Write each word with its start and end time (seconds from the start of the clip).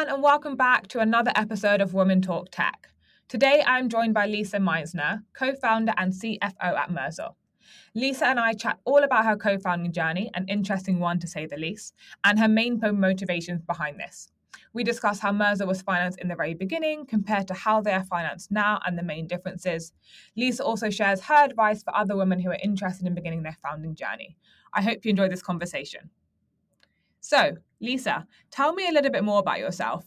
Everyone, 0.00 0.14
and 0.14 0.22
welcome 0.22 0.56
back 0.56 0.88
to 0.88 1.00
another 1.00 1.30
episode 1.34 1.82
of 1.82 1.92
Women 1.92 2.22
Talk 2.22 2.48
Tech. 2.50 2.88
Today, 3.28 3.62
I'm 3.66 3.90
joined 3.90 4.14
by 4.14 4.24
Lisa 4.24 4.58
Meissner, 4.58 5.24
co 5.34 5.52
founder 5.54 5.92
and 5.98 6.10
CFO 6.10 6.54
at 6.62 6.90
Mersor. 6.90 7.28
Lisa 7.94 8.28
and 8.28 8.40
I 8.40 8.54
chat 8.54 8.78
all 8.86 9.02
about 9.04 9.26
her 9.26 9.36
co 9.36 9.58
founding 9.58 9.92
journey, 9.92 10.30
an 10.32 10.46
interesting 10.48 11.00
one 11.00 11.18
to 11.18 11.26
say 11.26 11.44
the 11.44 11.58
least, 11.58 11.92
and 12.24 12.38
her 12.38 12.48
main 12.48 12.80
motivations 12.80 13.60
behind 13.60 14.00
this. 14.00 14.30
We 14.72 14.84
discuss 14.84 15.20
how 15.20 15.32
Mersor 15.32 15.66
was 15.66 15.82
financed 15.82 16.18
in 16.18 16.28
the 16.28 16.36
very 16.36 16.54
beginning 16.54 17.04
compared 17.04 17.46
to 17.48 17.54
how 17.54 17.82
they 17.82 17.92
are 17.92 18.04
financed 18.04 18.50
now 18.50 18.80
and 18.86 18.96
the 18.96 19.02
main 19.02 19.26
differences. 19.26 19.92
Lisa 20.34 20.64
also 20.64 20.88
shares 20.88 21.20
her 21.24 21.44
advice 21.44 21.82
for 21.82 21.94
other 21.94 22.16
women 22.16 22.40
who 22.40 22.48
are 22.48 22.58
interested 22.62 23.06
in 23.06 23.14
beginning 23.14 23.42
their 23.42 23.58
founding 23.62 23.94
journey. 23.94 24.38
I 24.72 24.80
hope 24.80 25.04
you 25.04 25.10
enjoy 25.10 25.28
this 25.28 25.42
conversation. 25.42 26.08
So, 27.20 27.58
Lisa, 27.80 28.26
tell 28.50 28.72
me 28.72 28.88
a 28.88 28.92
little 28.92 29.10
bit 29.10 29.24
more 29.24 29.40
about 29.40 29.58
yourself. 29.58 30.04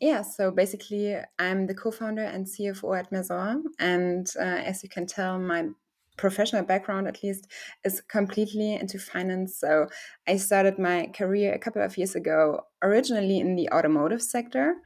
Yeah, 0.00 0.22
so 0.22 0.50
basically, 0.50 1.16
I'm 1.38 1.66
the 1.66 1.74
co 1.74 1.90
founder 1.90 2.24
and 2.24 2.46
CFO 2.46 2.98
at 2.98 3.10
Mersor. 3.10 3.62
And 3.78 4.26
uh, 4.38 4.42
as 4.42 4.82
you 4.82 4.88
can 4.88 5.06
tell, 5.06 5.38
my 5.38 5.68
professional 6.16 6.62
background, 6.62 7.08
at 7.08 7.22
least, 7.22 7.46
is 7.84 8.00
completely 8.02 8.74
into 8.74 8.98
finance. 8.98 9.58
So 9.58 9.88
I 10.28 10.36
started 10.36 10.78
my 10.78 11.10
career 11.14 11.54
a 11.54 11.58
couple 11.58 11.82
of 11.82 11.96
years 11.96 12.14
ago, 12.14 12.66
originally 12.82 13.38
in 13.38 13.56
the 13.56 13.70
automotive 13.70 14.22
sector. 14.22 14.76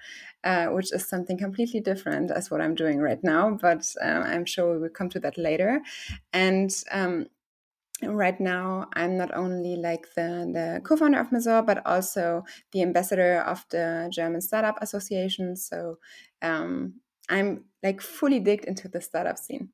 Uh, 0.44 0.66
which 0.66 0.92
is 0.92 1.08
something 1.08 1.36
completely 1.36 1.80
different 1.80 2.30
as 2.30 2.48
what 2.48 2.60
I'm 2.60 2.76
doing 2.76 3.00
right 3.00 3.18
now, 3.24 3.58
but 3.60 3.84
uh, 4.00 4.22
I'm 4.24 4.44
sure 4.44 4.72
we 4.72 4.78
will 4.78 4.88
come 4.88 5.08
to 5.08 5.18
that 5.18 5.36
later. 5.36 5.80
And 6.32 6.70
um, 6.92 7.26
right 8.02 8.40
now 8.40 8.88
i'm 8.94 9.16
not 9.16 9.34
only 9.34 9.76
like 9.76 10.06
the, 10.14 10.48
the 10.52 10.80
co-founder 10.84 11.18
of 11.18 11.32
Mersor, 11.32 11.62
but 11.62 11.84
also 11.86 12.44
the 12.72 12.82
ambassador 12.82 13.40
of 13.40 13.64
the 13.70 14.08
german 14.12 14.40
startup 14.40 14.76
association 14.80 15.56
so 15.56 15.98
um, 16.42 16.94
i'm 17.28 17.64
like 17.82 18.00
fully 18.00 18.40
digged 18.40 18.64
into 18.64 18.88
the 18.88 19.00
startup 19.00 19.38
scene 19.38 19.70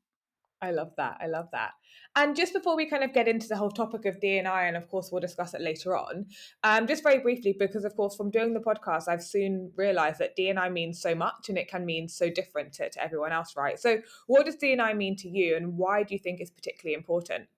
i 0.62 0.70
love 0.70 0.92
that 0.96 1.16
i 1.20 1.26
love 1.26 1.48
that 1.52 1.72
and 2.16 2.36
just 2.36 2.52
before 2.52 2.76
we 2.76 2.86
kind 2.86 3.02
of 3.02 3.12
get 3.12 3.26
into 3.26 3.48
the 3.48 3.56
whole 3.56 3.70
topic 3.70 4.06
of 4.06 4.20
D&I, 4.20 4.64
and 4.66 4.76
of 4.76 4.88
course 4.88 5.10
we'll 5.10 5.20
discuss 5.20 5.52
it 5.52 5.60
later 5.60 5.96
on, 5.96 6.26
um, 6.62 6.86
just 6.86 7.02
very 7.02 7.18
briefly, 7.18 7.56
because 7.58 7.84
of 7.84 7.96
course 7.96 8.14
from 8.14 8.30
doing 8.30 8.54
the 8.54 8.60
podcast, 8.60 9.08
I've 9.08 9.22
soon 9.22 9.72
realised 9.76 10.20
that 10.20 10.36
D&I 10.36 10.68
means 10.68 11.02
so 11.02 11.14
much 11.16 11.48
and 11.48 11.58
it 11.58 11.68
can 11.68 11.84
mean 11.84 12.08
so 12.08 12.30
different 12.30 12.72
to, 12.74 12.88
to 12.88 13.02
everyone 13.02 13.32
else, 13.32 13.56
right? 13.56 13.80
So 13.80 13.98
what 14.28 14.46
does 14.46 14.54
D&I 14.54 14.94
mean 14.94 15.16
to 15.16 15.28
you 15.28 15.56
and 15.56 15.76
why 15.76 16.04
do 16.04 16.14
you 16.14 16.20
think 16.20 16.40
it's 16.40 16.52
particularly 16.52 16.94
important? 16.94 17.48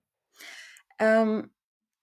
Um, 1.00 1.50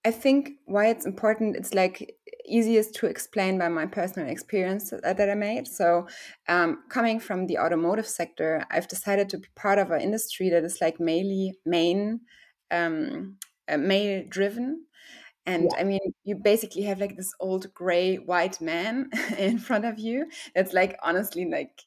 I 0.04 0.10
think 0.10 0.52
why 0.66 0.88
it's 0.88 1.06
important, 1.06 1.56
it's 1.56 1.72
like 1.72 2.16
easiest 2.46 2.94
to 2.96 3.06
explain 3.06 3.58
by 3.58 3.68
my 3.68 3.86
personal 3.86 4.28
experience 4.28 4.90
that, 4.90 5.16
that 5.16 5.30
I 5.30 5.34
made. 5.34 5.66
So, 5.66 6.06
um, 6.46 6.82
coming 6.90 7.18
from 7.18 7.46
the 7.46 7.58
automotive 7.58 8.06
sector, 8.06 8.66
I've 8.70 8.88
decided 8.88 9.30
to 9.30 9.38
be 9.38 9.48
part 9.56 9.78
of 9.78 9.90
an 9.90 10.02
industry 10.02 10.50
that 10.50 10.62
is 10.62 10.78
like 10.80 11.00
mainly 11.00 11.54
main, 11.64 12.20
um, 12.70 13.36
uh, 13.66 13.78
male 13.78 14.24
driven. 14.28 14.84
And 15.46 15.64
yeah. 15.72 15.80
I 15.80 15.84
mean, 15.84 16.00
you 16.24 16.36
basically 16.36 16.82
have 16.82 17.00
like 17.00 17.16
this 17.16 17.32
old 17.40 17.72
gray 17.74 18.16
white 18.16 18.60
man 18.60 19.10
in 19.38 19.58
front 19.58 19.84
of 19.86 19.98
you. 19.98 20.26
That's 20.54 20.72
like 20.72 20.98
honestly 21.02 21.48
like 21.50 21.82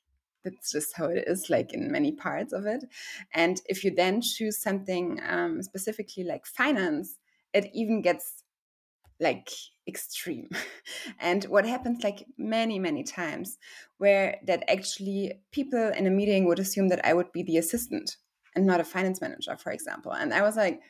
that's 0.50 0.72
just 0.72 0.96
how 0.96 1.06
it 1.06 1.26
is 1.28 1.50
like 1.50 1.74
in 1.74 1.92
many 1.92 2.12
parts 2.12 2.54
of 2.54 2.66
it. 2.66 2.84
And 3.34 3.62
if 3.68 3.84
you 3.84 3.94
then 3.94 4.22
choose 4.22 4.58
something 4.62 5.20
um, 5.28 5.62
specifically 5.62 6.24
like 6.24 6.46
finance 6.46 7.18
it 7.54 7.70
even 7.74 8.02
gets 8.02 8.44
like 9.20 9.50
extreme. 9.88 10.50
And 11.20 11.44
what 11.46 11.66
happens 11.66 12.04
like 12.04 12.26
many 12.38 12.80
many 12.80 13.04
times 13.04 13.58
where 13.98 14.38
that 14.46 14.64
actually 14.70 15.42
people 15.52 15.92
in 15.98 16.08
a 16.08 16.12
meeting 16.12 16.46
would 16.46 16.60
assume 16.60 16.90
that 16.90 17.06
i 17.06 17.14
would 17.14 17.32
be 17.32 17.44
the 17.44 17.58
assistant 17.58 18.18
and 18.56 18.66
not 18.66 18.80
a 18.80 18.84
finance 18.84 19.22
manager 19.22 19.58
for 19.58 19.72
example. 19.72 20.12
And 20.14 20.34
i 20.34 20.42
was 20.42 20.56
like 20.56 20.82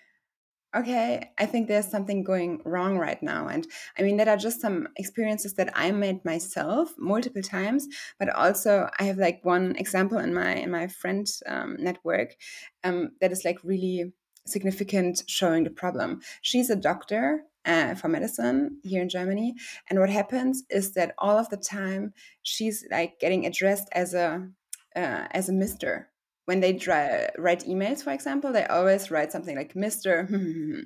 okay, 0.76 1.32
I 1.38 1.46
think 1.46 1.68
there's 1.68 1.88
something 1.88 2.24
going 2.24 2.62
wrong 2.66 2.98
right 2.98 3.22
now. 3.22 3.48
And 3.48 3.68
I 3.98 4.02
mean, 4.02 4.18
that 4.18 4.28
are 4.28 4.38
just 4.38 4.62
some 4.62 4.88
experiences 4.98 5.54
that 5.56 5.72
I 5.76 5.92
made 5.92 6.24
myself 6.26 6.94
multiple 6.98 7.42
times, 7.42 7.88
but 8.20 8.30
also 8.30 8.90
I 9.00 9.04
have 9.04 9.18
like 9.18 9.44
one 9.44 9.76
example 9.78 10.18
in 10.18 10.34
my 10.34 10.56
in 10.56 10.72
my 10.72 10.88
friend 10.88 11.28
um, 11.48 11.78
network 11.80 12.36
um, 12.84 13.12
that 13.22 13.32
is 13.32 13.46
like 13.46 13.60
really 13.64 14.14
significant 14.46 15.24
showing 15.28 15.64
the 15.64 15.70
problem. 15.70 16.22
She's 16.42 16.70
a 16.70 16.76
doctor 16.76 17.44
uh, 17.66 17.96
for 17.96 18.08
medicine 18.08 18.80
here 18.84 19.02
in 19.02 19.10
Germany. 19.10 19.56
And 19.90 20.00
what 20.00 20.10
happens 20.10 20.64
is 20.70 20.94
that 20.94 21.14
all 21.18 21.38
of 21.38 21.50
the 21.50 21.58
time 21.58 22.14
she's 22.44 22.86
like 22.90 23.20
getting 23.20 23.46
addressed 23.46 23.90
as 23.92 24.14
a 24.14 24.48
uh, 24.96 25.28
as 25.32 25.50
a 25.50 25.54
mister 25.54 26.10
when 26.48 26.62
they 26.62 26.72
try, 26.72 27.30
write 27.38 27.66
emails, 27.66 28.02
for 28.02 28.12
example, 28.12 28.54
they 28.54 28.66
always 28.66 29.12
write 29.12 29.34
something 29.34 29.58
like 29.58 29.74
Mr. 29.74 30.26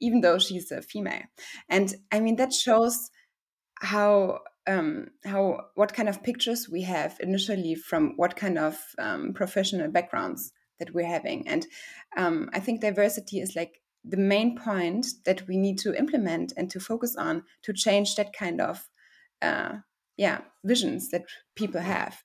even 0.00 0.20
though 0.20 0.38
she's 0.38 0.70
a 0.70 0.82
female. 0.82 1.22
And 1.70 1.94
I 2.12 2.20
mean, 2.20 2.36
that 2.36 2.52
shows 2.52 3.10
how 3.80 4.40
um, 4.66 5.06
how 5.24 5.60
what 5.76 5.94
kind 5.94 6.10
of 6.10 6.22
pictures 6.22 6.68
we 6.68 6.82
have 6.82 7.16
initially 7.20 7.74
from 7.74 8.12
what 8.16 8.36
kind 8.36 8.58
of 8.58 8.76
um, 8.98 9.32
professional 9.32 9.90
backgrounds 9.90 10.52
that 10.78 10.92
we're 10.92 11.06
having. 11.06 11.48
And 11.48 11.66
um, 12.18 12.50
I 12.52 12.60
think 12.60 12.82
diversity 12.82 13.40
is 13.40 13.56
like 13.56 13.80
the 14.04 14.18
main 14.18 14.58
point 14.58 15.06
that 15.24 15.48
we 15.48 15.56
need 15.56 15.78
to 15.78 15.94
implement 15.94 16.52
and 16.54 16.70
to 16.70 16.80
focus 16.80 17.16
on 17.16 17.44
to 17.62 17.72
change 17.72 18.14
that 18.16 18.34
kind 18.34 18.60
of 18.60 18.86
uh, 19.40 19.76
yeah 20.18 20.42
visions 20.64 21.08
that 21.12 21.24
people 21.56 21.80
have. 21.80 22.22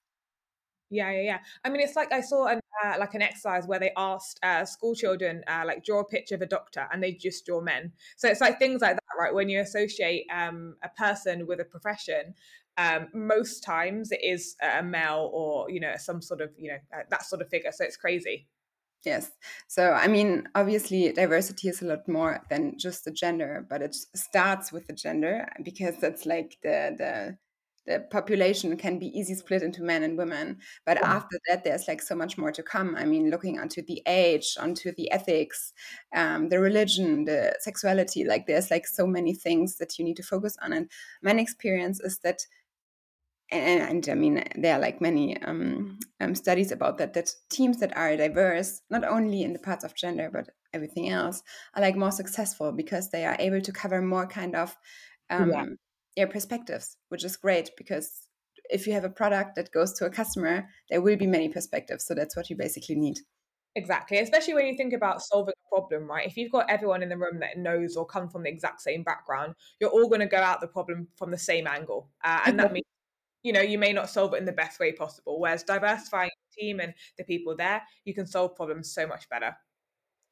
Yeah, 0.93 1.09
yeah, 1.11 1.21
yeah. 1.21 1.39
I 1.65 1.69
mean, 1.69 1.81
it's 1.81 1.95
like 1.95 2.11
I 2.13 2.21
saw 2.21 2.45
an 2.47 2.59
uh, 2.85 2.95
like 2.99 3.15
an 3.15 3.21
exercise 3.23 3.65
where 3.65 3.79
they 3.79 3.91
asked 3.97 4.39
uh, 4.43 4.63
school 4.63 4.93
children 4.93 5.43
uh, 5.47 5.63
like 5.65 5.83
draw 5.83 6.01
a 6.01 6.05
picture 6.05 6.35
of 6.35 6.41
a 6.41 6.45
doctor, 6.45 6.87
and 6.91 7.01
they 7.01 7.13
just 7.13 7.45
draw 7.47 7.61
men. 7.61 7.91
So 8.15 8.27
it's 8.27 8.41
like 8.41 8.59
things 8.59 8.81
like 8.81 8.95
that, 8.95 9.19
right? 9.19 9.33
When 9.33 9.49
you 9.49 9.59
associate 9.59 10.27
um, 10.31 10.75
a 10.83 10.89
person 10.89 11.47
with 11.47 11.59
a 11.59 11.65
profession, 11.65 12.35
um, 12.77 13.07
most 13.13 13.63
times 13.63 14.11
it 14.11 14.23
is 14.23 14.55
a 14.61 14.83
male 14.83 15.31
or 15.33 15.69
you 15.71 15.79
know 15.79 15.95
some 15.97 16.21
sort 16.21 16.41
of 16.41 16.51
you 16.57 16.71
know 16.71 16.77
uh, 16.95 17.03
that 17.09 17.23
sort 17.25 17.41
of 17.41 17.49
figure. 17.49 17.71
So 17.71 17.83
it's 17.85 17.97
crazy. 17.97 18.47
Yes. 19.03 19.31
So, 19.67 19.91
I 19.91 20.07
mean, 20.07 20.47
obviously, 20.55 21.11
diversity 21.11 21.67
is 21.67 21.81
a 21.81 21.85
lot 21.85 22.07
more 22.07 22.41
than 22.49 22.77
just 22.77 23.03
the 23.03 23.11
gender, 23.11 23.65
but 23.69 23.81
it 23.81 23.95
starts 24.15 24.71
with 24.71 24.87
the 24.87 24.93
gender 24.93 25.49
because 25.61 25.97
that's 25.97 26.25
like 26.25 26.57
the 26.63 26.95
the 26.97 27.37
the 27.85 27.99
population 28.11 28.75
can 28.77 28.97
be 28.97 29.07
easy 29.17 29.35
split 29.35 29.61
into 29.61 29.83
men 29.83 30.03
and 30.03 30.17
women 30.17 30.57
but 30.85 30.97
yeah. 30.97 31.13
after 31.15 31.39
that 31.47 31.63
there's 31.63 31.87
like 31.87 32.01
so 32.01 32.15
much 32.15 32.37
more 32.37 32.51
to 32.51 32.63
come 32.63 32.95
i 32.95 33.05
mean 33.05 33.29
looking 33.29 33.59
onto 33.59 33.81
the 33.83 34.01
age 34.07 34.55
onto 34.59 34.93
the 34.95 35.11
ethics 35.11 35.73
um, 36.15 36.49
the 36.49 36.59
religion 36.59 37.25
the 37.25 37.55
sexuality 37.59 38.23
like 38.23 38.47
there's 38.47 38.71
like 38.71 38.87
so 38.87 39.05
many 39.05 39.33
things 39.33 39.77
that 39.77 39.97
you 39.97 40.05
need 40.05 40.17
to 40.17 40.23
focus 40.23 40.57
on 40.61 40.73
and 40.73 40.89
my 41.21 41.31
experience 41.31 41.99
is 41.99 42.19
that 42.19 42.45
and, 43.51 43.83
and 43.83 44.09
I 44.09 44.15
mean, 44.15 44.43
there 44.55 44.73
are 44.75 44.79
like 44.79 44.99
many 44.99 45.39
um, 45.43 45.99
um, 46.19 46.33
studies 46.33 46.71
about 46.71 46.97
that. 46.97 47.13
That 47.13 47.29
teams 47.51 47.77
that 47.81 47.95
are 47.95 48.17
diverse, 48.17 48.81
not 48.89 49.03
only 49.03 49.43
in 49.43 49.53
the 49.53 49.59
parts 49.59 49.83
of 49.83 49.93
gender 49.93 50.29
but 50.33 50.49
everything 50.73 51.09
else, 51.09 51.43
are 51.75 51.81
like 51.81 51.95
more 51.95 52.11
successful 52.11 52.71
because 52.71 53.11
they 53.11 53.25
are 53.25 53.35
able 53.37 53.61
to 53.61 53.71
cover 53.71 54.01
more 54.01 54.25
kind 54.25 54.55
of 54.55 54.75
um, 55.29 55.51
yeah 55.51 55.65
their 56.15 56.27
perspectives, 56.27 56.97
which 57.09 57.23
is 57.23 57.35
great 57.37 57.71
because 57.77 58.27
if 58.69 58.87
you 58.87 58.93
have 58.93 59.03
a 59.03 59.09
product 59.09 59.55
that 59.55 59.71
goes 59.71 59.93
to 59.93 60.05
a 60.05 60.09
customer, 60.09 60.67
there 60.89 61.01
will 61.01 61.17
be 61.17 61.27
many 61.27 61.49
perspectives. 61.49 62.05
So 62.05 62.13
that's 62.13 62.35
what 62.35 62.49
you 62.49 62.55
basically 62.55 62.95
need. 62.95 63.19
Exactly, 63.75 64.19
especially 64.19 64.53
when 64.53 64.67
you 64.67 64.77
think 64.77 64.93
about 64.93 65.23
solving 65.23 65.53
a 65.53 65.75
problem, 65.75 66.07
right? 66.07 66.27
If 66.27 66.37
you've 66.37 66.51
got 66.51 66.69
everyone 66.69 67.01
in 67.01 67.09
the 67.09 67.17
room 67.17 67.39
that 67.39 67.57
knows 67.57 67.95
or 67.95 68.05
come 68.05 68.29
from 68.29 68.43
the 68.43 68.49
exact 68.49 68.81
same 68.81 69.01
background, 69.01 69.55
you're 69.79 69.89
all 69.89 70.07
going 70.07 70.19
to 70.19 70.27
go 70.27 70.37
out 70.37 70.61
the 70.61 70.67
problem 70.67 71.07
from 71.17 71.31
the 71.31 71.37
same 71.39 71.65
angle, 71.65 72.09
uh, 72.23 72.41
and 72.45 72.59
that 72.59 72.71
means 72.73 72.85
you 73.41 73.51
know 73.51 73.61
you 73.61 73.79
may 73.79 73.91
not 73.91 74.11
solve 74.11 74.35
it 74.35 74.37
in 74.37 74.45
the 74.45 74.51
best 74.51 74.79
way 74.79 74.91
possible. 74.91 75.39
Whereas 75.39 75.63
diversifying 75.63 76.29
the 76.29 76.61
team 76.61 76.79
and 76.81 76.93
the 77.17 77.23
people 77.23 77.55
there, 77.55 77.81
you 78.05 78.13
can 78.13 78.27
solve 78.27 78.55
problems 78.55 78.93
so 78.93 79.07
much 79.07 79.27
better. 79.27 79.55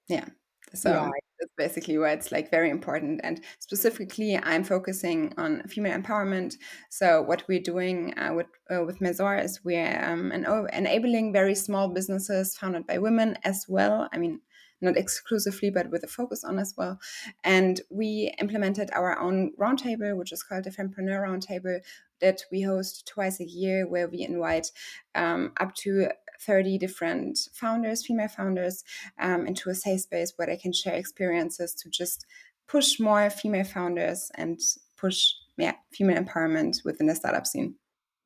Yeah, 0.07 0.25
so 0.73 0.89
yeah. 0.89 1.09
that's 1.39 1.53
basically 1.57 1.97
why 1.97 2.11
it's 2.11 2.31
like 2.31 2.49
very 2.49 2.69
important. 2.69 3.21
And 3.23 3.41
specifically, 3.59 4.37
I'm 4.37 4.63
focusing 4.63 5.33
on 5.37 5.63
female 5.67 5.99
empowerment. 5.99 6.55
So 6.89 7.21
what 7.21 7.43
we're 7.47 7.61
doing 7.61 8.17
uh, 8.17 8.33
with 8.33 8.47
uh, 8.73 8.83
with 8.85 9.01
Mersor 9.01 9.35
is 9.37 9.59
we're 9.63 10.03
um, 10.03 10.31
enabling 10.31 11.33
very 11.33 11.55
small 11.55 11.89
businesses 11.89 12.57
founded 12.57 12.87
by 12.87 12.97
women 12.99 13.37
as 13.43 13.65
well. 13.67 14.07
I 14.13 14.17
mean, 14.17 14.39
not 14.81 14.97
exclusively, 14.97 15.69
but 15.69 15.89
with 15.89 16.03
a 16.03 16.07
focus 16.07 16.43
on 16.43 16.57
as 16.57 16.73
well. 16.77 16.99
And 17.43 17.81
we 17.89 18.33
implemented 18.39 18.89
our 18.93 19.19
own 19.19 19.51
roundtable, 19.59 20.17
which 20.17 20.31
is 20.31 20.43
called 20.43 20.63
the 20.63 20.71
Fempreneur 20.71 21.21
Roundtable, 21.21 21.79
that 22.19 22.41
we 22.51 22.61
host 22.61 23.07
twice 23.07 23.39
a 23.39 23.45
year, 23.45 23.87
where 23.87 24.07
we 24.07 24.23
invite 24.23 24.71
um, 25.15 25.53
up 25.59 25.75
to 25.75 26.09
30 26.45 26.77
different 26.77 27.39
founders, 27.53 28.05
female 28.05 28.27
founders, 28.27 28.83
um, 29.19 29.47
into 29.47 29.69
a 29.69 29.75
safe 29.75 30.01
space 30.01 30.33
where 30.35 30.47
they 30.47 30.57
can 30.57 30.73
share 30.73 30.95
experiences 30.95 31.73
to 31.75 31.89
just 31.89 32.25
push 32.67 32.99
more 32.99 33.29
female 33.29 33.65
founders 33.65 34.31
and 34.35 34.59
push 34.97 35.33
yeah 35.57 35.73
female 35.91 36.21
empowerment 36.23 36.77
within 36.85 37.07
the 37.07 37.15
startup 37.15 37.45
scene. 37.45 37.75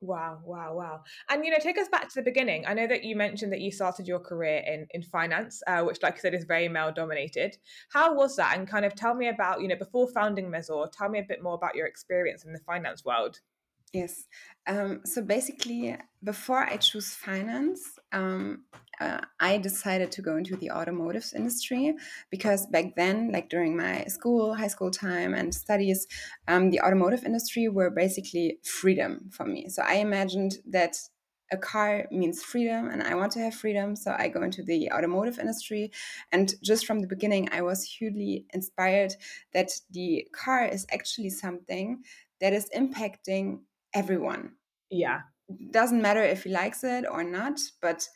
Wow, 0.02 0.40
wow, 0.44 0.74
wow. 0.74 1.02
And 1.30 1.44
you 1.44 1.50
know, 1.50 1.56
take 1.58 1.78
us 1.78 1.88
back 1.88 2.08
to 2.08 2.14
the 2.16 2.22
beginning. 2.22 2.64
I 2.66 2.74
know 2.74 2.86
that 2.86 3.02
you 3.02 3.16
mentioned 3.16 3.50
that 3.52 3.60
you 3.60 3.72
started 3.72 4.06
your 4.06 4.20
career 4.20 4.62
in 4.66 4.86
in 4.90 5.02
finance, 5.02 5.62
uh, 5.66 5.82
which, 5.82 6.02
like 6.02 6.16
I 6.16 6.18
said, 6.18 6.34
is 6.34 6.44
very 6.44 6.68
male 6.68 6.92
dominated. 6.92 7.56
How 7.90 8.14
was 8.14 8.36
that? 8.36 8.56
And 8.56 8.68
kind 8.68 8.84
of 8.84 8.94
tell 8.94 9.14
me 9.14 9.28
about, 9.28 9.62
you 9.62 9.68
know, 9.68 9.76
before 9.76 10.06
founding 10.08 10.50
Mersor, 10.50 10.84
tell 10.92 11.08
me 11.08 11.18
a 11.18 11.24
bit 11.26 11.42
more 11.42 11.54
about 11.54 11.74
your 11.74 11.86
experience 11.86 12.44
in 12.44 12.52
the 12.52 12.60
finance 12.60 13.04
world. 13.04 13.40
Yes. 13.92 14.24
Um, 14.66 15.00
so 15.04 15.22
basically, 15.22 15.96
before 16.22 16.62
I 16.62 16.76
choose 16.76 17.14
finance, 17.14 17.95
um, 18.16 18.64
uh, 18.98 19.20
I 19.40 19.58
decided 19.58 20.10
to 20.12 20.22
go 20.22 20.36
into 20.36 20.56
the 20.56 20.70
automotive 20.70 21.30
industry 21.36 21.94
because 22.30 22.66
back 22.66 22.96
then, 22.96 23.30
like 23.30 23.50
during 23.50 23.76
my 23.76 24.04
school, 24.04 24.54
high 24.54 24.68
school 24.68 24.90
time, 24.90 25.34
and 25.34 25.54
studies, 25.54 26.06
um, 26.48 26.70
the 26.70 26.80
automotive 26.80 27.24
industry 27.24 27.68
were 27.68 27.90
basically 27.90 28.58
freedom 28.64 29.28
for 29.30 29.44
me. 29.44 29.68
So 29.68 29.82
I 29.82 29.96
imagined 29.96 30.54
that 30.70 30.96
a 31.52 31.58
car 31.58 32.06
means 32.10 32.42
freedom 32.42 32.88
and 32.88 33.02
I 33.02 33.14
want 33.14 33.32
to 33.32 33.40
have 33.40 33.54
freedom. 33.54 33.94
So 33.94 34.16
I 34.18 34.28
go 34.28 34.42
into 34.42 34.62
the 34.62 34.90
automotive 34.90 35.38
industry. 35.38 35.92
And 36.32 36.54
just 36.62 36.86
from 36.86 37.00
the 37.00 37.06
beginning, 37.06 37.48
I 37.52 37.62
was 37.62 37.84
hugely 37.84 38.46
inspired 38.52 39.14
that 39.52 39.70
the 39.90 40.26
car 40.32 40.64
is 40.64 40.86
actually 40.90 41.30
something 41.30 42.02
that 42.40 42.52
is 42.52 42.68
impacting 42.74 43.60
everyone. 43.94 44.54
Yeah. 44.90 45.20
Doesn't 45.70 46.02
matter 46.02 46.22
if 46.22 46.44
he 46.44 46.50
likes 46.50 46.84
it 46.84 47.04
or 47.10 47.22
not, 47.22 47.60
but 47.80 48.08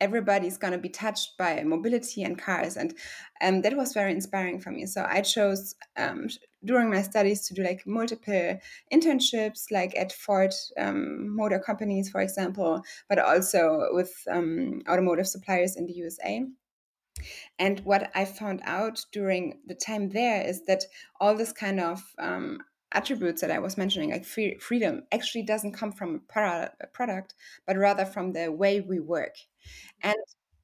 everybody's 0.00 0.58
going 0.58 0.72
to 0.72 0.78
be 0.78 0.88
touched 0.88 1.36
by 1.38 1.62
mobility 1.64 2.22
and 2.22 2.38
cars 2.38 2.76
and 2.76 2.94
um, 3.40 3.62
that 3.62 3.76
was 3.76 3.94
very 3.94 4.12
inspiring 4.12 4.60
for 4.60 4.70
me. 4.70 4.86
So 4.86 5.06
i 5.08 5.20
chose 5.20 5.74
um, 5.96 6.28
during 6.64 6.90
my 6.90 7.02
studies 7.02 7.46
to 7.46 7.54
do 7.54 7.62
like 7.62 7.86
multiple 7.86 8.58
internships 8.92 9.70
like 9.70 9.96
at 9.96 10.12
ford 10.12 10.52
um, 10.78 11.34
motor 11.34 11.58
companies 11.58 12.10
for 12.10 12.20
example 12.20 12.82
but 13.08 13.18
also 13.18 13.88
with 13.92 14.12
um, 14.30 14.82
automotive 14.88 15.28
suppliers 15.28 15.76
in 15.76 15.86
the 15.86 15.92
usa 15.92 16.44
and 17.58 17.80
what 17.80 18.10
i 18.14 18.24
found 18.24 18.60
out 18.64 19.02
during 19.12 19.60
the 19.66 19.74
time 19.74 20.10
there 20.10 20.42
is 20.42 20.64
that 20.66 20.84
all 21.20 21.34
this 21.34 21.52
kind 21.52 21.80
of 21.80 22.02
um, 22.18 22.58
attributes 22.96 23.40
that 23.42 23.50
I 23.50 23.58
was 23.58 23.76
mentioning, 23.76 24.10
like 24.10 24.24
free, 24.24 24.56
freedom, 24.58 25.02
actually 25.12 25.42
doesn't 25.42 25.72
come 25.72 25.92
from 25.92 26.22
a 26.34 26.86
product, 26.92 27.34
but 27.66 27.76
rather 27.76 28.04
from 28.04 28.32
the 28.32 28.50
way 28.50 28.80
we 28.80 28.98
work. 29.00 29.34
And 30.02 30.16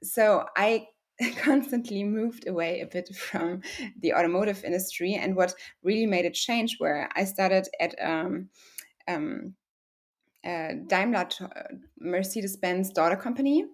so 0.02 0.46
I 0.56 0.86
constantly 1.36 2.04
moved 2.04 2.48
away 2.48 2.80
a 2.80 2.86
bit 2.86 3.14
from 3.14 3.62
the 4.00 4.14
automotive 4.14 4.64
industry. 4.64 5.14
And 5.14 5.36
what 5.36 5.54
really 5.82 6.06
made 6.06 6.24
it 6.24 6.34
change, 6.34 6.76
where 6.78 7.08
I 7.14 7.24
started 7.24 7.68
at 7.78 7.94
um, 8.02 8.48
um, 9.06 9.54
uh, 10.44 10.72
Daimler 10.88 11.28
Mercedes 12.00 12.56
Benz 12.56 12.90
daughter 12.90 13.16
company, 13.16 13.66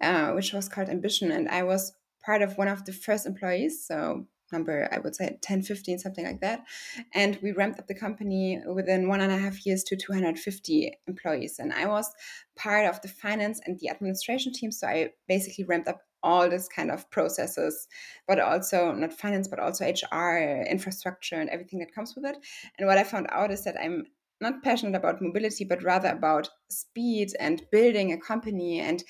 uh, 0.00 0.32
which 0.32 0.52
was 0.52 0.68
called 0.68 0.88
MBition. 0.88 1.34
And 1.34 1.48
I 1.48 1.64
was 1.64 1.92
part 2.24 2.42
of 2.42 2.56
one 2.56 2.68
of 2.68 2.84
the 2.84 2.92
first 2.92 3.26
employees. 3.26 3.86
So 3.86 4.26
number, 4.54 4.88
I 4.90 4.98
would 4.98 5.14
say 5.14 5.38
10, 5.42 5.62
15, 5.62 5.98
something 5.98 6.24
like 6.24 6.40
that. 6.40 6.64
And 7.12 7.38
we 7.42 7.52
ramped 7.52 7.78
up 7.78 7.86
the 7.86 7.94
company 7.94 8.60
within 8.66 9.08
one 9.08 9.20
and 9.20 9.32
a 9.32 9.38
half 9.38 9.66
years 9.66 9.84
to 9.84 9.96
250 9.96 10.92
employees. 11.06 11.58
And 11.58 11.72
I 11.72 11.86
was 11.86 12.10
part 12.56 12.86
of 12.86 13.02
the 13.02 13.08
finance 13.08 13.60
and 13.66 13.78
the 13.78 13.90
administration 13.90 14.52
team. 14.52 14.70
So 14.72 14.86
I 14.86 15.10
basically 15.28 15.64
ramped 15.64 15.88
up 15.88 16.00
all 16.22 16.48
this 16.48 16.68
kind 16.68 16.90
of 16.90 17.08
processes, 17.10 17.86
but 18.26 18.40
also 18.40 18.92
not 18.92 19.12
finance, 19.12 19.46
but 19.46 19.60
also 19.60 19.84
HR, 19.84 20.64
infrastructure, 20.68 21.36
and 21.36 21.50
everything 21.50 21.80
that 21.80 21.94
comes 21.94 22.14
with 22.16 22.24
it. 22.24 22.38
And 22.78 22.88
what 22.88 22.98
I 22.98 23.04
found 23.04 23.26
out 23.30 23.50
is 23.50 23.64
that 23.64 23.76
I'm 23.78 24.06
not 24.44 24.62
passionate 24.62 24.94
about 24.96 25.20
mobility, 25.20 25.64
but 25.64 25.82
rather 25.82 26.10
about 26.10 26.48
speed 26.68 27.32
and 27.40 27.62
building 27.72 28.12
a 28.12 28.18
company 28.18 28.80
and 28.80 29.02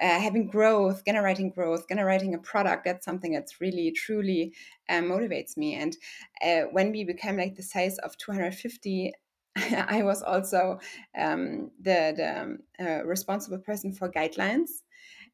uh, 0.00 0.18
having 0.18 0.48
growth, 0.48 1.04
generating 1.06 1.50
growth, 1.50 1.88
generating 1.88 2.34
a 2.34 2.38
product. 2.38 2.84
That's 2.84 3.04
something 3.04 3.32
that's 3.32 3.60
really, 3.60 3.92
truly 3.92 4.54
uh, 4.88 5.00
motivates 5.00 5.56
me. 5.56 5.74
And 5.74 5.96
uh, 6.44 6.68
when 6.72 6.90
we 6.90 7.04
became 7.04 7.36
like 7.36 7.54
the 7.54 7.62
size 7.62 7.98
of 7.98 8.16
250, 8.18 9.12
I 9.56 10.02
was 10.02 10.22
also 10.22 10.80
um, 11.16 11.70
the, 11.80 12.14
the 12.16 12.40
um, 12.42 12.58
uh, 12.80 13.04
responsible 13.04 13.58
person 13.58 13.92
for 13.92 14.10
guidelines. 14.10 14.70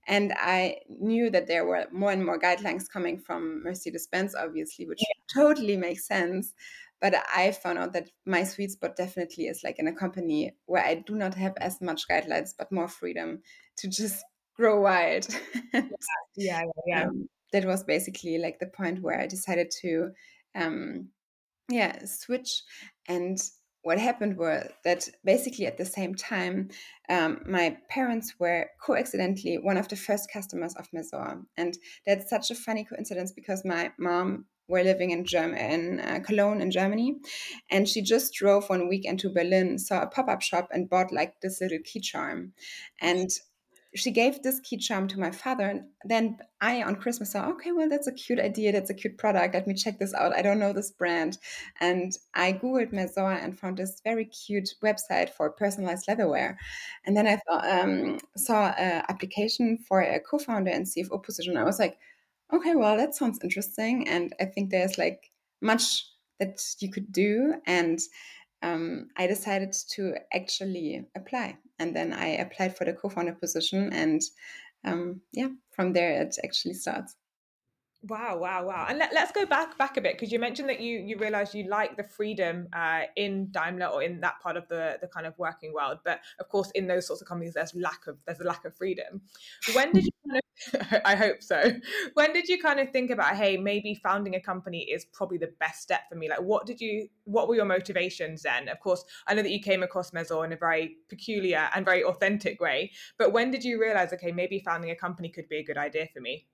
And 0.07 0.35
I 0.37 0.79
knew 0.89 1.31
that 1.31 1.47
there 1.47 1.65
were 1.65 1.87
more 1.93 2.13
and 2.13 2.25
more 2.25 2.39
guidelines 2.39 2.89
coming 2.89 3.19
from 3.19 3.63
Mercedes 3.63 4.07
Benz, 4.07 4.35
obviously, 4.35 4.87
which 4.87 5.01
yeah. 5.01 5.43
totally 5.43 5.77
makes 5.77 6.07
sense. 6.07 6.53
But 7.01 7.15
I 7.35 7.53
found 7.53 7.79
out 7.79 7.93
that 7.93 8.11
my 8.25 8.45
sweet 8.45 8.71
spot 8.71 8.97
definitely 8.97 9.45
is 9.45 9.63
like 9.63 9.79
in 9.79 9.87
a 9.87 9.95
company 9.95 10.57
where 10.67 10.85
I 10.85 10.95
do 11.07 11.15
not 11.15 11.35
have 11.35 11.55
as 11.61 11.81
much 11.81 12.09
guidelines, 12.09 12.51
but 12.57 12.73
more 12.73 12.89
freedom 12.89 13.43
to 13.79 13.89
just 13.89 14.25
grow 14.57 14.81
wild. 14.81 15.27
yeah, 15.73 15.83
yeah, 16.37 16.63
yeah. 16.87 17.05
Um, 17.05 17.29
that 17.53 17.65
was 17.65 17.85
basically 17.85 18.39
like 18.39 18.59
the 18.59 18.67
point 18.67 19.03
where 19.03 19.21
I 19.21 19.27
decided 19.27 19.71
to, 19.83 20.11
um, 20.55 21.09
yeah, 21.69 22.05
switch. 22.05 22.63
And 23.09 23.39
what 23.83 23.99
happened 23.99 24.39
was 24.39 24.67
that 24.85 25.09
basically 25.25 25.67
at 25.67 25.77
the 25.77 25.85
same 25.85 26.15
time, 26.15 26.71
um, 27.09 27.41
my 27.47 27.77
parents 27.91 28.35
were 28.39 28.67
coincidentally 28.85 29.59
one 29.59 29.77
of 29.77 29.89
the 29.89 29.97
first 29.97 30.33
customers 30.33 30.75
of 30.75 30.89
Mersor. 30.93 31.43
And 31.57 31.77
that's 32.07 32.31
such 32.31 32.51
a 32.51 32.55
funny 32.55 32.85
coincidence 32.85 33.31
because 33.31 33.65
my 33.65 33.93
mom 33.99 34.47
were 34.69 34.83
living 34.83 35.11
in 35.11 35.25
Germ- 35.25 35.55
in 35.55 36.01
uh, 36.01 36.21
Cologne 36.25 36.61
in 36.61 36.71
Germany, 36.71 37.17
and 37.71 37.89
she 37.89 38.03
just 38.03 38.35
drove 38.35 38.69
one 38.69 38.89
weekend 38.89 39.21
to 39.21 39.31
Berlin, 39.31 39.79
saw 39.79 40.03
a 40.03 40.07
pop 40.07 40.29
up 40.29 40.43
shop, 40.43 40.69
and 40.73 40.89
bought 40.89 41.13
like 41.13 41.41
this 41.41 41.61
little 41.61 41.79
key 41.85 42.01
charm, 42.01 42.53
and 43.01 43.31
she 43.95 44.11
gave 44.11 44.43
this 44.43 44.61
key 44.61 44.77
charm 44.77 45.07
to 45.09 45.21
my 45.21 45.31
father. 45.31 45.65
And 45.65 45.85
then 46.05 46.39
i 46.61 46.83
on 46.83 46.97
christmas 46.97 47.33
thought 47.33 47.49
okay 47.49 47.73
well 47.73 47.89
that's 47.89 48.07
a 48.07 48.13
cute 48.13 48.41
idea. 48.41 48.73
That's 48.73 48.91
a 48.91 48.95
cute 48.95 49.19
product. 49.19 49.55
Let 49.55 49.67
me 49.67 49.75
check 49.75 49.99
this 49.99 50.15
out. 50.15 50.37
I 50.37 50.43
don't 50.43 50.59
know 50.59 50.73
this 50.73 50.91
brand. 50.91 51.39
And 51.81 52.13
i 52.35 52.53
googled 52.53 52.93
Mersor 52.93 53.21
and 53.21 53.59
found 53.59 53.77
this 53.77 54.01
very 54.05 54.25
cute 54.27 54.71
website 54.83 55.31
for 55.31 55.51
personalized 55.51 56.07
leatherware. 56.09 56.57
and 57.07 57.17
then 57.17 57.27
i 57.27 57.39
um, 57.57 58.19
saw 58.37 58.69
an 58.79 59.05
application 59.09 59.79
for 59.89 60.01
a 60.01 60.21
co-founder 60.21 60.71
and 60.71 60.87
cfo 60.87 61.23
position. 61.23 61.57
I 61.57 61.65
was 61.65 61.79
like 61.79 61.99
okay, 62.53 62.75
well, 62.75 62.97
that 62.97 63.15
sounds 63.15 63.39
interesting. 63.43 64.09
And 64.09 64.35
I 64.41 64.47
think 64.47 64.71
there's 64.71 64.99
like 64.99 65.31
much 65.61 66.07
that 66.41 66.61
you 66.81 66.91
could 66.91 67.13
do. 67.13 67.55
And 67.67 67.99
um, 68.63 69.09
I 69.17 69.27
decided 69.27 69.75
to 69.91 70.15
actually 70.33 71.07
apply. 71.17 71.59
And 71.79 71.95
then 71.95 72.13
I 72.13 72.29
applied 72.37 72.77
for 72.77 72.85
the 72.85 72.93
co 72.93 73.09
founder 73.09 73.35
position. 73.35 73.93
And 73.93 74.23
um, 74.85 75.21
yeah, 75.33 75.49
from 75.73 75.93
there 75.93 76.23
it 76.23 76.37
actually 76.45 76.75
starts. 76.75 77.17
Wow, 78.07 78.37
wow, 78.37 78.67
wow! 78.67 78.85
And 78.87 78.99
let, 78.99 79.15
us 79.15 79.33
go 79.33 79.47
back 79.47 79.79
back 79.79 79.97
a 79.97 80.01
bit 80.03 80.13
because 80.13 80.31
you 80.31 80.39
mentioned 80.39 80.69
that 80.69 80.79
you 80.79 80.99
you 80.99 81.17
realised 81.17 81.55
you 81.55 81.67
like 81.71 81.97
the 81.97 82.05
freedom 82.05 82.69
uh, 82.75 83.03
in 83.17 83.47
Daimler 83.47 83.87
or 83.87 84.03
in 84.03 84.21
that 84.21 84.41
part 84.43 84.59
of 84.59 84.69
the 84.69 84.99
the 85.01 85.07
kind 85.07 85.27
of 85.27 85.33
working 85.39 85.73
world, 85.73 86.01
but 86.05 86.21
of 86.39 86.51
course 86.51 86.71
in 86.75 86.87
those 86.87 87.07
sorts 87.07 87.23
of 87.23 87.29
companies 87.29 87.55
there's 87.55 87.75
lack 87.75 88.07
of 88.07 88.19
there's 88.27 88.41
a 88.41 88.45
lack 88.45 88.67
of 88.67 88.77
freedom. 88.77 89.23
When 89.73 89.93
did 89.93 90.05
you 90.05 90.11
kind 90.29 90.43
of, 90.43 91.03
I 91.07 91.15
hope 91.17 91.43
so. 91.43 91.73
When 92.13 92.35
did 92.35 92.47
you 92.47 92.61
kind 92.61 92.79
of 92.79 92.91
think 92.91 93.11
about 93.11 93.37
hey 93.37 93.57
maybe 93.57 93.95
founding 93.95 94.35
a 94.35 94.41
company 94.41 94.83
is 94.83 95.07
probably 95.07 95.39
the 95.39 95.55
best 95.59 95.81
step 95.81 96.03
for 96.11 96.17
me? 96.17 96.29
Like 96.29 96.43
what 96.43 96.67
did 96.67 96.83
you 96.83 97.09
what 97.25 97.49
were 97.49 97.55
your 97.55 97.65
motivations 97.65 98.43
then? 98.43 98.69
Of 98.69 98.81
course, 98.81 99.03
I 99.27 99.33
know 99.33 99.41
that 99.41 99.51
you 99.51 99.61
came 99.61 99.83
across 99.83 100.13
Mersor 100.13 100.45
in 100.45 100.53
a 100.53 100.57
very 100.57 100.97
peculiar 101.09 101.71
and 101.75 101.87
very 101.87 102.05
authentic 102.05 102.61
way, 102.61 102.93
but 103.17 103.33
when 103.33 103.51
did 103.51 103.65
you 103.65 103.81
realise 103.81 104.13
okay 104.13 104.31
maybe 104.31 104.59
founding 104.59 104.91
a 104.91 104.97
company 104.97 105.31
could 105.31 105.49
be 105.49 105.57
a 105.57 105.65
good 105.65 105.79
idea 105.79 106.07
for 106.13 106.21
me? 106.21 106.49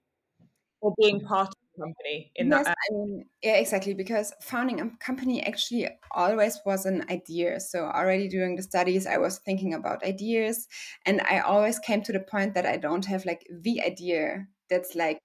Or 0.81 0.95
being 0.99 1.21
part 1.21 1.49
of 1.49 1.55
the 1.77 1.83
company 1.83 2.33
in 2.37 2.49
yes, 2.49 2.65
that 2.65 2.77
I 2.77 2.95
mean, 2.95 3.25
yeah 3.43 3.57
exactly 3.57 3.95
because 3.95 4.33
founding 4.41 4.81
a 4.81 4.91
company 4.99 5.43
actually 5.43 5.89
always 6.11 6.59
was 6.65 6.87
an 6.87 7.05
idea. 7.11 7.61
So 7.61 7.85
already 7.85 8.29
during 8.29 8.57
the 8.57 8.63
studies 8.63 9.07
i 9.07 9.19
was 9.19 9.39
thinking 9.39 9.75
about 9.75 10.05
ideas 10.05 10.69
and 11.07 11.21
i 11.23 11.41
always 11.41 11.79
came 11.79 12.03
to 12.03 12.13
the 12.13 12.21
point 12.21 12.55
that 12.55 12.67
i 12.67 12.77
don't 12.77 13.05
have 13.07 13.25
like 13.25 13.47
the 13.51 13.83
idea 13.83 14.47
that's 14.69 14.95
like 14.95 15.19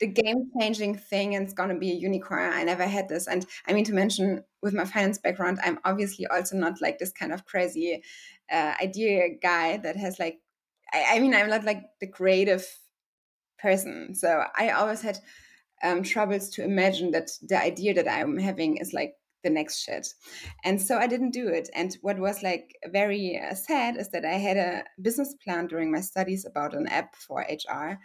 the 0.00 0.06
game 0.06 0.50
changing 0.58 0.96
thing 0.96 1.34
and 1.34 1.44
it's 1.44 1.52
going 1.52 1.68
to 1.68 1.78
be 1.78 1.90
a 1.92 1.94
unicorn. 1.94 2.52
I 2.54 2.64
never 2.64 2.86
had 2.86 3.08
this. 3.08 3.26
And 3.28 3.46
i 3.66 3.72
mean 3.72 3.84
to 3.84 3.92
mention 3.94 4.44
with 4.62 4.74
my 4.74 4.84
finance 4.84 5.18
background 5.18 5.58
i'm 5.64 5.78
obviously 5.84 6.26
also 6.26 6.56
not 6.56 6.80
like 6.80 6.98
this 6.98 7.12
kind 7.12 7.32
of 7.32 7.44
crazy 7.44 8.02
uh, 8.52 8.74
idea 8.82 9.28
guy 9.42 9.76
that 9.78 9.96
has 9.96 10.18
like 10.18 10.38
I, 10.92 11.16
I 11.16 11.18
mean 11.20 11.34
i'm 11.34 11.48
not 11.48 11.64
like 11.64 11.82
the 12.00 12.06
creative 12.08 12.66
person. 13.60 14.14
So 14.14 14.44
I 14.56 14.70
always 14.70 15.00
had 15.02 15.18
um, 15.82 16.02
troubles 16.02 16.50
to 16.50 16.64
imagine 16.64 17.10
that 17.12 17.30
the 17.42 17.60
idea 17.60 17.94
that 17.94 18.08
I'm 18.08 18.38
having 18.38 18.76
is 18.76 18.92
like 18.92 19.14
the 19.42 19.50
next 19.50 19.82
shit. 19.82 20.06
And 20.64 20.80
so 20.80 20.98
I 20.98 21.06
didn't 21.06 21.30
do 21.30 21.48
it. 21.48 21.70
And 21.74 21.96
what 22.02 22.18
was 22.18 22.42
like 22.42 22.76
very 22.88 23.40
uh, 23.40 23.54
sad 23.54 23.96
is 23.96 24.10
that 24.10 24.24
I 24.24 24.34
had 24.34 24.56
a 24.56 24.84
business 25.00 25.34
plan 25.42 25.66
during 25.66 25.90
my 25.90 26.00
studies 26.00 26.44
about 26.44 26.74
an 26.74 26.86
app 26.88 27.14
for 27.16 27.40
HR. 27.40 27.98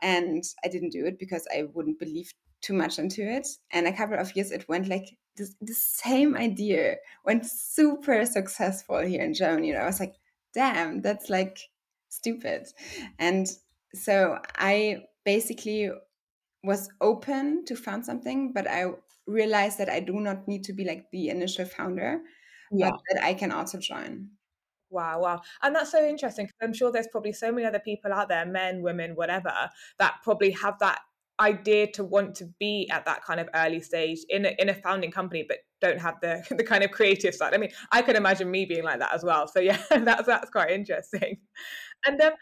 And 0.00 0.42
I 0.64 0.68
didn't 0.68 0.90
do 0.92 1.04
it 1.06 1.18
because 1.18 1.46
I 1.54 1.64
wouldn't 1.74 1.98
believe 1.98 2.32
too 2.62 2.72
much 2.72 2.98
into 2.98 3.22
it. 3.22 3.46
And 3.70 3.86
a 3.86 3.92
couple 3.92 4.18
of 4.18 4.34
years 4.34 4.50
it 4.50 4.68
went 4.68 4.88
like 4.88 5.16
the 5.36 5.74
same 5.74 6.36
idea 6.36 6.96
went 7.24 7.46
super 7.46 8.26
successful 8.26 8.98
here 8.98 9.22
in 9.22 9.34
Germany. 9.34 9.70
And 9.70 9.82
I 9.82 9.86
was 9.86 10.00
like, 10.00 10.14
damn, 10.54 11.00
that's 11.00 11.30
like 11.30 11.60
stupid. 12.08 12.66
And 13.18 13.46
so 13.94 14.38
I 14.56 15.02
basically 15.24 15.90
was 16.64 16.88
open 17.00 17.64
to 17.66 17.76
found 17.76 18.04
something, 18.04 18.52
but 18.52 18.68
I 18.68 18.86
realized 19.26 19.78
that 19.78 19.88
I 19.88 20.00
do 20.00 20.14
not 20.14 20.48
need 20.48 20.64
to 20.64 20.72
be 20.72 20.84
like 20.84 21.06
the 21.12 21.28
initial 21.28 21.64
founder, 21.64 22.20
yeah. 22.72 22.90
but 22.90 23.00
that 23.12 23.24
I 23.24 23.34
can 23.34 23.52
also 23.52 23.78
join. 23.78 24.30
Wow, 24.90 25.20
wow. 25.20 25.42
And 25.62 25.74
that's 25.74 25.92
so 25.92 26.04
interesting 26.04 26.46
because 26.46 26.56
I'm 26.62 26.72
sure 26.72 26.90
there's 26.90 27.08
probably 27.08 27.32
so 27.32 27.52
many 27.52 27.66
other 27.66 27.78
people 27.78 28.12
out 28.12 28.28
there, 28.28 28.46
men, 28.46 28.82
women, 28.82 29.12
whatever, 29.14 29.52
that 29.98 30.16
probably 30.24 30.50
have 30.52 30.78
that 30.80 31.00
idea 31.40 31.86
to 31.92 32.04
want 32.04 32.34
to 32.34 32.46
be 32.58 32.88
at 32.90 33.04
that 33.04 33.24
kind 33.24 33.38
of 33.38 33.48
early 33.54 33.80
stage 33.80 34.18
in 34.28 34.44
a, 34.44 34.54
in 34.58 34.68
a 34.68 34.74
founding 34.74 35.10
company 35.10 35.44
but 35.46 35.58
don't 35.80 36.00
have 36.00 36.16
the 36.20 36.42
the 36.56 36.64
kind 36.64 36.82
of 36.82 36.90
creative 36.90 37.34
side 37.34 37.54
i 37.54 37.56
mean 37.56 37.70
i 37.92 38.02
could 38.02 38.16
imagine 38.16 38.50
me 38.50 38.64
being 38.64 38.82
like 38.82 38.98
that 38.98 39.14
as 39.14 39.22
well 39.22 39.46
so 39.46 39.60
yeah 39.60 39.78
that's 39.90 40.26
that's 40.26 40.50
quite 40.50 40.70
interesting 40.70 41.38
and 42.06 42.18
then 42.18 42.32
um, 42.32 42.38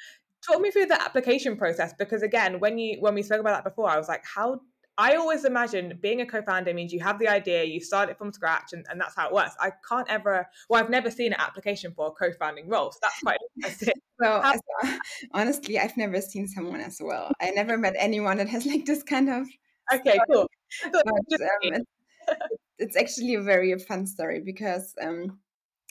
talk 0.46 0.60
me 0.60 0.70
through 0.70 0.86
the 0.86 1.00
application 1.00 1.56
process 1.56 1.92
because 1.98 2.22
again 2.22 2.60
when 2.60 2.78
you 2.78 3.00
when 3.00 3.14
we 3.14 3.22
spoke 3.22 3.40
about 3.40 3.56
that 3.56 3.68
before 3.68 3.88
i 3.88 3.96
was 3.96 4.08
like 4.08 4.24
how 4.24 4.60
I 4.98 5.16
always 5.16 5.44
imagine 5.44 5.98
being 6.00 6.22
a 6.22 6.26
co-founder 6.26 6.72
means 6.72 6.90
you 6.90 7.00
have 7.00 7.18
the 7.18 7.28
idea, 7.28 7.64
you 7.64 7.80
start 7.80 8.08
it 8.08 8.16
from 8.16 8.32
scratch, 8.32 8.72
and, 8.72 8.86
and 8.88 8.98
that's 8.98 9.14
how 9.14 9.28
it 9.28 9.34
works. 9.34 9.54
I 9.60 9.72
can't 9.86 10.08
ever, 10.08 10.48
well, 10.70 10.82
I've 10.82 10.88
never 10.88 11.10
seen 11.10 11.34
an 11.34 11.40
application 11.40 11.92
for 11.94 12.06
a 12.06 12.10
co-founding 12.12 12.68
role, 12.68 12.92
so 12.92 12.98
that's 13.02 13.20
quite 13.20 13.38
interesting. 13.56 13.92
well, 14.18 14.40
how- 14.40 14.98
honestly, 15.32 15.78
I've 15.78 15.96
never 15.98 16.20
seen 16.22 16.48
someone 16.48 16.80
as 16.80 16.98
well. 16.98 17.30
I 17.40 17.50
never 17.50 17.76
met 17.76 17.94
anyone 17.98 18.38
that 18.38 18.48
has 18.48 18.64
like 18.64 18.86
this 18.86 19.02
kind 19.02 19.28
of. 19.28 19.46
Okay, 19.92 20.18
cool. 20.32 20.48
But, 20.90 21.06
um, 21.06 21.20
it's, 21.62 21.86
it's, 22.78 22.96
actually 22.96 23.34
a 23.34 23.42
very 23.42 23.78
fun 23.78 24.06
story 24.06 24.40
because, 24.40 24.94
um, 25.02 25.38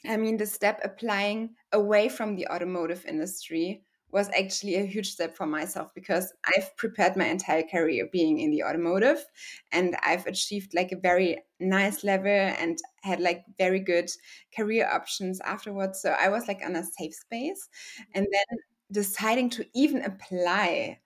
I 0.04 0.18
mean, 0.18 0.38
the 0.38 0.48
step 0.48 0.82
applying 0.84 1.52
away 1.72 2.10
from 2.10 2.36
the 2.36 2.48
automotive 2.48 3.06
industry 3.06 3.84
was 4.16 4.30
actually 4.30 4.76
a 4.76 4.86
huge 4.86 5.12
step 5.12 5.36
for 5.36 5.46
myself 5.46 5.94
because 5.94 6.32
I've 6.46 6.76
prepared 6.78 7.18
my 7.18 7.26
entire 7.26 7.64
career 7.64 8.08
being 8.10 8.40
in 8.40 8.50
the 8.50 8.64
automotive 8.64 9.26
and 9.74 9.98
I've 10.04 10.26
achieved 10.26 10.74
like 10.74 10.94
a 10.94 10.98
very 10.98 11.40
nice 11.60 12.02
level 12.06 12.30
and 12.30 12.78
had 13.04 13.20
like 13.20 13.44
very 13.58 13.82
good 13.82 14.10
career 14.56 14.90
options 14.90 15.42
afterwards. 15.42 16.02
So 16.02 16.16
I 16.18 16.30
was 16.30 16.48
like 16.48 16.62
on 16.66 16.78
a 16.78 16.84
safe 16.86 17.14
space. 17.14 17.68
And 18.14 18.26
then 18.32 18.58
deciding 18.90 19.50
to 19.50 19.66
even 19.76 20.02
apply 20.02 21.02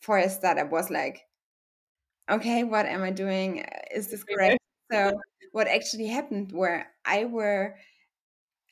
for 0.00 0.16
a 0.16 0.30
startup 0.30 0.72
was 0.72 0.88
like, 0.88 1.20
okay, 2.30 2.64
what 2.64 2.86
am 2.86 3.02
I 3.02 3.10
doing? 3.10 3.60
Uh, 3.60 3.78
is 3.94 4.10
this 4.10 4.24
correct? 4.30 4.56
So 4.90 5.12
what 5.52 5.68
actually 5.68 6.06
happened 6.06 6.52
where 6.52 6.86
I 7.04 7.26
were 7.26 7.76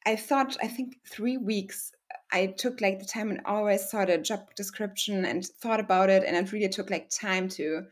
I 0.05 0.17
thought 0.17 0.57
I 0.63 0.67
think 0.67 0.97
three 1.07 1.37
weeks 1.37 1.93
I 2.33 2.47
took 2.47 2.81
like 2.81 2.99
the 2.99 3.05
time 3.05 3.31
and 3.31 3.41
always 3.45 3.89
saw 3.91 4.05
the 4.05 4.19
job 4.19 4.55
description 4.57 5.25
and 5.25 5.45
thought 5.45 5.81
about 5.81 6.11
it, 6.11 6.25
and 6.25 6.37
it 6.37 6.53
really 6.53 6.69
took 6.69 6.91
like 6.91 7.11
time 7.11 7.49
to 7.51 7.83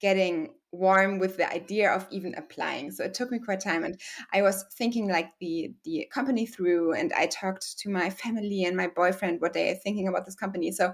getting 0.00 0.54
warm 0.72 1.18
with 1.18 1.38
the 1.38 1.50
idea 1.50 1.90
of 1.90 2.06
even 2.10 2.34
applying. 2.34 2.90
So 2.90 3.04
it 3.04 3.14
took 3.14 3.30
me 3.30 3.38
quite 3.38 3.60
time, 3.60 3.84
and 3.84 3.98
I 4.32 4.42
was 4.42 4.64
thinking 4.76 5.08
like 5.08 5.30
the 5.40 5.74
the 5.84 6.08
company 6.12 6.46
through, 6.46 6.92
and 6.92 7.12
I 7.14 7.26
talked 7.26 7.78
to 7.78 7.90
my 7.90 8.10
family 8.10 8.64
and 8.64 8.76
my 8.76 8.88
boyfriend 8.88 9.40
what 9.40 9.54
they 9.54 9.70
are 9.70 9.74
thinking 9.74 10.08
about 10.08 10.26
this 10.26 10.34
company. 10.36 10.70
So 10.72 10.92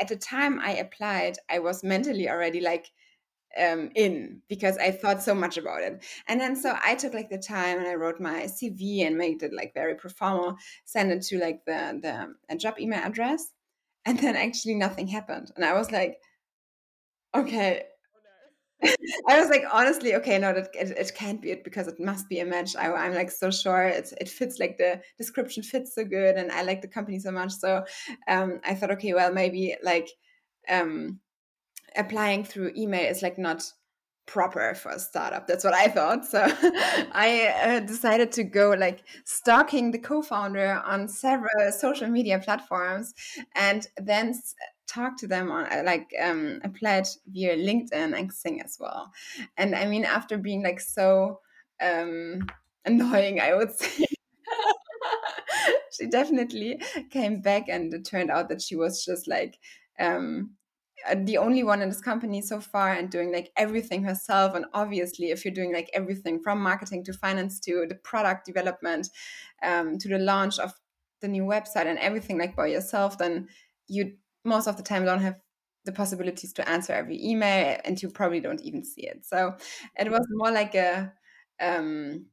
at 0.00 0.08
the 0.08 0.16
time 0.16 0.58
I 0.60 0.72
applied, 0.72 1.36
I 1.48 1.58
was 1.58 1.82
mentally 1.84 2.28
already 2.28 2.60
like 2.60 2.90
um, 3.58 3.90
in 3.94 4.42
because 4.48 4.76
I 4.78 4.90
thought 4.90 5.22
so 5.22 5.34
much 5.34 5.56
about 5.56 5.82
it. 5.82 6.04
And 6.28 6.40
then 6.40 6.56
so 6.56 6.76
I 6.82 6.94
took 6.94 7.14
like 7.14 7.30
the 7.30 7.38
time 7.38 7.78
and 7.78 7.86
I 7.86 7.94
wrote 7.94 8.20
my 8.20 8.42
CV 8.42 9.06
and 9.06 9.16
made 9.16 9.42
it 9.42 9.52
like 9.52 9.74
very 9.74 9.94
proformal, 9.94 10.56
sent 10.84 11.12
it 11.12 11.22
to 11.22 11.38
like 11.38 11.64
the 11.64 11.98
the 12.02 12.34
a 12.54 12.56
job 12.56 12.74
email 12.78 13.00
address, 13.02 13.52
and 14.04 14.18
then 14.18 14.36
actually 14.36 14.74
nothing 14.74 15.08
happened. 15.08 15.50
And 15.56 15.64
I 15.64 15.74
was 15.74 15.90
like, 15.90 16.18
okay. 17.34 17.82
Oh, 17.82 17.88
I 19.28 19.40
was 19.40 19.48
like, 19.48 19.64
honestly, 19.72 20.14
okay, 20.16 20.38
no, 20.38 20.52
that 20.52 20.68
it, 20.74 20.90
it, 20.90 21.14
can't 21.14 21.40
be 21.40 21.50
it 21.50 21.64
because 21.64 21.88
it 21.88 21.98
must 21.98 22.28
be 22.28 22.40
a 22.40 22.44
match. 22.44 22.76
I, 22.76 23.06
am 23.06 23.14
like 23.14 23.30
so 23.30 23.50
sure 23.50 23.84
it 23.84 24.12
it 24.20 24.28
fits 24.28 24.58
like 24.58 24.76
the 24.76 25.00
description 25.16 25.62
fits 25.62 25.94
so 25.94 26.04
good, 26.04 26.36
and 26.36 26.52
I 26.52 26.62
like 26.62 26.82
the 26.82 26.88
company 26.88 27.18
so 27.18 27.30
much. 27.30 27.52
So 27.52 27.84
um, 28.28 28.60
I 28.64 28.74
thought, 28.74 28.90
okay, 28.92 29.14
well, 29.14 29.32
maybe 29.32 29.76
like 29.82 30.10
um, 30.68 31.20
applying 31.96 32.44
through 32.44 32.72
email 32.76 33.08
is 33.10 33.22
like 33.22 33.38
not 33.38 33.72
proper 34.26 34.74
for 34.74 34.90
a 34.90 34.98
startup. 34.98 35.46
That's 35.46 35.64
what 35.64 35.74
I 35.74 35.86
thought. 35.88 36.24
So 36.24 36.40
I 36.44 37.54
uh, 37.64 37.80
decided 37.80 38.32
to 38.32 38.44
go 38.44 38.70
like 38.70 39.04
stalking 39.24 39.92
the 39.92 39.98
co-founder 39.98 40.82
on 40.84 41.08
several 41.08 41.72
social 41.72 42.08
media 42.08 42.38
platforms 42.40 43.14
and 43.54 43.86
then 43.96 44.34
talk 44.86 45.16
to 45.18 45.26
them 45.26 45.50
on 45.50 45.66
uh, 45.66 45.82
like 45.84 46.10
um, 46.20 46.60
applied 46.64 47.06
via 47.28 47.56
LinkedIn 47.56 47.92
and 47.92 48.14
Xing 48.14 48.64
as 48.64 48.76
well. 48.80 49.12
And 49.56 49.74
I 49.74 49.86
mean, 49.86 50.04
after 50.04 50.38
being 50.38 50.62
like 50.62 50.80
so 50.80 51.40
um, 51.80 52.46
annoying, 52.84 53.40
I 53.40 53.54
would 53.54 53.70
say. 53.78 54.06
she 55.92 56.06
definitely 56.06 56.80
came 57.10 57.40
back 57.40 57.68
and 57.68 57.92
it 57.94 58.04
turned 58.04 58.30
out 58.30 58.48
that 58.48 58.60
she 58.60 58.76
was 58.76 59.04
just 59.04 59.26
like 59.26 59.58
um, 59.98 60.50
the 61.14 61.38
only 61.38 61.62
one 61.62 61.82
in 61.82 61.88
this 61.88 62.00
company 62.00 62.40
so 62.40 62.60
far 62.60 62.92
and 62.92 63.10
doing 63.10 63.32
like 63.32 63.50
everything 63.56 64.02
herself 64.02 64.54
and 64.54 64.66
obviously 64.74 65.30
if 65.30 65.44
you're 65.44 65.54
doing 65.54 65.72
like 65.72 65.90
everything 65.92 66.40
from 66.40 66.60
marketing 66.60 67.04
to 67.04 67.12
finance 67.12 67.60
to 67.60 67.86
the 67.88 67.94
product 67.96 68.44
development 68.46 69.08
um, 69.62 69.98
to 69.98 70.08
the 70.08 70.18
launch 70.18 70.58
of 70.58 70.72
the 71.20 71.28
new 71.28 71.44
website 71.44 71.86
and 71.86 71.98
everything 71.98 72.38
like 72.38 72.56
by 72.56 72.66
yourself 72.66 73.18
then 73.18 73.48
you 73.88 74.12
most 74.44 74.66
of 74.66 74.76
the 74.76 74.82
time 74.82 75.04
don't 75.04 75.20
have 75.20 75.36
the 75.84 75.92
possibilities 75.92 76.52
to 76.52 76.68
answer 76.68 76.92
every 76.92 77.22
email 77.24 77.78
and 77.84 78.02
you 78.02 78.10
probably 78.10 78.40
don't 78.40 78.62
even 78.62 78.84
see 78.84 79.06
it 79.06 79.24
so 79.24 79.54
it 79.98 80.10
was 80.10 80.26
more 80.30 80.50
like 80.50 80.74
a 80.74 81.12
um, 81.60 82.26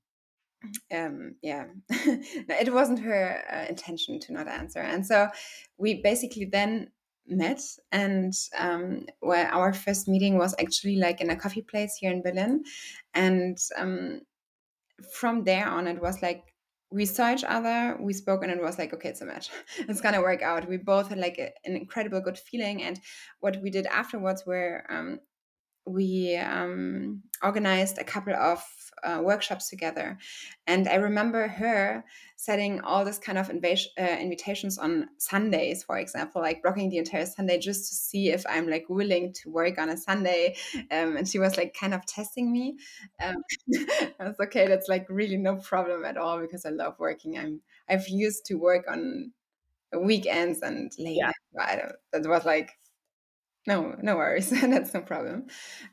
um, 0.93 1.35
yeah, 1.41 1.65
it 1.89 2.73
wasn't 2.73 2.99
her 2.99 3.43
uh, 3.51 3.65
intention 3.69 4.19
to 4.21 4.33
not 4.33 4.47
answer. 4.47 4.79
And 4.79 5.05
so 5.05 5.29
we 5.77 6.01
basically 6.01 6.45
then 6.45 6.89
met 7.27 7.61
and 7.91 8.33
um, 8.57 9.05
where 9.19 9.47
our 9.47 9.73
first 9.73 10.07
meeting 10.07 10.37
was 10.37 10.53
actually 10.59 10.97
like 10.97 11.21
in 11.21 11.29
a 11.29 11.35
coffee 11.35 11.61
place 11.61 11.95
here 11.95 12.11
in 12.11 12.21
berlin. 12.21 12.63
And 13.13 13.57
um, 13.77 14.21
from 15.13 15.43
there 15.43 15.67
on 15.67 15.87
it 15.87 16.01
was 16.01 16.21
like 16.21 16.53
we 16.91 17.05
saw 17.05 17.33
each 17.33 17.43
other 17.43 17.97
we 17.99 18.13
spoke 18.13 18.43
and 18.43 18.51
it 18.51 18.61
was 18.61 18.77
like 18.77 18.93
okay 18.93 19.09
it's 19.09 19.21
a 19.21 19.25
match. 19.25 19.49
It's 19.79 20.01
gonna 20.01 20.21
work 20.21 20.41
out. 20.41 20.67
We 20.67 20.77
both 20.77 21.09
had 21.09 21.17
like 21.17 21.39
a, 21.39 21.51
an 21.65 21.75
incredible 21.75 22.21
good 22.21 22.37
feeling 22.37 22.83
and 22.83 22.99
what 23.39 23.61
we 23.61 23.69
did 23.69 23.85
afterwards 23.87 24.45
were 24.45 24.83
um, 24.89 25.19
we 25.85 26.37
um, 26.37 27.23
organized 27.41 27.97
a 27.97 28.03
couple 28.03 28.33
of 28.33 28.63
uh, 29.03 29.21
workshops 29.23 29.69
together. 29.69 30.17
And 30.67 30.87
I 30.87 30.95
remember 30.95 31.47
her 31.47 32.03
setting 32.35 32.81
all 32.81 33.05
this 33.05 33.17
kind 33.19 33.37
of 33.37 33.49
inv- 33.49 33.87
uh, 33.99 34.17
invitations 34.19 34.77
on 34.77 35.07
Sundays, 35.17 35.83
for 35.83 35.97
example, 35.97 36.41
like 36.41 36.61
blocking 36.61 36.89
the 36.89 36.97
entire 36.97 37.25
Sunday 37.25 37.57
just 37.59 37.89
to 37.89 37.95
see 37.95 38.29
if 38.29 38.45
I'm 38.47 38.69
like 38.69 38.85
willing 38.89 39.33
to 39.43 39.49
work 39.49 39.77
on 39.77 39.89
a 39.89 39.97
Sunday. 39.97 40.55
Um, 40.91 41.17
and 41.17 41.27
she 41.27 41.39
was 41.39 41.57
like 41.57 41.75
kind 41.79 41.93
of 41.93 42.05
testing 42.05 42.51
me. 42.51 42.77
Um, 43.23 43.37
I 44.19 44.27
was 44.27 44.39
okay. 44.41 44.67
That's 44.67 44.89
like 44.89 45.05
really 45.09 45.37
no 45.37 45.55
problem 45.57 46.05
at 46.05 46.17
all 46.17 46.39
because 46.39 46.65
I 46.65 46.69
love 46.69 46.95
working. 46.99 47.37
I'm 47.37 47.61
I've 47.89 48.07
used 48.07 48.45
to 48.47 48.55
work 48.55 48.85
on 48.89 49.31
weekends 49.95 50.61
and 50.61 50.91
late. 50.97 51.17
Yeah. 51.17 51.31
I 51.59 51.75
don't, 51.75 51.93
that 52.23 52.29
was 52.29 52.45
like 52.45 52.71
no, 53.65 53.95
no 54.01 54.17
worries. 54.17 54.49
That's 54.61 54.93
no 54.93 55.01
problem. 55.01 55.47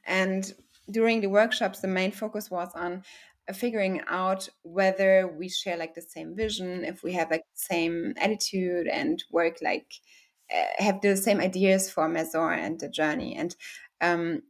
And 0.04 0.52
during 0.90 1.20
the 1.20 1.28
workshops, 1.28 1.80
the 1.80 1.88
main 1.88 2.12
focus 2.12 2.50
was 2.50 2.70
on 2.74 3.02
uh, 3.48 3.52
figuring 3.52 4.02
out 4.08 4.48
whether 4.62 5.28
we 5.28 5.48
share 5.48 5.76
like 5.76 5.94
the 5.94 6.02
same 6.02 6.36
vision, 6.36 6.84
if 6.84 7.02
we 7.02 7.12
have 7.12 7.30
like 7.30 7.44
the 7.54 7.74
same 7.74 8.14
attitude 8.18 8.86
and 8.86 9.22
work 9.30 9.58
like 9.62 9.92
uh, 10.52 10.82
have 10.82 11.00
the 11.00 11.16
same 11.16 11.40
ideas 11.40 11.90
for 11.90 12.08
Maison 12.08 12.58
and 12.58 12.80
the 12.80 12.88
journey. 12.88 13.36
And 13.36 13.54
um, 14.00 14.42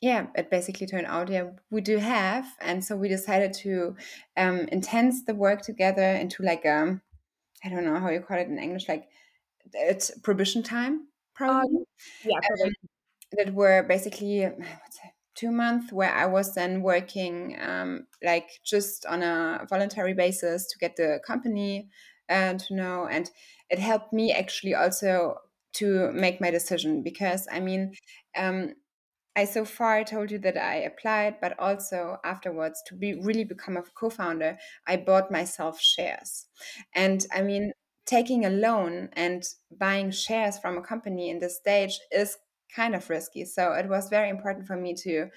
yeah, 0.00 0.26
it 0.34 0.50
basically 0.50 0.86
turned 0.86 1.06
out 1.06 1.28
yeah 1.28 1.50
we 1.70 1.80
do 1.80 1.98
have, 1.98 2.46
and 2.60 2.84
so 2.84 2.96
we 2.96 3.08
decided 3.08 3.52
to 3.54 3.96
um, 4.36 4.60
intense 4.72 5.24
the 5.24 5.34
work 5.34 5.62
together 5.62 6.02
into 6.02 6.42
like 6.42 6.64
a 6.64 6.82
um, 6.82 7.02
I 7.64 7.68
don't 7.68 7.84
know 7.84 8.00
how 8.00 8.10
you 8.10 8.20
call 8.20 8.38
it 8.38 8.48
in 8.48 8.58
English, 8.58 8.88
like 8.88 9.08
it's 9.72 10.10
prohibition 10.20 10.62
time 10.62 11.08
probably. 11.34 11.78
Um, 11.78 11.84
yeah, 12.24 12.38
um, 12.64 12.72
that 13.32 13.54
were 13.54 13.82
basically 13.82 14.48
two 15.34 15.50
months 15.50 15.92
where 15.92 16.12
I 16.12 16.26
was 16.26 16.54
then 16.54 16.82
working 16.82 17.56
um, 17.60 18.06
like 18.22 18.48
just 18.64 19.06
on 19.06 19.22
a 19.22 19.66
voluntary 19.68 20.14
basis 20.14 20.66
to 20.68 20.78
get 20.78 20.96
the 20.96 21.20
company 21.26 21.88
uh, 22.28 22.54
to 22.54 22.74
know, 22.74 23.06
and 23.10 23.30
it 23.70 23.78
helped 23.78 24.12
me 24.12 24.32
actually 24.32 24.74
also 24.74 25.36
to 25.74 26.12
make 26.12 26.40
my 26.40 26.50
decision 26.50 27.02
because 27.02 27.46
I 27.50 27.60
mean. 27.60 27.94
Um, 28.36 28.74
I 29.34 29.46
so 29.46 29.64
far 29.64 30.04
told 30.04 30.30
you 30.30 30.38
that 30.40 30.58
I 30.58 30.74
applied, 30.76 31.40
but 31.40 31.58
also 31.58 32.18
afterwards 32.22 32.82
to 32.88 32.94
be 32.94 33.14
really 33.14 33.44
become 33.44 33.78
a 33.78 33.82
co-founder, 33.82 34.58
I 34.86 34.96
bought 34.98 35.30
myself 35.30 35.80
shares. 35.80 36.48
And 36.94 37.24
I 37.34 37.40
mean, 37.40 37.72
taking 38.04 38.44
a 38.44 38.50
loan 38.50 39.08
and 39.14 39.42
buying 39.70 40.10
shares 40.10 40.58
from 40.58 40.76
a 40.76 40.82
company 40.82 41.30
in 41.30 41.38
this 41.38 41.56
stage 41.56 41.98
is 42.10 42.36
kind 42.74 42.94
of 42.94 43.08
risky. 43.10 43.44
So 43.44 43.72
it 43.72 43.88
was 43.88 44.08
very 44.08 44.28
important 44.28 44.66
for 44.66 44.76
me 44.76 44.94
to 45.02 45.28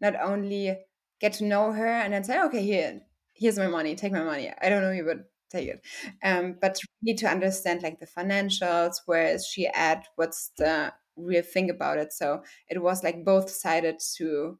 not 0.00 0.14
only 0.20 0.78
get 1.20 1.34
to 1.34 1.44
know 1.44 1.72
her 1.72 1.86
and 1.86 2.12
then 2.12 2.24
say, 2.24 2.40
okay, 2.44 2.62
here, 2.62 3.00
here's 3.34 3.58
my 3.58 3.66
money, 3.68 3.94
take 3.94 4.12
my 4.12 4.22
money. 4.22 4.52
I 4.60 4.68
don't 4.68 4.82
know 4.82 4.92
you, 4.92 5.04
but 5.04 5.18
take 5.50 5.68
it. 5.68 5.80
Um, 6.22 6.56
but 6.60 6.78
need 7.02 7.18
to 7.18 7.28
understand 7.28 7.82
like 7.82 8.00
the 8.00 8.06
financials, 8.06 8.96
where 9.06 9.34
is 9.34 9.46
she 9.46 9.66
at, 9.66 10.06
what's 10.16 10.50
the 10.58 10.92
real 11.16 11.42
thing 11.42 11.70
about 11.70 11.98
it. 11.98 12.12
So 12.12 12.42
it 12.68 12.80
was 12.82 13.02
like 13.02 13.24
both 13.24 13.50
sided 13.50 13.98
to 14.16 14.58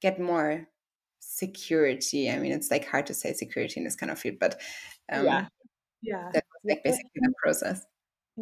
get 0.00 0.20
more 0.20 0.68
security. 1.20 2.30
I 2.30 2.38
mean, 2.38 2.52
it's 2.52 2.70
like 2.70 2.88
hard 2.88 3.06
to 3.06 3.14
say 3.14 3.32
security 3.32 3.74
in 3.78 3.84
this 3.84 3.96
kind 3.96 4.10
of 4.10 4.18
field, 4.18 4.36
but 4.40 4.60
um, 5.12 5.24
yeah, 5.24 5.46
yeah, 6.02 6.30
that 6.32 6.44
was 6.52 6.70
like 6.70 6.82
basically 6.82 7.10
the 7.14 7.32
process. 7.42 7.84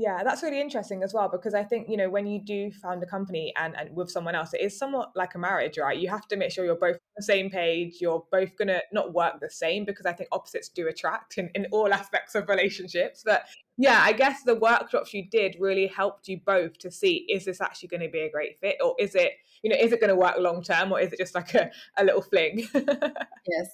Yeah, 0.00 0.22
that's 0.22 0.44
really 0.44 0.60
interesting 0.60 1.02
as 1.02 1.12
well 1.12 1.28
because 1.28 1.54
I 1.54 1.64
think 1.64 1.88
you 1.88 1.96
know 1.96 2.08
when 2.08 2.24
you 2.24 2.40
do 2.40 2.70
found 2.70 3.02
a 3.02 3.06
company 3.06 3.52
and, 3.56 3.76
and 3.76 3.94
with 3.96 4.10
someone 4.10 4.36
else, 4.36 4.54
it 4.54 4.60
is 4.60 4.78
somewhat 4.78 5.10
like 5.16 5.34
a 5.34 5.38
marriage, 5.38 5.76
right? 5.76 5.98
You 5.98 6.08
have 6.08 6.28
to 6.28 6.36
make 6.36 6.52
sure 6.52 6.64
you're 6.64 6.76
both 6.76 6.94
on 6.94 7.16
the 7.16 7.22
same 7.24 7.50
page. 7.50 7.96
You're 8.00 8.24
both 8.30 8.56
gonna 8.56 8.80
not 8.92 9.12
work 9.12 9.40
the 9.40 9.50
same 9.50 9.84
because 9.84 10.06
I 10.06 10.12
think 10.12 10.28
opposites 10.30 10.68
do 10.68 10.86
attract 10.86 11.36
in, 11.38 11.50
in 11.56 11.66
all 11.72 11.92
aspects 12.00 12.36
of 12.36 12.48
relationships. 12.48 13.24
But 13.24 13.46
yeah, 13.76 14.00
I 14.04 14.12
guess 14.12 14.44
the 14.44 14.54
workshops 14.54 15.12
you 15.12 15.28
did 15.28 15.56
really 15.58 15.88
helped 15.88 16.28
you 16.28 16.40
both 16.46 16.78
to 16.78 16.92
see 16.92 17.26
is 17.28 17.44
this 17.44 17.60
actually 17.60 17.88
going 17.88 18.02
to 18.02 18.08
be 18.08 18.20
a 18.20 18.30
great 18.30 18.56
fit 18.60 18.76
or 18.84 18.94
is 19.00 19.16
it 19.16 19.32
you 19.62 19.70
know 19.70 19.76
is 19.76 19.92
it 19.92 20.00
going 20.00 20.10
to 20.10 20.16
work 20.16 20.36
long 20.38 20.62
term 20.62 20.92
or 20.92 21.00
is 21.00 21.12
it 21.12 21.18
just 21.18 21.34
like 21.34 21.54
a, 21.54 21.72
a 21.96 22.04
little 22.04 22.22
fling? 22.22 22.68
yes. 22.74 23.68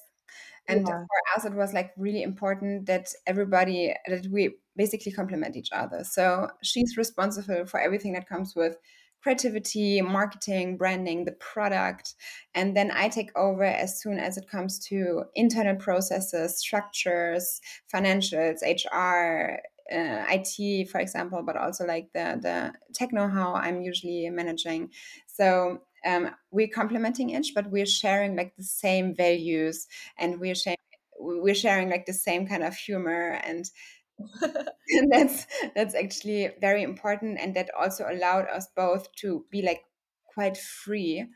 And 0.67 0.87
yeah. 0.89 1.05
for 1.05 1.37
us, 1.37 1.45
it 1.45 1.53
was 1.53 1.75
like 1.75 1.93
really 1.99 2.23
important 2.23 2.87
that 2.87 3.09
everybody 3.27 3.95
that 4.09 4.27
we 4.29 4.55
basically 4.77 5.13
complement 5.13 5.57
each 5.57 5.71
other. 5.73 6.05
So 6.05 6.49
she's 6.63 6.97
responsible 6.97 7.67
for 7.67 7.81
everything 7.81 8.13
that 8.15 8.29
comes 8.29 8.55
with 8.55 8.77
creativity, 9.23 10.03
marketing, 10.03 10.77
branding, 10.77 11.25
the 11.25 11.33
product. 11.33 12.15
And 12.55 12.77
then 12.77 12.91
I 12.95 13.09
take 13.09 13.31
over 13.37 13.65
as 13.65 14.01
soon 14.01 14.19
as 14.19 14.37
it 14.37 14.49
comes 14.49 14.79
to 14.91 15.25
internal 15.35 15.77
processes, 15.77 16.59
structures, 16.59 17.61
financials, 17.93 18.61
HR, 18.63 19.61
uh, 19.91 20.25
IT, 20.29 20.89
for 20.91 21.01
example, 21.01 21.43
but 21.43 21.57
also 21.57 21.87
like 21.87 22.09
the 22.15 22.39
the 22.41 22.73
tech 22.95 23.13
know-how 23.13 23.55
I'm 23.55 23.83
usually 23.83 24.29
managing. 24.31 24.91
So 25.27 25.81
um, 26.07 26.31
we're 26.51 26.69
complementing 26.69 27.31
each, 27.31 27.53
but 27.55 27.71
we're 27.71 27.87
sharing 27.87 28.37
like 28.37 28.55
the 28.57 28.65
same 28.65 29.15
values, 29.15 29.87
and 30.19 30.39
we're 30.39 30.55
sharing 30.55 30.77
we're 31.19 31.55
sharing 31.55 31.89
like 31.89 32.07
the 32.07 32.13
same 32.13 32.47
kind 32.47 32.63
of 32.63 32.75
humor 32.75 33.41
and 33.45 33.71
and 34.19 35.11
that's 35.13 35.47
that's 35.75 35.95
actually 35.95 36.51
very 36.61 36.83
important 36.83 37.39
and 37.41 37.55
that 37.55 37.71
also 37.79 38.07
allowed 38.11 38.47
us 38.49 38.69
both 38.77 39.13
to 39.17 39.45
be 39.51 39.63
like 39.63 39.83
quite 40.27 40.57
free 40.57 41.27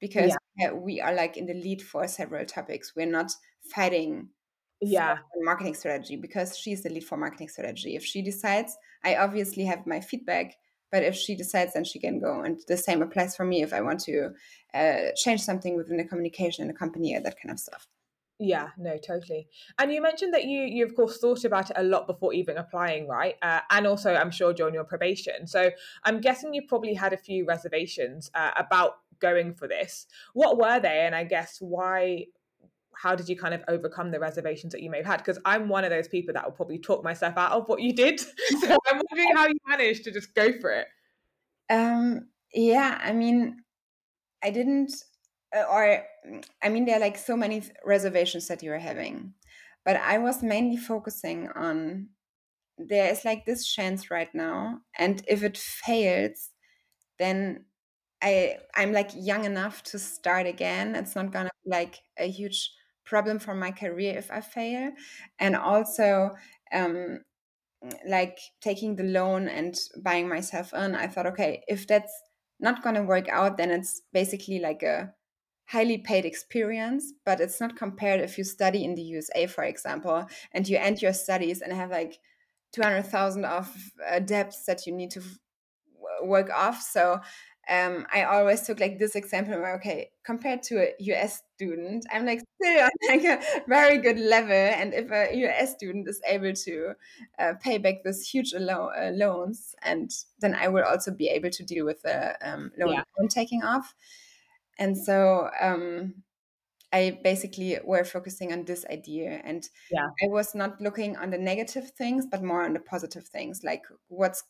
because 0.00 0.36
yeah. 0.58 0.72
we 0.72 1.00
are 1.00 1.14
like 1.14 1.36
in 1.36 1.46
the 1.46 1.54
lead 1.54 1.80
for 1.80 2.06
several 2.06 2.44
topics. 2.44 2.92
We're 2.94 3.06
not 3.06 3.32
fighting 3.74 4.28
yeah. 4.80 5.18
marketing 5.40 5.74
strategy 5.74 6.16
because 6.16 6.58
she's 6.58 6.82
the 6.82 6.90
lead 6.90 7.04
for 7.04 7.16
marketing 7.16 7.48
strategy. 7.48 7.96
If 7.96 8.04
she 8.04 8.20
decides 8.20 8.76
i 9.04 9.16
obviously 9.16 9.64
have 9.64 9.86
my 9.86 10.00
feedback 10.00 10.56
but 10.90 11.02
if 11.02 11.14
she 11.14 11.36
decides 11.36 11.74
then 11.74 11.84
she 11.84 11.98
can 11.98 12.18
go 12.18 12.40
and 12.40 12.58
the 12.66 12.76
same 12.76 13.02
applies 13.02 13.36
for 13.36 13.44
me 13.44 13.62
if 13.62 13.72
i 13.72 13.80
want 13.80 14.00
to 14.00 14.30
uh, 14.74 15.10
change 15.16 15.40
something 15.40 15.76
within 15.76 15.98
the 15.98 16.04
communication 16.04 16.62
in 16.62 16.68
the 16.68 16.74
company 16.74 17.14
or 17.14 17.20
that 17.20 17.36
kind 17.40 17.52
of 17.52 17.60
stuff 17.60 17.86
yeah, 18.40 18.70
no, 18.76 18.96
totally. 18.98 19.48
And 19.78 19.92
you 19.92 20.02
mentioned 20.02 20.34
that 20.34 20.44
you, 20.44 20.62
you 20.62 20.84
of 20.84 20.94
course, 20.96 21.18
thought 21.18 21.44
about 21.44 21.70
it 21.70 21.76
a 21.78 21.84
lot 21.84 22.06
before 22.06 22.32
even 22.32 22.56
applying, 22.56 23.06
right? 23.06 23.36
Uh, 23.42 23.60
and 23.70 23.86
also, 23.86 24.14
I'm 24.14 24.30
sure 24.30 24.52
during 24.52 24.74
your 24.74 24.84
probation. 24.84 25.46
So 25.46 25.70
I'm 26.02 26.20
guessing 26.20 26.52
you 26.52 26.62
probably 26.66 26.94
had 26.94 27.12
a 27.12 27.16
few 27.16 27.46
reservations 27.46 28.30
uh, 28.34 28.50
about 28.56 28.98
going 29.20 29.54
for 29.54 29.68
this. 29.68 30.06
What 30.32 30.58
were 30.58 30.80
they? 30.80 31.06
And 31.06 31.14
I 31.14 31.24
guess 31.24 31.58
why? 31.60 32.26
How 32.96 33.14
did 33.14 33.28
you 33.28 33.36
kind 33.36 33.54
of 33.54 33.62
overcome 33.68 34.10
the 34.10 34.20
reservations 34.20 34.72
that 34.72 34.82
you 34.82 34.90
may 34.90 34.98
have 34.98 35.06
had? 35.06 35.16
Because 35.18 35.38
I'm 35.44 35.68
one 35.68 35.84
of 35.84 35.90
those 35.90 36.08
people 36.08 36.34
that 36.34 36.44
will 36.44 36.52
probably 36.52 36.78
talk 36.78 37.04
myself 37.04 37.34
out 37.36 37.52
of 37.52 37.68
what 37.68 37.80
you 37.80 37.92
did. 37.92 38.20
so 38.20 38.28
I'm 38.88 39.00
wondering 39.10 39.36
how 39.36 39.46
you 39.46 39.56
managed 39.68 40.04
to 40.04 40.10
just 40.10 40.34
go 40.34 40.52
for 40.60 40.70
it. 40.70 40.88
Um. 41.70 42.28
Yeah. 42.52 43.00
I 43.02 43.12
mean, 43.12 43.62
I 44.42 44.50
didn't 44.50 44.92
or 45.70 46.04
I 46.62 46.68
mean, 46.68 46.84
there 46.84 46.96
are 46.96 47.00
like 47.00 47.18
so 47.18 47.36
many 47.36 47.62
reservations 47.84 48.48
that 48.48 48.62
you're 48.62 48.78
having, 48.78 49.34
but 49.84 49.96
I 49.96 50.18
was 50.18 50.42
mainly 50.42 50.76
focusing 50.76 51.48
on 51.54 52.08
there 52.78 53.10
is 53.10 53.24
like 53.24 53.46
this 53.46 53.66
chance 53.66 54.10
right 54.10 54.34
now, 54.34 54.80
and 54.98 55.22
if 55.28 55.42
it 55.42 55.56
fails, 55.58 56.50
then 57.18 57.66
I 58.22 58.58
I'm 58.74 58.92
like 58.92 59.10
young 59.14 59.44
enough 59.44 59.82
to 59.84 59.98
start 59.98 60.46
again. 60.46 60.94
It's 60.96 61.14
not 61.16 61.32
gonna 61.32 61.50
be 61.64 61.70
like 61.70 62.00
a 62.18 62.28
huge 62.30 62.72
problem 63.04 63.38
for 63.38 63.54
my 63.54 63.70
career 63.72 64.16
if 64.18 64.30
I 64.30 64.40
fail, 64.40 64.92
and 65.38 65.56
also 65.56 66.32
um, 66.72 67.20
like 68.08 68.38
taking 68.60 68.96
the 68.96 69.04
loan 69.04 69.48
and 69.48 69.74
buying 70.02 70.28
myself 70.28 70.72
in. 70.74 70.94
I 70.94 71.06
thought, 71.06 71.26
okay, 71.26 71.62
if 71.68 71.86
that's 71.86 72.12
not 72.60 72.82
gonna 72.82 73.02
work 73.04 73.28
out, 73.28 73.56
then 73.58 73.70
it's 73.70 74.02
basically 74.12 74.58
like 74.60 74.82
a 74.82 75.12
highly 75.66 75.98
paid 75.98 76.24
experience, 76.24 77.12
but 77.24 77.40
it's 77.40 77.60
not 77.60 77.76
compared 77.76 78.20
if 78.20 78.36
you 78.38 78.44
study 78.44 78.84
in 78.84 78.94
the 78.94 79.02
USA, 79.02 79.46
for 79.46 79.64
example, 79.64 80.26
and 80.52 80.68
you 80.68 80.76
end 80.76 81.00
your 81.00 81.12
studies 81.12 81.62
and 81.62 81.72
have 81.72 81.90
like 81.90 82.18
200,000 82.72 83.44
of 83.44 83.74
uh, 84.06 84.18
debts 84.18 84.64
that 84.66 84.86
you 84.86 84.92
need 84.92 85.10
to 85.12 85.22
work 86.22 86.50
off. 86.50 86.82
So 86.82 87.20
um, 87.68 88.06
I 88.12 88.24
always 88.24 88.62
took 88.62 88.78
like 88.78 88.98
this 88.98 89.14
example 89.14 89.54
where, 89.54 89.76
okay, 89.76 90.10
compared 90.24 90.62
to 90.64 90.82
a 90.82 90.92
US 90.98 91.42
student, 91.54 92.04
I'm 92.12 92.26
like 92.26 92.42
still 92.60 92.84
on 92.84 92.90
like 93.08 93.24
a 93.24 93.40
very 93.66 93.98
good 93.98 94.18
level. 94.18 94.52
And 94.52 94.92
if 94.92 95.10
a 95.10 95.34
US 95.34 95.72
student 95.72 96.06
is 96.08 96.20
able 96.26 96.52
to 96.52 96.92
uh, 97.38 97.54
pay 97.60 97.78
back 97.78 98.02
this 98.04 98.28
huge 98.28 98.52
lo- 98.54 98.90
uh, 98.96 99.12
loans, 99.14 99.74
and 99.82 100.10
then 100.40 100.54
I 100.54 100.68
will 100.68 100.84
also 100.84 101.10
be 101.10 101.28
able 101.28 101.50
to 101.50 101.64
deal 101.64 101.86
with 101.86 102.02
the 102.02 102.36
um, 102.46 102.70
loan 102.78 102.92
yeah. 102.92 103.26
taking 103.30 103.62
off 103.62 103.94
and 104.78 104.96
so 104.96 105.50
um, 105.60 106.14
I 106.92 107.18
basically 107.22 107.78
were 107.84 108.04
focusing 108.04 108.52
on 108.52 108.64
this 108.64 108.84
idea, 108.90 109.40
and 109.44 109.68
yeah. 109.90 110.06
I 110.22 110.28
was 110.28 110.54
not 110.54 110.80
looking 110.80 111.16
on 111.16 111.30
the 111.30 111.38
negative 111.38 111.90
things, 111.90 112.26
but 112.30 112.42
more 112.42 112.64
on 112.64 112.72
the 112.72 112.80
positive 112.80 113.26
things, 113.26 113.62
like 113.64 113.82
what's 114.08 114.44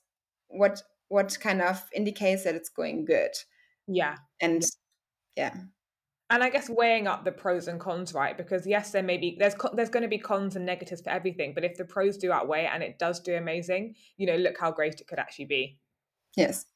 what 0.48 0.82
what 1.08 1.38
kind 1.40 1.62
of 1.62 1.82
indicates 1.94 2.44
that 2.44 2.54
it's 2.54 2.68
going 2.68 3.04
good. 3.06 3.32
Yeah, 3.86 4.16
and 4.40 4.62
yeah. 5.36 5.54
And 6.30 6.42
I 6.42 6.50
guess 6.50 6.68
weighing 6.68 7.06
up 7.06 7.24
the 7.24 7.32
pros 7.32 7.68
and 7.68 7.78
cons, 7.78 8.14
right? 8.14 8.36
Because 8.36 8.66
yes, 8.66 8.90
there 8.90 9.02
may 9.02 9.16
be 9.16 9.36
there's 9.38 9.54
there's 9.74 9.90
going 9.90 10.02
to 10.02 10.08
be 10.08 10.18
cons 10.18 10.56
and 10.56 10.66
negatives 10.66 11.02
for 11.02 11.10
everything, 11.10 11.52
but 11.54 11.64
if 11.64 11.76
the 11.76 11.84
pros 11.84 12.16
do 12.18 12.32
outweigh 12.32 12.68
and 12.72 12.82
it 12.82 12.98
does 12.98 13.20
do 13.20 13.36
amazing, 13.36 13.94
you 14.16 14.26
know, 14.26 14.36
look 14.36 14.58
how 14.58 14.70
great 14.70 15.00
it 15.00 15.06
could 15.06 15.18
actually 15.18 15.44
be. 15.46 15.78
Yes. 16.36 16.66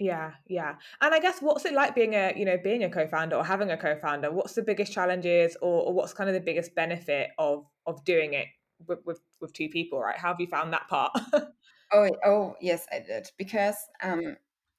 Yeah, 0.00 0.32
yeah. 0.48 0.76
And 1.02 1.14
I 1.14 1.20
guess 1.20 1.40
what's 1.42 1.66
it 1.66 1.74
like 1.74 1.94
being 1.94 2.14
a, 2.14 2.32
you 2.34 2.46
know, 2.46 2.56
being 2.56 2.84
a 2.84 2.88
co-founder 2.90 3.36
or 3.36 3.44
having 3.44 3.70
a 3.70 3.76
co-founder? 3.76 4.32
What's 4.32 4.54
the 4.54 4.62
biggest 4.62 4.92
challenges 4.92 5.56
or, 5.60 5.82
or 5.88 5.92
what's 5.92 6.14
kind 6.14 6.30
of 6.30 6.34
the 6.34 6.40
biggest 6.40 6.74
benefit 6.74 7.30
of 7.38 7.66
of 7.86 8.02
doing 8.06 8.32
it 8.32 8.46
with, 8.86 9.00
with, 9.04 9.20
with 9.42 9.52
two 9.52 9.68
people, 9.68 10.00
right? 10.00 10.16
How 10.16 10.28
have 10.28 10.40
you 10.40 10.46
found 10.46 10.72
that 10.72 10.88
part? 10.88 11.12
oh, 11.92 12.08
oh, 12.24 12.54
yes, 12.62 12.86
I 12.90 13.00
did. 13.00 13.28
Because 13.36 13.76
um 14.02 14.36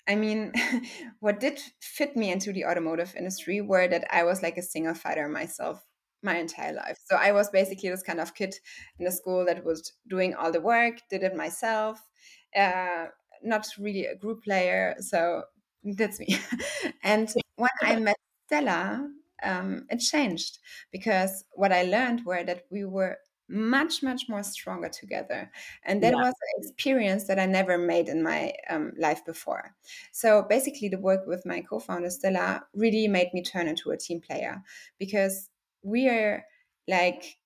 I 0.09 0.15
mean, 0.15 0.53
what 1.19 1.39
did 1.39 1.59
fit 1.81 2.17
me 2.17 2.31
into 2.31 2.51
the 2.51 2.65
automotive 2.65 3.13
industry 3.15 3.61
were 3.61 3.87
that 3.87 4.05
I 4.11 4.23
was 4.23 4.41
like 4.41 4.57
a 4.57 4.63
single 4.63 4.95
fighter 4.95 5.27
myself 5.27 5.85
my 6.23 6.37
entire 6.37 6.73
life. 6.73 6.97
So 7.05 7.15
I 7.15 7.31
was 7.31 7.49
basically 7.49 7.89
this 7.89 8.03
kind 8.03 8.19
of 8.19 8.33
kid 8.33 8.55
in 8.99 9.05
the 9.05 9.11
school 9.11 9.45
that 9.45 9.63
was 9.63 9.93
doing 10.09 10.33
all 10.33 10.51
the 10.51 10.61
work, 10.61 10.95
did 11.09 11.23
it 11.23 11.35
myself, 11.35 11.99
uh, 12.55 13.05
not 13.43 13.67
really 13.77 14.05
a 14.05 14.15
group 14.15 14.43
player. 14.43 14.95
So 14.99 15.43
that's 15.83 16.19
me. 16.19 16.37
and 17.03 17.31
when 17.55 17.69
I 17.81 17.95
met 17.99 18.17
Stella, 18.47 19.09
um, 19.43 19.85
it 19.89 19.97
changed 19.97 20.59
because 20.91 21.43
what 21.53 21.71
I 21.71 21.83
learned 21.83 22.25
were 22.25 22.43
that 22.43 22.65
we 22.69 22.85
were 22.85 23.17
much 23.51 24.01
much 24.01 24.29
more 24.29 24.43
stronger 24.43 24.87
together 24.87 25.51
and 25.83 26.01
that 26.01 26.13
yeah. 26.13 26.21
was 26.21 26.33
an 26.33 26.63
experience 26.63 27.25
that 27.25 27.37
i 27.37 27.45
never 27.45 27.77
made 27.77 28.07
in 28.07 28.23
my 28.23 28.53
um, 28.69 28.93
life 28.97 29.25
before 29.25 29.75
so 30.13 30.45
basically 30.47 30.87
the 30.87 30.97
work 30.97 31.27
with 31.27 31.45
my 31.45 31.59
co-founder 31.59 32.09
stella 32.09 32.63
really 32.73 33.09
made 33.09 33.27
me 33.33 33.43
turn 33.43 33.67
into 33.67 33.91
a 33.91 33.97
team 33.97 34.21
player 34.21 34.61
because 34.97 35.49
we 35.83 36.07
are 36.07 36.45
like 36.87 37.37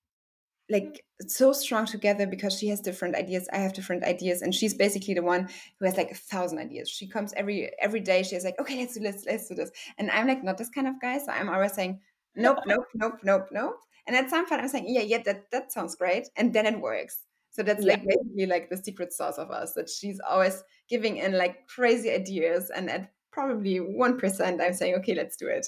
like 0.69 1.03
so 1.27 1.53
strong 1.53 1.85
together 1.85 2.27
because 2.27 2.57
she 2.57 2.67
has 2.67 2.81
different 2.81 3.15
ideas 3.15 3.47
i 3.53 3.57
have 3.57 3.73
different 3.73 4.03
ideas 4.03 4.41
and 4.41 4.53
she's 4.53 4.73
basically 4.73 5.13
the 5.13 5.21
one 5.21 5.47
who 5.79 5.85
has 5.85 5.95
like 5.95 6.11
a 6.11 6.15
thousand 6.15 6.59
ideas. 6.59 6.89
She 6.89 7.07
comes 7.07 7.33
every 7.37 7.71
every 7.79 7.99
day 7.99 8.23
she's 8.23 8.43
like 8.43 8.59
okay 8.59 8.79
let's 8.79 8.95
do 8.95 8.99
this 9.01 9.25
let's 9.25 9.47
do 9.47 9.55
this. 9.55 9.71
And 9.97 10.11
i'm 10.11 10.27
like 10.27 10.43
not 10.43 10.57
this 10.57 10.69
kind 10.69 10.87
of 10.87 10.99
guy 11.01 11.17
so 11.19 11.31
i'm 11.31 11.49
always 11.49 11.73
saying 11.73 11.99
nope 12.35 12.59
nope 12.65 12.85
nope 12.95 13.19
nope 13.23 13.47
nope. 13.51 13.79
And 14.07 14.15
at 14.15 14.29
some 14.29 14.47
point 14.47 14.61
i'm 14.61 14.67
saying 14.67 14.85
yeah 14.87 15.01
yeah 15.01 15.21
that 15.25 15.49
that 15.51 15.71
sounds 15.71 15.95
great. 15.95 16.27
And 16.35 16.53
then 16.53 16.65
it 16.65 16.79
works. 16.79 17.19
So 17.51 17.63
that's 17.63 17.85
yeah. 17.85 17.93
like 17.93 18.05
basically 18.05 18.45
like 18.47 18.69
the 18.69 18.77
secret 18.77 19.13
sauce 19.13 19.37
of 19.37 19.51
us 19.51 19.73
that 19.73 19.89
she's 19.89 20.19
always 20.27 20.63
giving 20.89 21.17
in 21.17 21.37
like 21.37 21.67
crazy 21.67 22.11
ideas 22.11 22.69
and 22.75 22.89
at 22.89 23.11
probably 23.31 23.79
1% 23.79 24.61
i'm 24.61 24.73
saying 24.73 24.95
okay 24.95 25.13
let's 25.13 25.37
do 25.37 25.47
it. 25.47 25.67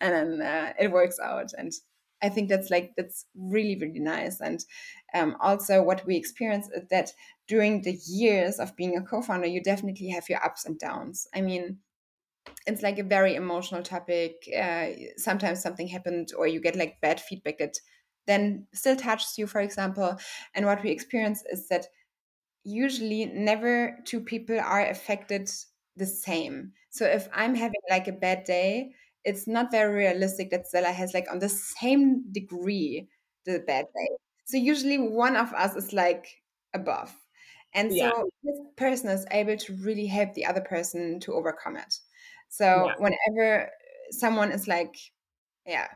And 0.00 0.40
then 0.40 0.46
uh, 0.46 0.72
it 0.78 0.90
works 0.92 1.18
out 1.18 1.50
and 1.56 1.72
I 2.22 2.28
think 2.28 2.48
that's 2.48 2.70
like 2.70 2.94
that's 2.96 3.26
really 3.36 3.78
really 3.78 4.00
nice. 4.00 4.40
And 4.40 4.64
um, 5.14 5.36
also, 5.40 5.82
what 5.82 6.06
we 6.06 6.16
experience 6.16 6.68
is 6.74 6.88
that 6.90 7.12
during 7.46 7.82
the 7.82 7.98
years 8.06 8.58
of 8.58 8.76
being 8.76 8.96
a 8.96 9.02
co-founder, 9.02 9.46
you 9.46 9.62
definitely 9.62 10.08
have 10.08 10.28
your 10.28 10.44
ups 10.44 10.64
and 10.64 10.78
downs. 10.78 11.28
I 11.34 11.40
mean, 11.42 11.80
it's 12.66 12.82
like 12.82 12.98
a 12.98 13.04
very 13.04 13.34
emotional 13.34 13.82
topic. 13.82 14.48
Uh, 14.56 14.88
sometimes 15.16 15.62
something 15.62 15.88
happened, 15.88 16.30
or 16.36 16.46
you 16.46 16.60
get 16.60 16.76
like 16.76 17.00
bad 17.00 17.20
feedback 17.20 17.58
that 17.58 17.78
then 18.26 18.66
still 18.72 18.96
touches 18.96 19.36
you, 19.38 19.46
for 19.46 19.60
example. 19.60 20.16
And 20.54 20.66
what 20.66 20.82
we 20.82 20.90
experience 20.90 21.42
is 21.50 21.68
that 21.68 21.86
usually 22.64 23.26
never 23.26 23.98
two 24.04 24.20
people 24.20 24.58
are 24.60 24.86
affected 24.86 25.50
the 25.96 26.06
same. 26.06 26.72
So 26.90 27.06
if 27.06 27.28
I'm 27.32 27.54
having 27.54 27.80
like 27.90 28.08
a 28.08 28.12
bad 28.12 28.44
day, 28.44 28.94
it's 29.24 29.46
not 29.46 29.70
very 29.70 29.94
realistic 29.94 30.50
that 30.50 30.66
Stella 30.66 30.92
has 30.92 31.14
like 31.14 31.26
on 31.30 31.38
the 31.38 31.48
same 31.48 32.30
degree 32.32 33.08
the 33.46 33.62
bad 33.66 33.86
day. 33.94 34.08
So 34.46 34.56
usually 34.56 34.98
one 34.98 35.36
of 35.36 35.52
us 35.54 35.74
is 35.76 35.92
like 35.92 36.26
above. 36.74 37.14
And 37.72 37.90
so 37.90 37.96
yeah. 37.96 38.12
this 38.42 38.58
person 38.76 39.10
is 39.10 39.26
able 39.30 39.56
to 39.56 39.74
really 39.76 40.06
help 40.06 40.34
the 40.34 40.46
other 40.46 40.60
person 40.60 41.18
to 41.20 41.32
overcome 41.34 41.76
it. 41.76 41.94
So 42.48 42.86
yeah. 42.86 42.94
whenever 42.98 43.70
someone 44.10 44.52
is 44.52 44.68
like, 44.68 44.94
yeah, 45.66 45.88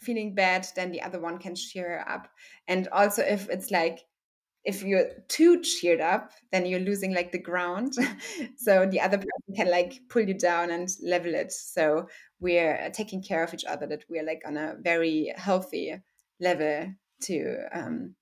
feeling 0.00 0.34
bad, 0.34 0.66
then 0.76 0.92
the 0.92 1.02
other 1.02 1.18
one 1.18 1.38
can 1.38 1.54
cheer 1.54 2.04
up. 2.06 2.28
And 2.68 2.86
also 2.88 3.22
if 3.22 3.48
it's 3.48 3.70
like 3.70 4.00
if 4.66 4.82
you're 4.82 5.06
too 5.28 5.62
cheered 5.62 6.00
up, 6.00 6.32
then 6.50 6.66
you're 6.66 6.80
losing 6.80 7.14
like 7.14 7.30
the 7.30 7.38
ground. 7.38 7.94
so 8.56 8.84
the 8.84 9.00
other 9.00 9.16
person 9.16 9.54
can 9.56 9.70
like 9.70 10.00
pull 10.08 10.22
you 10.22 10.34
down 10.34 10.70
and 10.70 10.88
level 11.02 11.34
it. 11.34 11.52
So 11.52 12.08
we're 12.40 12.90
taking 12.92 13.22
care 13.22 13.44
of 13.44 13.54
each 13.54 13.64
other, 13.64 13.86
that 13.86 14.04
we're 14.10 14.26
like 14.26 14.42
on 14.44 14.56
a 14.56 14.74
very 14.80 15.32
healthy 15.36 15.94
level 16.40 16.92
to 17.22 17.56
um, 17.72 18.16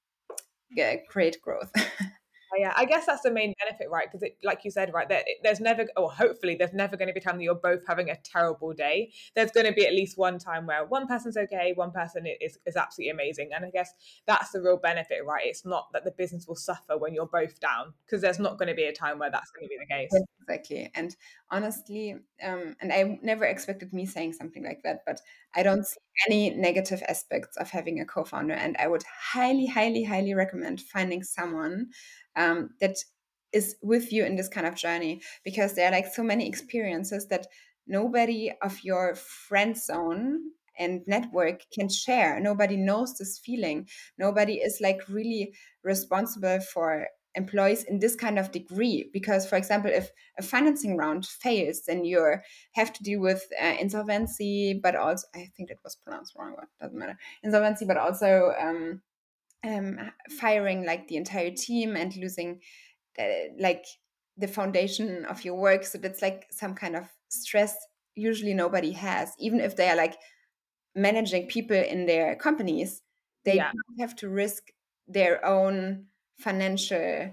create 1.09 1.41
growth. 1.41 1.73
yeah. 2.59 2.73
I 2.77 2.85
guess 2.85 3.07
that's 3.07 3.23
the 3.23 3.31
main 3.31 3.55
benefit 3.65 3.89
right? 3.91 4.07
Because 4.11 4.29
like 4.43 4.65
you 4.65 4.71
said 4.71 4.93
right 4.93 5.09
there 5.09 5.23
there's 5.43 5.61
never 5.61 5.87
or 5.97 6.11
hopefully 6.11 6.57
there's 6.59 6.73
never 6.73 6.97
going 6.97 7.09
to 7.09 7.15
be 7.15 7.21
a 7.21 7.23
time 7.23 7.37
that 7.37 7.45
you're 7.45 7.55
both 7.55 7.81
having 7.87 8.11
a 8.11 8.17
terrible 8.17 8.73
day. 8.73 9.13
There's 9.35 9.51
going 9.51 9.67
to 9.67 9.73
be 9.73 9.87
at 9.87 9.93
least 9.93 10.19
one 10.19 10.39
time 10.39 10.67
where 10.67 10.85
one 10.85 11.07
person's 11.07 11.37
okay 11.37 11.73
one 11.75 11.91
person 11.93 12.27
is, 12.41 12.59
is 12.67 12.77
absolutely 12.77 13.11
amazing. 13.11 13.51
And 13.55 13.65
i 13.65 13.71
guess 13.71 13.93
that's 14.27 14.51
the 14.51 14.61
real 14.61 14.77
benefit 14.77 15.25
right? 15.27 15.47
It's 15.47 15.65
not 15.65 15.89
that 15.93 16.05
the 16.05 16.13
business 16.13 16.47
will 16.47 16.57
suffer 16.57 16.97
when 16.99 17.15
you're 17.15 17.27
both 17.27 17.61
down 17.61 17.95
because 18.07 18.21
there's 18.21 18.39
not 18.39 18.59
going 18.59 18.69
to 18.69 18.75
be 18.75 18.85
a 18.85 18.93
time 18.93 19.19
where 19.19 19.31
that's 19.31 19.51
going 19.51 19.67
to 19.67 19.69
be 19.69 19.79
the 19.79 19.95
case. 19.95 20.11
Exactly. 20.43 20.91
And 20.95 21.15
honestly 21.51 22.17
um, 22.43 22.75
and 22.81 22.93
i 22.93 23.19
never 23.23 23.45
expected 23.45 23.93
me 23.93 24.05
saying 24.05 24.33
something 24.33 24.65
like 24.65 24.81
that 24.83 25.01
but 25.07 25.21
i 25.55 25.63
don't 25.63 25.87
see 25.87 25.97
any 26.29 26.51
negative 26.51 27.03
aspects 27.09 27.57
of 27.57 27.71
having 27.71 28.01
a 28.01 28.05
co-founder. 28.05 28.55
And 28.55 28.77
i 28.79 28.89
would 28.89 29.05
highly 29.33 29.67
highly 29.67 30.05
highly 30.05 30.35
recommend 30.35 30.81
finding 30.81 31.23
someone 31.23 31.89
um, 32.37 32.71
that 32.81 32.97
is 33.53 33.77
with 33.83 34.13
you 34.13 34.25
in 34.25 34.37
this 34.37 34.49
kind 34.49 34.67
of 34.67 34.75
journey 34.75 35.23
because 35.45 35.75
there 35.75 35.89
are 35.89 35.93
like 35.93 36.13
so 36.13 36.23
many 36.23 36.49
experiences 36.49 37.29
that 37.29 37.47
nobody 37.87 38.53
of 38.63 38.83
your 38.83 39.15
friend 39.15 39.77
zone 39.77 40.41
and 40.77 41.03
network 41.07 41.63
can 41.73 41.89
share. 41.89 42.41
Nobody 42.41 42.77
knows 42.77 43.17
this 43.17 43.39
feeling. 43.39 43.89
Nobody 44.19 44.55
is 44.55 44.81
like 44.81 45.09
really 45.09 45.55
responsible 45.85 46.59
for 46.61 47.07
employees 47.37 47.85
in 47.85 47.99
this 47.99 48.15
kind 48.15 48.39
of 48.39 48.53
degree 48.53 49.11
because 49.13 49.45
for 49.45 49.57
example 49.57 49.91
if 49.93 50.11
a 50.39 50.43
financing 50.43 50.97
round 50.97 51.27
fails 51.27 51.83
then 51.87 52.05
you 52.05 52.37
have 52.75 52.93
to 52.93 53.03
deal 53.03 53.21
with 53.21 53.45
uh, 53.61 53.75
insolvency 53.81 54.79
but 54.81 54.95
also 54.95 55.27
i 55.35 55.51
think 55.57 55.69
it 55.69 55.81
was 55.83 55.97
pronounced 55.97 56.35
wrong 56.37 56.55
but 56.57 56.69
doesn't 56.81 56.99
matter. 56.99 57.19
Insolvency 57.43 57.85
but 57.85 57.97
also 57.97 58.53
um, 58.61 59.03
um, 59.65 59.99
firing 60.39 60.85
like 60.85 61.09
the 61.09 61.17
entire 61.17 61.51
team 61.51 61.97
and 61.97 62.17
losing 62.17 62.61
uh, 63.19 63.53
like 63.59 63.85
the 64.37 64.49
foundation 64.49 65.25
of 65.27 65.45
your 65.45 65.55
work 65.55 65.85
so 65.85 65.99
that's 65.99 66.23
like 66.23 66.47
some 66.51 66.75
kind 66.75 66.97
of 66.97 67.09
stress 67.29 67.75
usually 68.15 68.55
nobody 68.55 68.93
has 68.93 69.33
even 69.39 69.61
if 69.61 69.77
they 69.77 69.89
are 69.89 69.97
like 69.97 70.17
managing 70.95 71.47
people 71.47 71.77
in 71.77 72.07
their 72.07 72.37
companies 72.37 73.03
they 73.45 73.57
yeah. 73.57 73.73
have 73.99 74.15
to 74.17 74.29
risk 74.29 74.65
their 75.09 75.45
own 75.45 76.07
financial 76.39 77.33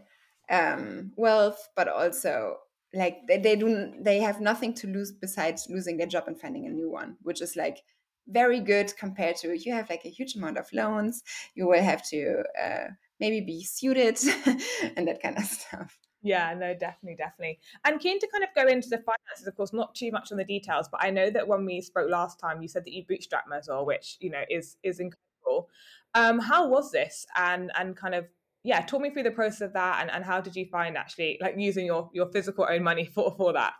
um, 0.49 1.11
wealth 1.15 1.69
but 1.75 1.87
also 1.87 2.55
like 2.93 3.19
they, 3.27 3.37
they 3.37 3.55
do 3.55 3.93
they 3.99 4.19
have 4.19 4.41
nothing 4.41 4.73
to 4.73 4.87
lose 4.87 5.11
besides 5.11 5.67
losing 5.69 5.97
their 5.97 6.07
job 6.07 6.25
and 6.27 6.39
finding 6.39 6.65
a 6.65 6.69
new 6.69 6.91
one 6.91 7.15
which 7.21 7.41
is 7.41 7.55
like 7.55 7.81
very 8.27 8.59
good 8.59 8.93
compared 8.97 9.35
to 9.35 9.57
you 9.57 9.73
have 9.73 9.89
like 9.89 10.05
a 10.05 10.09
huge 10.09 10.35
amount 10.35 10.57
of 10.57 10.67
loans 10.73 11.23
you 11.55 11.67
will 11.67 11.81
have 11.81 12.07
to 12.07 12.43
uh, 12.61 12.87
maybe 13.19 13.41
be 13.41 13.63
suited 13.63 14.17
and 14.95 15.07
that 15.07 15.21
kind 15.21 15.37
of 15.37 15.43
stuff 15.43 15.97
yeah, 16.23 16.53
no, 16.53 16.73
definitely, 16.73 17.15
definitely. 17.15 17.59
And 17.83 17.99
keen 17.99 18.19
to 18.19 18.27
kind 18.27 18.43
of 18.43 18.49
go 18.55 18.67
into 18.71 18.89
the 18.89 18.97
finances, 18.97 19.47
of 19.47 19.55
course, 19.55 19.73
not 19.73 19.95
too 19.95 20.11
much 20.11 20.31
on 20.31 20.37
the 20.37 20.43
details, 20.43 20.87
but 20.91 21.03
I 21.03 21.09
know 21.09 21.29
that 21.31 21.47
when 21.47 21.65
we 21.65 21.81
spoke 21.81 22.09
last 22.09 22.39
time, 22.39 22.61
you 22.61 22.67
said 22.67 22.85
that 22.85 22.93
you 22.93 23.03
bootstrapped 23.05 23.47
Mersor, 23.49 23.83
which 23.83 24.17
you 24.19 24.29
know 24.29 24.43
is 24.49 24.77
is 24.83 24.99
incredible. 24.99 25.69
Um, 26.13 26.39
how 26.39 26.67
was 26.67 26.91
this? 26.91 27.25
And 27.35 27.71
and 27.77 27.97
kind 27.97 28.13
of 28.13 28.25
yeah, 28.63 28.81
talk 28.81 29.01
me 29.01 29.09
through 29.09 29.23
the 29.23 29.31
process 29.31 29.61
of 29.61 29.73
that, 29.73 30.01
and, 30.01 30.11
and 30.11 30.23
how 30.23 30.41
did 30.41 30.55
you 30.55 30.67
find 30.67 30.95
actually 30.95 31.39
like 31.41 31.55
using 31.57 31.87
your 31.87 32.09
your 32.13 32.31
physical 32.31 32.67
own 32.69 32.83
money 32.83 33.05
for 33.15 33.33
for 33.35 33.53
that? 33.53 33.73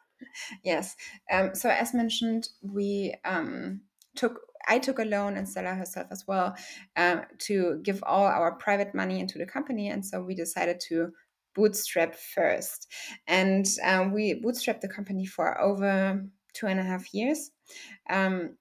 Yes. 0.64 0.96
Um, 1.32 1.54
so 1.54 1.70
as 1.70 1.94
mentioned, 1.94 2.50
we 2.62 3.14
um, 3.24 3.82
took 4.16 4.40
I 4.68 4.78
took 4.80 5.00
a 5.00 5.06
loan 5.06 5.38
and 5.38 5.50
Stella 5.50 5.74
herself 5.74 6.08
as 6.12 6.26
well 6.28 6.56
um, 6.96 7.24
to 7.40 7.80
give 7.84 8.04
all 8.04 8.26
our 8.26 8.54
private 8.54 8.94
money 8.94 9.20
into 9.20 9.38
the 9.38 9.46
company, 9.46 9.90
and 9.90 10.06
so 10.06 10.22
we 10.22 10.36
decided 10.36 10.80
to 10.88 11.10
bootstrap 11.56 12.16
first, 12.16 12.88
and 13.28 13.66
um, 13.84 14.14
we 14.14 14.42
bootstrapped 14.42 14.82
the 14.82 14.88
company 14.88 15.26
for 15.26 15.60
over 15.60 16.24
two 16.54 16.68
and 16.68 16.80
a 16.80 16.84
half 16.84 17.14
years. 17.14 17.52
Um, 18.10 18.58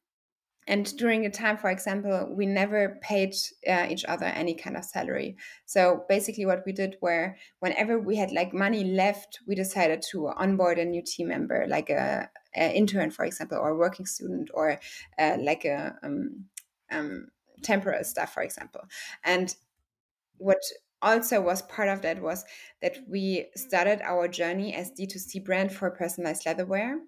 and 0.66 0.96
during 0.96 1.22
the 1.22 1.30
time, 1.30 1.56
for 1.56 1.70
example, 1.70 2.28
we 2.30 2.46
never 2.46 2.98
paid 3.02 3.34
uh, 3.68 3.86
each 3.88 4.04
other 4.04 4.26
any 4.26 4.54
kind 4.54 4.76
of 4.76 4.84
salary. 4.84 5.36
So 5.64 6.04
basically, 6.08 6.46
what 6.46 6.62
we 6.66 6.72
did 6.72 6.96
were 7.00 7.36
whenever 7.60 7.98
we 7.98 8.16
had 8.16 8.30
like 8.30 8.52
money 8.52 8.84
left, 8.84 9.40
we 9.46 9.54
decided 9.54 10.02
to 10.10 10.28
onboard 10.28 10.78
a 10.78 10.84
new 10.84 11.02
team 11.02 11.28
member, 11.28 11.66
like 11.66 11.90
a, 11.90 12.28
a 12.54 12.76
intern, 12.76 13.10
for 13.10 13.24
example, 13.24 13.58
or 13.58 13.70
a 13.70 13.76
working 13.76 14.06
student, 14.06 14.50
or 14.54 14.78
uh, 15.18 15.36
like 15.40 15.64
a 15.64 15.96
um, 16.02 16.44
um, 16.90 17.28
temporary 17.62 18.04
staff, 18.04 18.32
for 18.32 18.42
example. 18.42 18.82
And 19.24 19.54
what 20.36 20.60
also 21.02 21.40
was 21.40 21.62
part 21.62 21.88
of 21.88 22.02
that 22.02 22.20
was 22.20 22.44
that 22.82 22.98
we 23.08 23.46
started 23.56 24.00
our 24.02 24.28
journey 24.28 24.74
as 24.74 24.92
D2C 24.92 25.44
brand 25.44 25.72
for 25.72 25.90
personalized 25.90 26.44
leatherware 26.44 26.98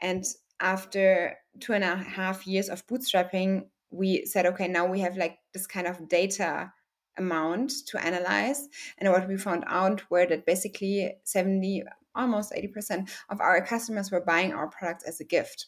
And 0.00 0.24
after 0.60 1.36
two 1.60 1.72
and 1.72 1.84
a 1.84 1.96
half 1.96 2.46
years 2.46 2.68
of 2.68 2.86
bootstrapping, 2.86 3.66
we 3.90 4.24
said, 4.24 4.46
okay, 4.46 4.68
now 4.68 4.86
we 4.86 5.00
have 5.00 5.16
like 5.16 5.38
this 5.52 5.66
kind 5.66 5.86
of 5.86 6.08
data 6.08 6.72
amount 7.18 7.72
to 7.86 8.04
analyze. 8.04 8.68
And 8.98 9.10
what 9.10 9.28
we 9.28 9.36
found 9.36 9.64
out 9.66 10.02
were 10.10 10.26
that 10.26 10.46
basically 10.46 11.14
70, 11.24 11.84
almost 12.14 12.52
80% 12.52 13.10
of 13.30 13.40
our 13.40 13.64
customers 13.64 14.10
were 14.10 14.20
buying 14.20 14.52
our 14.52 14.68
products 14.68 15.04
as 15.04 15.20
a 15.20 15.24
gift. 15.24 15.66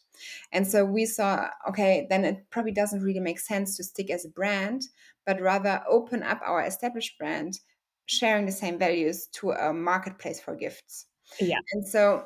And 0.53 0.67
so 0.67 0.85
we 0.85 1.07
saw, 1.07 1.49
okay, 1.69 2.07
then 2.11 2.25
it 2.25 2.45
probably 2.51 2.73
doesn't 2.73 3.03
really 3.03 3.21
make 3.21 3.39
sense 3.39 3.77
to 3.77 3.85
stick 3.85 4.11
as 4.11 4.25
a 4.25 4.31
brand, 4.31 4.83
but 5.25 5.41
rather 5.41 5.83
open 5.89 6.23
up 6.23 6.41
our 6.45 6.63
established 6.63 7.19
brand, 7.19 7.61
sharing 8.07 8.47
the 8.47 8.53
same 8.53 8.79
values 8.79 9.27
to 9.35 9.53
a 9.53 9.73
marketplace 9.73 10.41
for 10.41 10.55
gifts. 10.55 11.07
Yeah. 11.41 11.59
And 11.73 11.87
so 11.87 12.25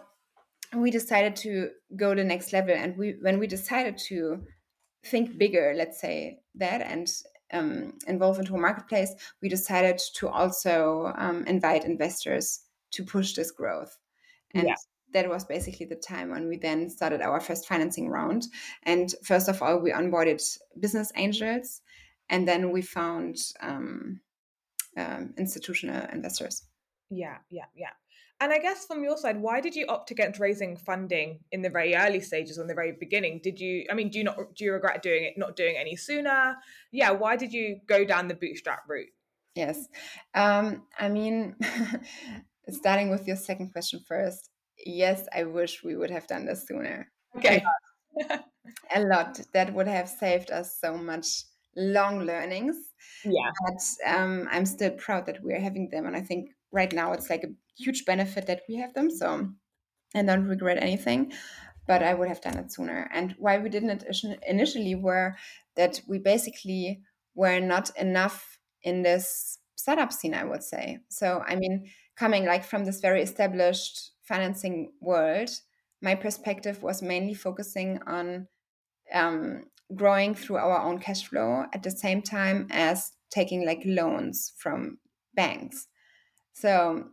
we 0.74 0.90
decided 0.90 1.36
to 1.36 1.70
go 1.96 2.14
the 2.14 2.24
next 2.24 2.52
level 2.52 2.74
and 2.74 2.96
we 2.96 3.16
when 3.20 3.38
we 3.38 3.46
decided 3.46 3.98
to 3.98 4.42
think 5.04 5.36
bigger 5.38 5.74
let's 5.76 6.00
say 6.00 6.38
that 6.54 6.80
and 6.80 7.08
um, 7.52 7.92
involve 8.06 8.38
into 8.38 8.54
a 8.54 8.60
marketplace 8.60 9.14
we 9.42 9.48
decided 9.48 9.98
to 10.14 10.28
also 10.28 11.12
um, 11.16 11.44
invite 11.46 11.84
investors 11.84 12.60
to 12.90 13.04
push 13.04 13.34
this 13.34 13.50
growth 13.50 13.98
and 14.54 14.68
yeah. 14.68 14.74
that 15.12 15.28
was 15.28 15.44
basically 15.44 15.84
the 15.84 15.96
time 15.96 16.30
when 16.30 16.48
we 16.48 16.56
then 16.56 16.88
started 16.88 17.20
our 17.20 17.40
first 17.40 17.66
financing 17.66 18.08
round 18.08 18.46
and 18.84 19.14
first 19.24 19.48
of 19.48 19.60
all 19.60 19.78
we 19.78 19.92
onboarded 19.92 20.40
business 20.80 21.12
angels 21.16 21.82
and 22.30 22.48
then 22.48 22.70
we 22.70 22.80
found 22.80 23.36
um, 23.60 24.20
um, 24.96 25.34
institutional 25.38 26.06
investors. 26.12 26.64
Yeah, 27.10 27.36
yeah, 27.50 27.66
yeah. 27.74 27.90
And 28.42 28.52
I 28.52 28.58
guess 28.58 28.86
from 28.86 29.04
your 29.04 29.16
side, 29.16 29.40
why 29.40 29.60
did 29.60 29.76
you 29.76 29.86
opt 29.86 30.10
against 30.10 30.40
raising 30.40 30.76
funding 30.76 31.38
in 31.52 31.62
the 31.62 31.70
very 31.70 31.94
early 31.94 32.18
stages, 32.18 32.58
on 32.58 32.66
the 32.66 32.74
very 32.74 32.90
beginning? 32.90 33.38
Did 33.40 33.60
you? 33.60 33.84
I 33.88 33.94
mean, 33.94 34.10
do 34.10 34.18
you 34.18 34.24
not? 34.24 34.36
Do 34.56 34.64
you 34.64 34.72
regret 34.72 35.00
doing 35.00 35.22
it? 35.22 35.38
Not 35.38 35.54
doing 35.54 35.76
it 35.76 35.78
any 35.78 35.94
sooner? 35.94 36.56
Yeah. 36.90 37.12
Why 37.12 37.36
did 37.36 37.52
you 37.52 37.78
go 37.86 38.04
down 38.04 38.26
the 38.26 38.34
bootstrap 38.34 38.80
route? 38.88 39.10
Yes, 39.54 39.86
um, 40.34 40.82
I 40.98 41.08
mean, 41.08 41.54
starting 42.68 43.10
with 43.10 43.28
your 43.28 43.36
second 43.36 43.70
question 43.70 44.00
first. 44.08 44.50
Yes, 44.84 45.24
I 45.32 45.44
wish 45.44 45.84
we 45.84 45.94
would 45.94 46.10
have 46.10 46.26
done 46.26 46.44
this 46.44 46.66
sooner. 46.66 47.12
Okay. 47.36 47.62
a 48.96 49.00
lot. 49.04 49.40
That 49.54 49.72
would 49.72 49.86
have 49.86 50.08
saved 50.08 50.50
us 50.50 50.78
so 50.80 50.96
much 50.96 51.44
long 51.76 52.24
learnings. 52.24 52.76
Yeah. 53.24 53.52
But 53.64 53.82
um, 54.12 54.48
I'm 54.50 54.66
still 54.66 54.90
proud 54.90 55.26
that 55.26 55.44
we're 55.44 55.60
having 55.60 55.90
them. 55.90 56.06
And 56.06 56.16
I 56.16 56.22
think 56.22 56.50
right 56.72 56.92
now 56.92 57.12
it's 57.12 57.30
like 57.30 57.44
a 57.44 57.52
huge 57.76 58.04
benefit 58.04 58.46
that 58.46 58.62
we 58.68 58.76
have 58.76 58.94
them. 58.94 59.10
So 59.10 59.48
I 60.14 60.22
don't 60.22 60.48
regret 60.48 60.78
anything. 60.80 61.32
But 61.86 62.02
I 62.02 62.14
would 62.14 62.28
have 62.28 62.40
done 62.40 62.58
it 62.58 62.72
sooner. 62.72 63.10
And 63.12 63.34
why 63.38 63.58
we 63.58 63.68
didn't 63.68 64.04
initially 64.46 64.94
were 64.94 65.34
that 65.74 66.00
we 66.06 66.18
basically 66.18 67.02
were 67.34 67.58
not 67.58 67.90
enough 67.96 68.58
in 68.82 69.02
this 69.02 69.58
startup 69.74 70.12
scene, 70.12 70.32
I 70.32 70.44
would 70.44 70.62
say. 70.62 71.00
So, 71.08 71.42
I 71.46 71.56
mean, 71.56 71.90
coming 72.16 72.44
like 72.44 72.64
from 72.64 72.84
this 72.84 73.00
very 73.00 73.20
established 73.20 74.12
financing 74.22 74.92
world, 75.00 75.50
my 76.00 76.14
perspective 76.14 76.82
was 76.82 77.02
mainly 77.02 77.34
focusing 77.34 78.00
on 78.06 78.46
um, 79.12 79.64
growing 79.94 80.34
through 80.34 80.56
our 80.56 80.80
own 80.82 80.98
cash 80.98 81.26
flow 81.26 81.64
at 81.72 81.82
the 81.82 81.90
same 81.90 82.22
time 82.22 82.68
as 82.70 83.12
taking 83.30 83.66
like 83.66 83.82
loans 83.84 84.52
from 84.56 84.98
banks. 85.34 85.88
So 86.54 87.08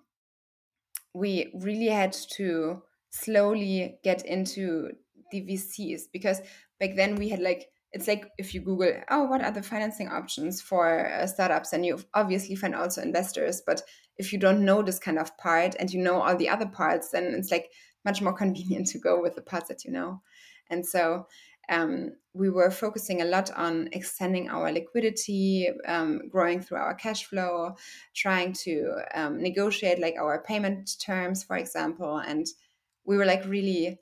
we 1.14 1.52
really 1.62 1.88
had 1.88 2.14
to 2.14 2.82
slowly 3.10 4.00
get 4.04 4.26
into 4.26 4.90
the 5.32 5.42
VCs 5.42 6.04
because 6.12 6.42
back 6.80 6.96
then 6.96 7.16
we 7.16 7.30
had 7.30 7.40
like 7.40 7.68
it's 7.92 8.08
like 8.08 8.30
if 8.38 8.54
you 8.54 8.62
google 8.62 8.94
oh 9.10 9.24
what 9.24 9.44
are 9.44 9.52
the 9.52 9.64
financing 9.64 10.10
options 10.10 10.62
for 10.62 11.12
uh, 11.12 11.26
startups? 11.26 11.74
and 11.74 11.86
you 11.86 12.00
obviously 12.14 12.56
find 12.56 12.76
also 12.76 13.02
investors 13.02 13.64
but 13.66 13.82
if 14.18 14.32
you 14.32 14.38
don't 14.38 14.64
know 14.64 14.84
this 14.84 15.00
kind 15.00 15.18
of 15.18 15.36
part 15.38 15.76
and 15.80 15.92
you 15.92 16.00
know 16.00 16.22
all 16.22 16.36
the 16.36 16.50
other 16.50 16.68
parts 16.68 17.10
then 17.10 17.34
it's 17.36 17.50
like 17.52 17.72
much 18.06 18.22
more 18.22 18.34
convenient 18.34 18.88
to 18.92 19.00
go 19.00 19.22
with 19.22 19.36
the 19.36 19.42
parts 19.42 19.70
that 19.70 19.86
you 19.86 19.92
know. 19.92 20.22
And 20.70 20.86
so 20.86 21.26
um, 21.70 22.12
we 22.34 22.50
were 22.50 22.72
focusing 22.72 23.22
a 23.22 23.26
lot 23.26 23.52
on 23.52 23.90
extending 23.92 24.50
our 24.50 24.72
liquidity, 24.72 25.70
um, 25.88 26.22
growing 26.30 26.62
through 26.62 26.78
our 26.78 26.96
cash 26.96 27.26
flow, 27.26 27.76
trying 28.16 28.54
to 28.54 28.94
um, 29.14 29.42
negotiate 29.42 30.00
like 30.00 30.16
our 30.20 30.44
payment 30.44 30.90
terms, 31.00 31.44
for 31.44 31.58
example. 31.58 32.18
And 32.18 32.46
we 33.06 33.18
were 33.18 33.26
like 33.26 33.46
really 33.46 34.00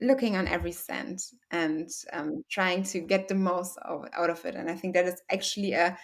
looking 0.00 0.36
on 0.36 0.46
every 0.46 0.72
cent 0.72 1.22
and 1.50 1.88
um, 2.12 2.44
trying 2.48 2.84
to 2.84 3.00
get 3.00 3.28
the 3.28 3.34
most 3.34 3.76
of, 3.78 4.06
out 4.16 4.30
of 4.30 4.44
it. 4.44 4.54
And 4.54 4.70
I 4.70 4.74
think 4.74 4.94
that 4.94 5.06
is 5.06 5.20
actually 5.30 5.72
a, 5.72 5.98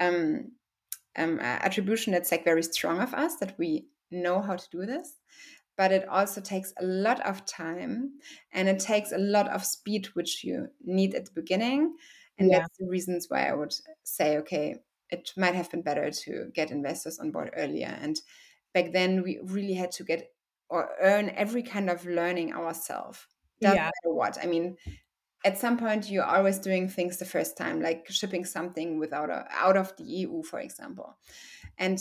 um, 0.00 0.52
um, 1.16 1.38
attribution 1.40 2.12
that's 2.12 2.32
like 2.32 2.44
very 2.44 2.62
strong 2.62 3.00
of 3.00 3.14
us 3.14 3.36
that 3.36 3.56
we 3.58 3.86
know 4.10 4.40
how 4.40 4.56
to 4.56 4.68
do 4.70 4.86
this 4.86 5.20
but 5.76 5.92
it 5.92 6.08
also 6.08 6.40
takes 6.40 6.72
a 6.78 6.84
lot 6.84 7.20
of 7.26 7.44
time 7.44 8.12
and 8.52 8.68
it 8.68 8.78
takes 8.78 9.12
a 9.12 9.18
lot 9.18 9.48
of 9.48 9.64
speed 9.64 10.06
which 10.14 10.44
you 10.44 10.68
need 10.84 11.14
at 11.14 11.26
the 11.26 11.32
beginning 11.32 11.94
and 12.38 12.50
yeah. 12.50 12.60
that's 12.60 12.78
the 12.78 12.86
reasons 12.86 13.26
why 13.28 13.48
i 13.48 13.54
would 13.54 13.74
say 14.02 14.38
okay 14.38 14.76
it 15.10 15.32
might 15.36 15.54
have 15.54 15.70
been 15.70 15.82
better 15.82 16.10
to 16.10 16.50
get 16.54 16.70
investors 16.70 17.18
on 17.18 17.30
board 17.30 17.50
earlier 17.56 17.96
and 18.00 18.20
back 18.72 18.92
then 18.92 19.22
we 19.22 19.38
really 19.44 19.74
had 19.74 19.90
to 19.92 20.04
get 20.04 20.30
or 20.68 20.90
earn 21.00 21.30
every 21.30 21.62
kind 21.62 21.90
of 21.90 22.04
learning 22.06 22.52
ourselves 22.52 23.26
doesn't 23.60 23.76
yeah. 23.76 23.84
matter 23.84 24.14
what 24.14 24.38
i 24.42 24.46
mean 24.46 24.76
at 25.44 25.58
some 25.58 25.76
point 25.76 26.10
you're 26.10 26.24
always 26.24 26.58
doing 26.58 26.88
things 26.88 27.18
the 27.18 27.24
first 27.24 27.56
time 27.56 27.80
like 27.80 28.06
shipping 28.08 28.44
something 28.44 28.98
without 28.98 29.30
a, 29.30 29.46
out 29.50 29.76
of 29.76 29.94
the 29.96 30.04
eu 30.04 30.42
for 30.42 30.58
example 30.58 31.16
and 31.78 32.00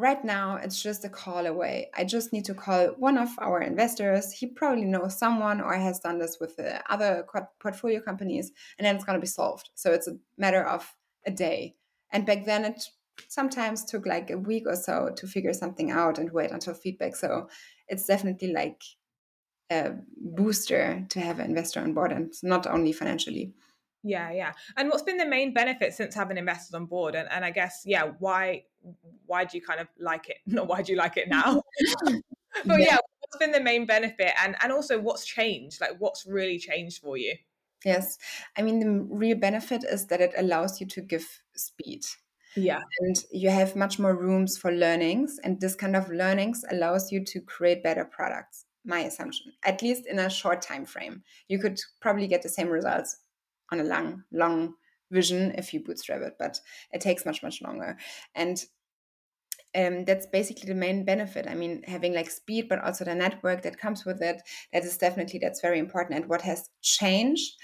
right 0.00 0.24
now 0.24 0.56
it's 0.56 0.82
just 0.82 1.04
a 1.04 1.08
call 1.08 1.46
away. 1.46 1.90
I 1.94 2.04
just 2.04 2.32
need 2.32 2.46
to 2.46 2.54
call 2.54 2.88
one 2.98 3.18
of 3.18 3.28
our 3.38 3.60
investors. 3.60 4.32
He 4.32 4.46
probably 4.46 4.84
knows 4.84 5.18
someone 5.18 5.60
or 5.60 5.74
has 5.74 6.00
done 6.00 6.18
this 6.18 6.38
with 6.40 6.56
the 6.56 6.82
other 6.90 7.26
portfolio 7.60 8.00
companies, 8.00 8.50
and 8.78 8.86
then 8.86 8.96
it's 8.96 9.04
going 9.04 9.18
to 9.18 9.20
be 9.20 9.26
solved. 9.26 9.70
So 9.74 9.92
it's 9.92 10.08
a 10.08 10.16
matter 10.38 10.64
of 10.64 10.90
a 11.26 11.30
day. 11.30 11.74
And 12.12 12.26
back 12.26 12.46
then 12.46 12.64
it 12.64 12.82
sometimes 13.28 13.84
took 13.84 14.06
like 14.06 14.30
a 14.30 14.38
week 14.38 14.64
or 14.66 14.76
so 14.76 15.10
to 15.16 15.26
figure 15.26 15.52
something 15.52 15.90
out 15.90 16.18
and 16.18 16.32
wait 16.32 16.50
until 16.50 16.74
feedback. 16.74 17.14
So 17.14 17.48
it's 17.86 18.06
definitely 18.06 18.52
like 18.52 18.82
a 19.70 19.92
booster 20.16 21.06
to 21.10 21.20
have 21.20 21.38
an 21.38 21.46
investor 21.46 21.80
on 21.80 21.92
board 21.92 22.12
and 22.12 22.32
not 22.42 22.66
only 22.66 22.92
financially. 22.92 23.52
Yeah, 24.02 24.30
yeah. 24.30 24.52
And 24.76 24.88
what's 24.88 25.02
been 25.02 25.18
the 25.18 25.26
main 25.26 25.52
benefit 25.52 25.92
since 25.94 26.14
having 26.14 26.38
investors 26.38 26.74
on 26.74 26.86
board? 26.86 27.14
And 27.14 27.28
and 27.30 27.44
I 27.44 27.50
guess, 27.50 27.82
yeah, 27.84 28.12
why 28.18 28.64
why 29.26 29.44
do 29.44 29.58
you 29.58 29.62
kind 29.62 29.80
of 29.80 29.88
like 29.98 30.28
it? 30.28 30.38
Not 30.46 30.68
why 30.68 30.82
do 30.82 30.92
you 30.92 30.98
like 30.98 31.16
it 31.16 31.28
now? 31.28 31.62
but 32.64 32.80
yeah. 32.80 32.86
yeah, 32.86 32.96
what's 33.20 33.36
been 33.38 33.52
the 33.52 33.60
main 33.60 33.86
benefit 33.86 34.32
and 34.42 34.56
and 34.62 34.72
also 34.72 34.98
what's 34.98 35.24
changed? 35.24 35.80
Like 35.80 35.96
what's 35.98 36.26
really 36.26 36.58
changed 36.58 37.02
for 37.02 37.16
you? 37.16 37.34
Yes. 37.84 38.18
I 38.56 38.62
mean 38.62 38.80
the 38.80 39.14
real 39.14 39.36
benefit 39.36 39.84
is 39.84 40.06
that 40.06 40.20
it 40.20 40.34
allows 40.36 40.80
you 40.80 40.86
to 40.88 41.00
give 41.00 41.26
speed. 41.54 42.04
Yeah. 42.56 42.80
And 43.00 43.16
you 43.30 43.50
have 43.50 43.76
much 43.76 43.98
more 43.98 44.16
rooms 44.16 44.58
for 44.58 44.72
learnings 44.72 45.38
and 45.44 45.60
this 45.60 45.76
kind 45.76 45.94
of 45.94 46.10
learnings 46.10 46.64
allows 46.70 47.12
you 47.12 47.24
to 47.24 47.40
create 47.40 47.82
better 47.82 48.04
products 48.04 48.64
my 48.82 49.00
assumption 49.00 49.52
at 49.64 49.82
least 49.82 50.06
in 50.06 50.18
a 50.18 50.30
short 50.30 50.62
time 50.62 50.86
frame 50.86 51.22
you 51.48 51.58
could 51.58 51.78
probably 52.00 52.26
get 52.26 52.42
the 52.42 52.48
same 52.48 52.68
results 52.68 53.18
on 53.70 53.80
a 53.80 53.84
long, 53.84 54.24
long 54.32 54.74
vision 55.10 55.52
if 55.56 55.74
you 55.74 55.82
bootstrap 55.82 56.22
it, 56.22 56.34
but 56.38 56.60
it 56.92 57.00
takes 57.00 57.26
much, 57.26 57.42
much 57.42 57.60
longer. 57.62 57.96
And 58.34 58.62
um, 59.74 60.04
that's 60.04 60.26
basically 60.26 60.66
the 60.66 60.74
main 60.74 61.04
benefit. 61.04 61.46
I 61.48 61.54
mean, 61.54 61.82
having 61.86 62.12
like 62.12 62.30
speed, 62.30 62.68
but 62.68 62.82
also 62.82 63.04
the 63.04 63.14
network 63.14 63.62
that 63.62 63.78
comes 63.78 64.04
with 64.04 64.20
it. 64.20 64.42
That 64.72 64.84
is 64.84 64.98
definitely 64.98 65.38
that's 65.38 65.60
very 65.60 65.78
important. 65.78 66.16
And 66.18 66.28
what 66.28 66.42
has 66.42 66.68
changed? 66.82 67.54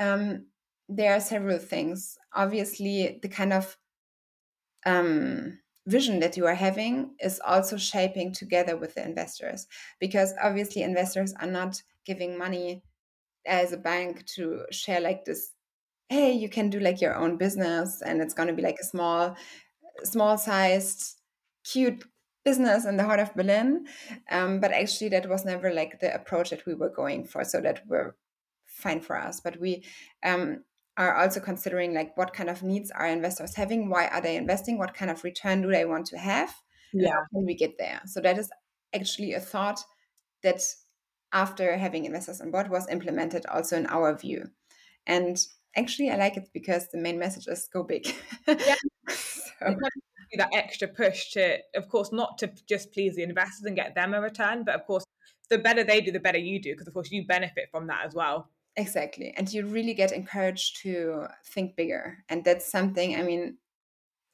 Um, 0.00 0.46
there 0.88 1.14
are 1.14 1.20
several 1.20 1.58
things. 1.58 2.18
Obviously, 2.34 3.20
the 3.22 3.28
kind 3.28 3.52
of 3.52 3.76
um, 4.84 5.60
vision 5.86 6.18
that 6.20 6.36
you 6.36 6.46
are 6.46 6.54
having 6.54 7.14
is 7.20 7.40
also 7.44 7.76
shaping 7.76 8.32
together 8.32 8.76
with 8.76 8.94
the 8.96 9.04
investors, 9.04 9.68
because 10.00 10.34
obviously 10.42 10.82
investors 10.82 11.32
are 11.40 11.46
not 11.46 11.80
giving 12.04 12.36
money 12.36 12.82
as 13.46 13.72
a 13.72 13.76
bank 13.76 14.26
to 14.26 14.64
share 14.70 15.00
like 15.00 15.24
this 15.24 15.51
hey 16.12 16.32
you 16.32 16.48
can 16.48 16.70
do 16.70 16.78
like 16.78 17.00
your 17.00 17.16
own 17.16 17.36
business 17.36 18.02
and 18.02 18.20
it's 18.20 18.34
going 18.34 18.48
to 18.48 18.54
be 18.54 18.62
like 18.62 18.78
a 18.80 18.84
small 18.84 19.36
small 20.04 20.36
sized 20.38 21.16
cute 21.64 22.04
business 22.44 22.84
in 22.84 22.96
the 22.96 23.04
heart 23.04 23.20
of 23.20 23.34
berlin. 23.34 23.86
Um, 24.30 24.60
but 24.60 24.72
actually 24.72 25.10
that 25.10 25.28
was 25.28 25.44
never 25.44 25.72
like 25.72 26.00
the 26.00 26.14
approach 26.14 26.50
that 26.50 26.66
we 26.66 26.74
were 26.74 26.90
going 26.90 27.24
for 27.24 27.44
so 27.44 27.60
that 27.60 27.86
were 27.86 28.16
fine 28.66 29.00
for 29.00 29.16
us. 29.16 29.40
But 29.40 29.60
we 29.60 29.84
um, 30.24 30.64
are 30.96 31.14
also 31.14 31.40
considering 31.40 31.94
like 31.94 32.16
what 32.16 32.34
kind 32.34 32.50
of 32.50 32.62
needs 32.62 32.90
are 32.90 33.06
investors 33.06 33.54
having 33.54 33.88
why 33.88 34.08
are 34.08 34.20
they 34.20 34.36
investing 34.36 34.76
what 34.76 34.94
kind 34.94 35.10
of 35.10 35.24
return 35.24 35.62
do 35.62 35.70
they 35.70 35.84
want 35.84 36.06
to 36.06 36.18
have 36.18 36.52
yeah. 36.92 37.24
can 37.32 37.46
we 37.46 37.54
get 37.54 37.78
there? 37.78 38.00
So 38.06 38.20
that 38.20 38.38
is 38.38 38.50
actually 38.94 39.32
a 39.32 39.40
thought 39.40 39.80
that 40.42 40.62
after 41.32 41.76
having 41.76 42.04
investors 42.04 42.40
on 42.40 42.50
board 42.50 42.70
was 42.70 42.88
implemented 42.90 43.46
also 43.46 43.76
in 43.76 43.86
our 43.86 44.16
view. 44.16 44.50
And 45.06 45.38
actually, 45.76 46.10
I 46.10 46.16
like 46.16 46.36
it 46.36 46.48
because 46.52 46.88
the 46.88 46.98
main 46.98 47.18
message 47.18 47.46
is 47.48 47.68
go 47.72 47.82
big. 47.82 48.14
Yeah. 48.46 48.76
so. 49.08 49.76
That 50.34 50.48
extra 50.54 50.88
push 50.88 51.32
to, 51.32 51.58
of 51.74 51.90
course, 51.90 52.10
not 52.10 52.38
to 52.38 52.50
just 52.66 52.90
please 52.92 53.16
the 53.16 53.22
investors 53.22 53.64
and 53.66 53.76
get 53.76 53.94
them 53.94 54.14
a 54.14 54.20
return, 54.20 54.64
but 54.64 54.74
of 54.74 54.86
course, 54.86 55.04
the 55.50 55.58
better 55.58 55.84
they 55.84 56.00
do, 56.00 56.10
the 56.10 56.20
better 56.20 56.38
you 56.38 56.58
do, 56.58 56.72
because 56.72 56.88
of 56.88 56.94
course 56.94 57.10
you 57.10 57.26
benefit 57.26 57.68
from 57.70 57.86
that 57.88 58.06
as 58.06 58.14
well. 58.14 58.48
Exactly. 58.76 59.34
And 59.36 59.52
you 59.52 59.66
really 59.66 59.92
get 59.92 60.12
encouraged 60.12 60.80
to 60.82 61.26
think 61.44 61.76
bigger. 61.76 62.24
And 62.30 62.42
that's 62.44 62.70
something, 62.70 63.14
I 63.14 63.22
mean, 63.22 63.58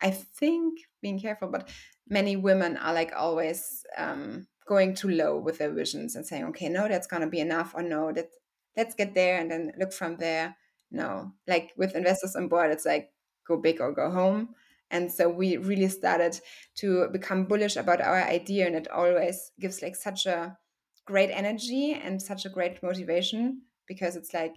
I 0.01 0.11
think 0.11 0.79
being 1.03 1.18
careful, 1.18 1.48
but 1.48 1.68
many 2.09 2.37
women 2.37 2.77
are 2.77 2.94
like 2.94 3.12
always 3.16 3.85
um, 3.96 4.46
going 4.66 4.94
too 4.94 5.09
low 5.09 5.37
with 5.37 5.59
their 5.59 5.72
visions 5.72 6.14
and 6.14 6.24
saying, 6.24 6.44
okay, 6.44 6.68
no, 6.68 6.88
that's 6.88 7.07
going 7.07 7.22
to 7.22 7.29
be 7.29 7.40
enough, 7.40 7.72
or 7.74 7.83
no, 7.83 8.12
that 8.12 8.29
let's 8.77 8.94
get 8.94 9.14
there 9.14 9.40
and 9.40 9.51
then 9.51 9.72
look 9.79 9.92
from 9.92 10.16
there. 10.18 10.57
No, 10.90 11.33
like 11.46 11.72
with 11.77 11.94
investors 11.94 12.35
on 12.37 12.48
board, 12.48 12.70
it's 12.70 12.87
like 12.87 13.11
go 13.46 13.57
big 13.57 13.81
or 13.81 13.92
go 13.92 14.11
home. 14.11 14.55
And 14.90 15.12
so 15.12 15.29
we 15.29 15.59
really 15.59 15.88
started 15.88 16.40
to 16.77 17.09
become 17.12 17.44
bullish 17.44 17.77
about 17.77 18.01
our 18.01 18.22
idea, 18.22 18.66
and 18.66 18.74
it 18.74 18.88
always 18.90 19.53
gives 19.61 19.83
like 19.83 19.96
such 19.96 20.27
a 20.27 20.57
great 21.05 21.31
energy 21.31 21.92
and 21.92 22.20
such 22.22 22.46
a 22.46 22.51
great 22.51 22.83
motivation 22.83 23.62
because 23.87 24.16
it's 24.16 24.35
like 24.35 24.57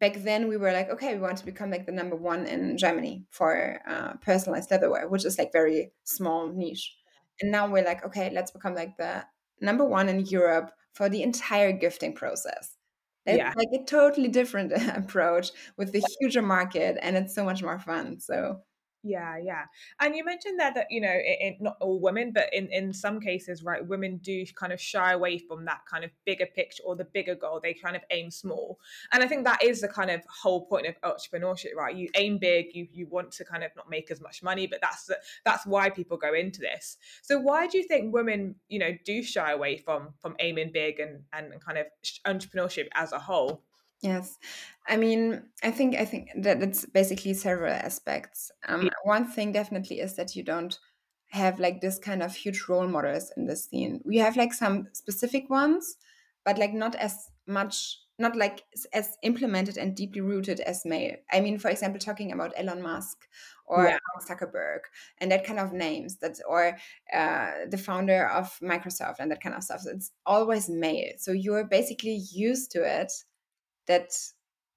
back 0.00 0.14
then 0.24 0.48
we 0.48 0.56
were 0.56 0.72
like, 0.72 0.88
okay, 0.90 1.14
we 1.14 1.20
want 1.20 1.38
to 1.38 1.44
become 1.44 1.70
like 1.70 1.86
the 1.86 1.92
number 1.92 2.16
one 2.16 2.46
in 2.46 2.78
Germany 2.78 3.26
for 3.30 3.80
uh, 3.86 4.14
personalized 4.22 4.70
leatherware, 4.70 5.08
which 5.10 5.24
is 5.24 5.38
like 5.38 5.52
very 5.52 5.92
small 6.04 6.48
niche. 6.52 6.96
And 7.40 7.50
now 7.50 7.68
we're 7.68 7.84
like, 7.84 8.04
okay, 8.04 8.30
let's 8.30 8.50
become 8.50 8.74
like 8.74 8.96
the 8.96 9.24
number 9.60 9.84
one 9.84 10.08
in 10.08 10.26
Europe 10.26 10.72
for 10.94 11.08
the 11.08 11.22
entire 11.22 11.72
gifting 11.72 12.14
process. 12.14 12.76
It's 13.26 13.38
yeah. 13.38 13.52
like 13.56 13.68
a 13.72 13.84
totally 13.84 14.28
different 14.28 14.72
approach 14.96 15.50
with 15.76 15.92
the 15.92 16.02
huger 16.20 16.42
market, 16.42 16.98
and 17.02 17.16
it's 17.16 17.34
so 17.34 17.44
much 17.44 17.62
more 17.62 17.78
fun. 17.78 18.20
So 18.20 18.62
yeah, 19.02 19.38
yeah. 19.38 19.64
And 19.98 20.14
you 20.14 20.24
mentioned 20.24 20.60
that 20.60 20.74
that 20.74 20.88
you 20.90 21.00
know, 21.00 21.08
in, 21.08 21.56
not 21.60 21.76
all 21.80 21.98
women, 21.98 22.32
but 22.32 22.52
in 22.52 22.68
in 22.70 22.92
some 22.92 23.18
cases, 23.18 23.62
right, 23.62 23.86
women 23.86 24.18
do 24.18 24.44
kind 24.54 24.72
of 24.74 24.80
shy 24.80 25.12
away 25.12 25.38
from 25.38 25.64
that 25.64 25.80
kind 25.90 26.04
of 26.04 26.10
bigger 26.26 26.46
picture 26.46 26.82
or 26.84 26.96
the 26.96 27.06
bigger 27.06 27.34
goal. 27.34 27.60
They 27.62 27.72
kind 27.72 27.96
of 27.96 28.02
aim 28.10 28.30
small, 28.30 28.78
and 29.12 29.22
I 29.22 29.26
think 29.26 29.44
that 29.44 29.62
is 29.62 29.80
the 29.80 29.88
kind 29.88 30.10
of 30.10 30.20
whole 30.42 30.66
point 30.66 30.86
of 30.86 31.00
entrepreneurship, 31.00 31.74
right? 31.74 31.96
You 31.96 32.10
aim 32.14 32.36
big, 32.36 32.74
you 32.74 32.88
you 32.92 33.06
want 33.06 33.32
to 33.32 33.44
kind 33.44 33.64
of 33.64 33.70
not 33.74 33.88
make 33.88 34.10
as 34.10 34.20
much 34.20 34.42
money, 34.42 34.66
but 34.66 34.80
that's 34.82 35.06
the, 35.06 35.18
that's 35.46 35.64
why 35.64 35.88
people 35.88 36.18
go 36.18 36.34
into 36.34 36.60
this. 36.60 36.98
So 37.22 37.38
why 37.38 37.68
do 37.68 37.78
you 37.78 37.84
think 37.84 38.12
women, 38.12 38.56
you 38.68 38.78
know, 38.78 38.96
do 39.06 39.22
shy 39.22 39.52
away 39.52 39.78
from 39.78 40.12
from 40.20 40.36
aiming 40.40 40.72
big 40.72 41.00
and 41.00 41.22
and 41.32 41.58
kind 41.64 41.78
of 41.78 41.86
entrepreneurship 42.26 42.88
as 42.94 43.12
a 43.12 43.18
whole? 43.18 43.62
Yes, 44.02 44.38
I 44.88 44.96
mean, 44.96 45.42
I 45.62 45.70
think 45.70 45.96
I 45.96 46.06
think 46.06 46.30
that 46.36 46.62
it's 46.62 46.86
basically 46.86 47.34
several 47.34 47.72
aspects. 47.72 48.50
Um, 48.66 48.84
yeah. 48.84 48.90
One 49.04 49.26
thing 49.26 49.52
definitely 49.52 50.00
is 50.00 50.14
that 50.16 50.34
you 50.34 50.42
don't 50.42 50.78
have 51.30 51.60
like 51.60 51.80
this 51.80 51.98
kind 51.98 52.22
of 52.22 52.34
huge 52.34 52.64
role 52.68 52.88
models 52.88 53.32
in 53.36 53.46
the 53.46 53.56
scene. 53.56 54.00
We 54.04 54.16
have 54.18 54.36
like 54.36 54.52
some 54.52 54.88
specific 54.92 55.50
ones, 55.50 55.96
but 56.44 56.58
like 56.58 56.72
not 56.72 56.94
as 56.96 57.30
much, 57.46 57.98
not 58.18 58.36
like 58.36 58.64
as 58.92 59.16
implemented 59.22 59.76
and 59.76 59.94
deeply 59.94 60.22
rooted 60.22 60.60
as 60.60 60.84
male. 60.84 61.16
I 61.30 61.40
mean, 61.40 61.58
for 61.58 61.68
example, 61.68 62.00
talking 62.00 62.32
about 62.32 62.54
Elon 62.56 62.82
Musk 62.82 63.28
or 63.66 63.84
yeah. 63.84 63.98
Zuckerberg 64.28 64.80
and 65.18 65.30
that 65.30 65.44
kind 65.44 65.60
of 65.60 65.72
names 65.72 66.16
that 66.16 66.38
or 66.48 66.76
uh, 67.14 67.50
the 67.68 67.78
founder 67.78 68.26
of 68.28 68.58
Microsoft 68.60 69.16
and 69.20 69.30
that 69.30 69.42
kind 69.42 69.54
of 69.54 69.62
stuff. 69.62 69.82
So 69.82 69.90
it's 69.90 70.10
always 70.26 70.68
male. 70.68 71.12
So 71.18 71.32
you're 71.32 71.64
basically 71.64 72.22
used 72.32 72.72
to 72.72 72.82
it 72.82 73.12
that 73.90 74.12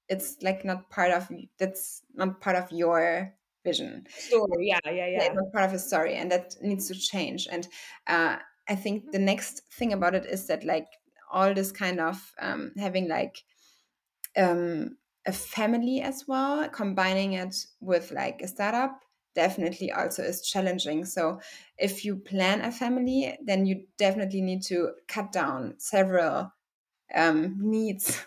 it's 0.09 0.37
like 0.41 0.65
not 0.65 0.89
part 0.89 1.11
of 1.11 1.31
that's 1.59 2.01
not 2.15 2.41
part 2.41 2.55
of 2.55 2.71
your 2.71 3.33
vision. 3.63 4.05
Story 4.09 4.67
yeah 4.67 4.79
yeah 4.85 5.07
yeah 5.07 5.33
not 5.33 5.53
part 5.53 5.65
of 5.65 5.73
a 5.73 5.79
story 5.79 6.15
and 6.15 6.31
that 6.31 6.55
needs 6.61 6.87
to 6.89 6.95
change. 6.95 7.47
And 7.49 7.67
uh, 8.07 8.37
i 8.69 8.75
think 8.75 9.11
the 9.11 9.19
next 9.19 9.61
thing 9.77 9.91
about 9.93 10.15
it 10.15 10.25
is 10.25 10.47
that 10.47 10.63
like 10.63 10.87
all 11.31 11.53
this 11.53 11.71
kind 11.71 11.99
of 11.99 12.17
um, 12.39 12.71
having 12.77 13.07
like 13.09 13.43
um, 14.37 14.97
a 15.25 15.31
family 15.31 16.01
as 16.01 16.25
well 16.27 16.67
combining 16.69 17.33
it 17.33 17.55
with 17.79 18.11
like 18.11 18.41
a 18.41 18.47
startup 18.47 18.99
definitely 19.35 19.91
also 19.91 20.21
is 20.23 20.47
challenging. 20.47 21.05
So 21.05 21.39
if 21.77 22.05
you 22.05 22.15
plan 22.17 22.61
a 22.61 22.71
family 22.71 23.37
then 23.45 23.65
you 23.65 23.85
definitely 23.97 24.41
need 24.41 24.63
to 24.63 24.91
cut 25.07 25.31
down 25.31 25.75
several 25.77 26.53
um, 27.15 27.57
needs 27.59 28.25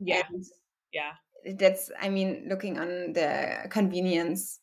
yeah. 0.00 0.22
And 0.28 0.44
yeah. 0.92 1.12
That's, 1.58 1.90
I 2.00 2.08
mean, 2.08 2.46
looking 2.48 2.78
on 2.78 3.12
the 3.12 3.68
convenience 3.70 4.60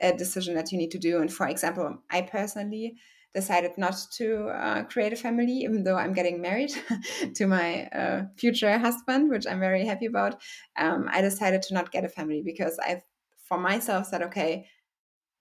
a 0.00 0.12
decision 0.12 0.54
that 0.54 0.72
you 0.72 0.78
need 0.78 0.90
to 0.90 0.98
do. 0.98 1.20
And 1.20 1.32
for 1.32 1.46
example, 1.46 1.98
I 2.10 2.22
personally 2.22 2.96
decided 3.34 3.76
not 3.76 3.96
to 4.16 4.48
uh, 4.48 4.84
create 4.84 5.12
a 5.12 5.16
family, 5.16 5.58
even 5.58 5.82
though 5.82 5.96
I'm 5.96 6.12
getting 6.12 6.40
married 6.40 6.72
to 7.34 7.46
my 7.46 7.84
uh, 7.86 8.22
future 8.36 8.78
husband, 8.78 9.28
which 9.28 9.46
I'm 9.46 9.60
very 9.60 9.84
happy 9.84 10.06
about. 10.06 10.40
Um, 10.76 11.08
I 11.10 11.20
decided 11.20 11.62
to 11.62 11.74
not 11.74 11.90
get 11.90 12.04
a 12.04 12.08
family 12.08 12.42
because 12.44 12.78
I, 12.80 13.02
for 13.44 13.58
myself, 13.58 14.06
said, 14.06 14.22
okay, 14.22 14.66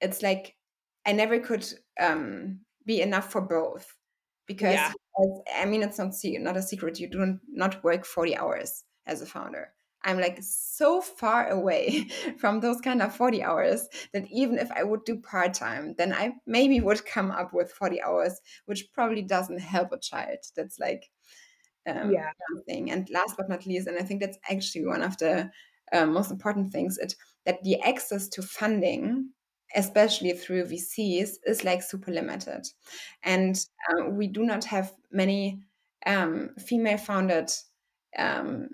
it's 0.01 0.21
like 0.21 0.55
I 1.05 1.13
never 1.13 1.39
could 1.39 1.65
um, 1.99 2.61
be 2.85 3.01
enough 3.01 3.31
for 3.31 3.41
both 3.41 3.95
because 4.47 4.73
yeah. 4.73 4.91
I 5.55 5.65
mean 5.65 5.83
it's 5.83 5.97
not 5.97 6.13
not 6.23 6.57
a 6.57 6.61
secret. 6.61 6.99
You 6.99 7.09
do 7.09 7.39
not 7.49 7.83
work 7.83 8.05
forty 8.05 8.35
hours 8.35 8.83
as 9.05 9.21
a 9.21 9.25
founder. 9.25 9.73
I'm 10.05 10.19
like 10.19 10.39
so 10.41 11.01
far 11.01 11.49
away 11.49 12.07
from 12.37 12.59
those 12.59 12.81
kind 12.81 13.01
of 13.01 13.15
40 13.15 13.41
hours 13.41 13.87
that 14.13 14.25
even 14.29 14.57
if 14.57 14.69
I 14.71 14.83
would 14.83 15.05
do 15.05 15.17
part 15.17 15.53
time, 15.53 15.95
then 15.97 16.13
I 16.13 16.33
maybe 16.45 16.81
would 16.81 17.05
come 17.05 17.31
up 17.31 17.53
with 17.53 17.71
40 17.71 18.01
hours, 18.01 18.39
which 18.65 18.91
probably 18.93 19.21
doesn't 19.21 19.59
help 19.59 19.91
a 19.93 19.99
child. 19.99 20.39
That's 20.55 20.77
like 20.79 21.09
um, 21.87 22.11
yeah. 22.11 22.31
thing. 22.67 22.91
And 22.91 23.09
last 23.09 23.35
but 23.37 23.49
not 23.49 23.65
least, 23.65 23.87
and 23.87 23.97
I 23.97 24.03
think 24.03 24.21
that's 24.21 24.37
actually 24.49 24.85
one 24.85 25.01
of 25.01 25.17
the 25.17 25.49
uh, 25.91 26.05
most 26.05 26.31
important 26.31 26.71
things, 26.71 26.97
it 26.97 27.15
that 27.45 27.61
the 27.63 27.79
access 27.81 28.27
to 28.29 28.41
funding, 28.41 29.29
especially 29.75 30.31
through 30.31 30.65
VCs, 30.65 31.31
is 31.45 31.63
like 31.63 31.83
super 31.83 32.11
limited, 32.11 32.65
and 33.23 33.65
uh, 33.91 34.09
we 34.09 34.27
do 34.27 34.43
not 34.43 34.63
have 34.65 34.93
many 35.11 35.61
um, 36.05 36.51
female 36.57 36.97
founded 36.97 37.51
um, 38.17 38.69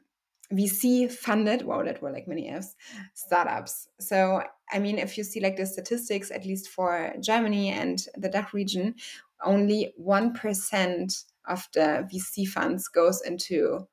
VC 0.54 1.12
funded, 1.12 1.62
wow, 1.62 1.84
that 1.84 2.02
were 2.02 2.12
like 2.12 2.28
many 2.28 2.50
F's, 2.50 2.76
startups. 3.14 3.88
So, 4.00 4.42
I 4.72 4.80
mean, 4.80 4.98
if 4.98 5.18
you 5.18 5.24
see 5.24 5.40
like 5.40 5.58
the 5.58 5.66
statistics, 5.66 6.32
at 6.32 6.46
least 6.46 6.70
for 6.70 7.14
Germany 7.22 7.70
and 7.70 8.04
the 8.18 8.30
DACH 8.30 8.54
region, 8.54 8.96
only 9.44 9.94
1% 10.02 11.24
of 11.48 11.68
the 11.74 12.08
VC 12.12 12.48
funds 12.48 12.88
goes 12.88 13.22
into 13.22 13.88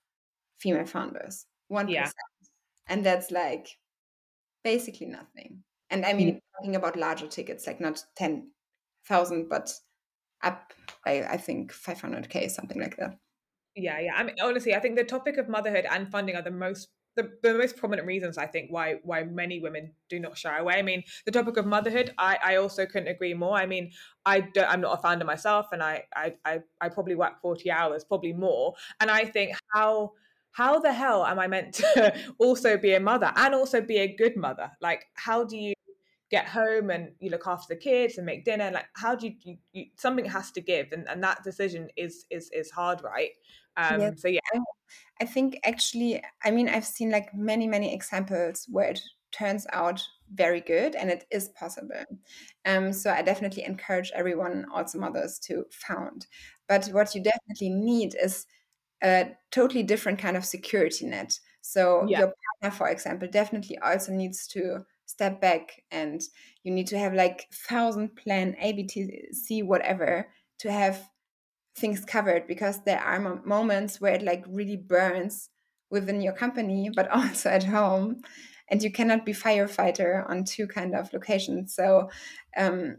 female 0.59 0.87
founders. 0.87 1.47
1%. 1.71 1.91
Yeah. 1.91 2.11
And 2.89 3.05
that's 3.05 3.31
like 3.31 3.79
basically 4.65 5.07
nothing. 5.07 5.63
And 5.91 6.05
I 6.05 6.13
mean, 6.13 6.29
mm-hmm. 6.29 6.39
talking 6.59 6.77
about 6.77 6.97
larger 6.97 7.27
tickets, 7.27 7.67
like 7.67 7.81
not 7.81 8.03
10,000, 8.17 9.49
but 9.49 9.73
up 10.43 10.73
by, 11.05 11.27
I 11.29 11.37
think, 11.37 11.73
500K, 11.73 12.51
something 12.51 12.81
like 12.81 12.97
that. 12.97 13.19
Yeah, 13.77 13.99
yeah. 14.01 14.15
I 14.15 14.23
mean, 14.25 14.37
honestly, 14.43 14.75
I 14.75 14.81
think 14.81 14.97
the 14.97 15.05
topic 15.05 15.37
of 15.37 15.49
motherhood 15.49 15.87
and 15.91 16.11
funding 16.11 16.35
are 16.37 16.43
the 16.43 16.51
most 16.51 16.89
the, 17.15 17.31
the 17.43 17.55
most 17.55 17.77
prominent 17.79 18.07
reasons 18.07 18.37
I 18.37 18.47
think 18.47 18.71
why 18.71 18.97
why 19.03 19.25
many 19.25 19.59
women 19.59 19.93
do 20.11 20.21
not 20.21 20.37
shy 20.37 20.59
away. 20.59 20.75
I 20.75 20.83
mean, 20.83 21.03
the 21.25 21.33
topic 21.33 21.57
of 21.57 21.65
motherhood, 21.67 22.13
I, 22.19 22.39
I 22.45 22.57
also 22.57 22.85
couldn't 22.85 23.09
agree 23.09 23.33
more. 23.35 23.57
I 23.57 23.65
mean, 23.67 23.91
I 24.27 24.41
don't, 24.41 24.69
I'm 24.71 24.81
not 24.83 24.99
a 24.99 25.03
founder 25.03 25.25
myself, 25.25 25.67
and 25.73 25.83
I, 25.83 26.05
I 26.15 26.35
I 26.45 26.61
I 26.81 26.89
probably 26.91 27.15
work 27.15 27.41
forty 27.41 27.71
hours, 27.71 28.05
probably 28.05 28.33
more. 28.35 28.75
And 29.01 29.11
I 29.11 29.25
think 29.25 29.53
how 29.75 30.13
how 30.53 30.79
the 30.79 30.93
hell 30.93 31.25
am 31.27 31.39
I 31.39 31.47
meant 31.47 31.75
to 31.75 32.15
also 32.39 32.77
be 32.79 32.95
a 32.95 33.01
mother 33.01 33.33
and 33.37 33.55
also 33.55 33.81
be 33.83 33.99
a 33.99 34.15
good 34.17 34.37
mother? 34.37 34.71
Like, 34.81 35.05
how 35.15 35.45
do 35.45 35.57
you 35.57 35.75
get 36.31 36.47
home 36.47 36.91
and 36.91 37.13
you 37.21 37.31
look 37.31 37.47
after 37.47 37.75
the 37.75 37.81
kids 37.81 38.19
and 38.19 38.27
make 38.27 38.45
dinner? 38.45 38.71
Like, 38.73 38.87
how 38.95 39.15
do 39.15 39.29
you, 39.29 39.35
you, 39.45 39.57
you 39.73 39.85
something 39.97 40.25
has 40.27 40.51
to 40.53 40.61
give, 40.61 40.89
and, 40.93 41.09
and 41.09 41.23
that 41.25 41.45
decision 41.45 41.89
is 41.97 42.27
is 42.31 42.51
is 42.53 42.71
hard, 42.71 43.03
right? 43.03 43.31
Um, 43.77 44.01
yes. 44.01 44.23
So 44.23 44.29
yeah, 44.29 44.41
I 45.21 45.25
think 45.25 45.59
actually, 45.65 46.23
I 46.45 46.51
mean, 46.51 46.69
I've 46.69 46.85
seen 46.85 47.11
like 47.11 47.35
many 47.35 47.67
many 47.67 47.95
examples 47.95 48.67
where 48.71 48.91
it 48.91 49.01
turns 49.33 49.67
out 49.73 50.03
very 50.35 50.61
good 50.61 50.95
and 50.95 51.11
it 51.11 51.25
is 51.31 51.49
possible. 51.51 52.05
Um, 52.65 52.93
so 52.93 53.11
I 53.11 53.23
definitely 53.23 53.65
encourage 53.65 54.11
everyone, 54.15 54.67
also 54.75 54.99
mothers, 54.99 55.39
to 55.41 55.65
found. 55.71 56.27
But 56.69 56.87
what 56.89 57.15
you 57.15 57.23
definitely 57.23 57.71
need 57.71 58.17
is 58.21 58.47
a 59.03 59.37
totally 59.51 59.83
different 59.83 60.19
kind 60.19 60.37
of 60.37 60.45
security 60.45 61.07
net. 61.07 61.39
So 61.61 62.07
yeah. 62.09 62.21
your 62.21 62.35
partner, 62.63 62.77
for 62.77 62.89
example, 62.89 63.29
definitely 63.31 63.79
also 63.79 64.13
needs 64.13 64.47
to 64.49 64.85
step 65.07 65.41
back 65.41 65.83
and 65.91 66.21
you 66.65 66.73
need 66.73 66.89
to 66.89 66.99
have 66.99 67.15
like 67.15 67.47
thousand 67.69 68.17
plan 68.17 68.57
abtc 68.63 69.65
whatever 69.65 70.29
to 70.59 70.71
have 70.71 71.09
things 71.77 72.05
covered 72.05 72.47
because 72.47 72.83
there 72.85 73.01
are 73.01 73.41
moments 73.45 74.01
where 74.01 74.15
it 74.15 74.23
like 74.23 74.45
really 74.49 74.77
burns 74.77 75.51
within 75.91 76.21
your 76.21 76.33
company 76.33 76.91
but 76.95 77.11
also 77.17 77.51
at 77.51 77.65
home 77.65 78.21
and 78.69 78.83
you 78.83 78.91
cannot 78.91 79.25
be 79.25 79.33
firefighter 79.33 80.29
on 80.29 80.45
two 80.45 80.67
kind 80.67 80.95
of 80.95 81.13
locations 81.13 81.75
so 81.75 82.11
um, 82.57 82.97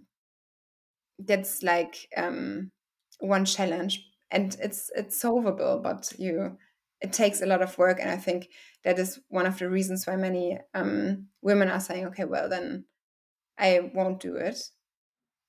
that's 1.19 1.63
like 1.63 2.07
um, 2.15 2.71
one 3.19 3.45
challenge 3.45 4.05
and 4.31 4.55
it's 4.61 4.91
it's 4.95 5.19
solvable 5.19 5.79
but 5.83 6.11
you 6.17 6.57
it 7.01 7.13
takes 7.13 7.41
a 7.41 7.45
lot 7.45 7.61
of 7.61 7.77
work 7.77 7.99
and 7.99 8.09
i 8.09 8.17
think 8.17 8.49
that 8.83 8.99
is 8.99 9.19
one 9.29 9.45
of 9.45 9.57
the 9.59 9.69
reasons 9.69 10.05
why 10.05 10.15
many 10.15 10.57
um, 10.73 11.27
women 11.41 11.69
are 11.69 11.79
saying 11.79 12.05
okay 12.05 12.25
well 12.25 12.49
then 12.49 12.85
i 13.57 13.91
won't 13.93 14.19
do 14.19 14.35
it 14.35 14.59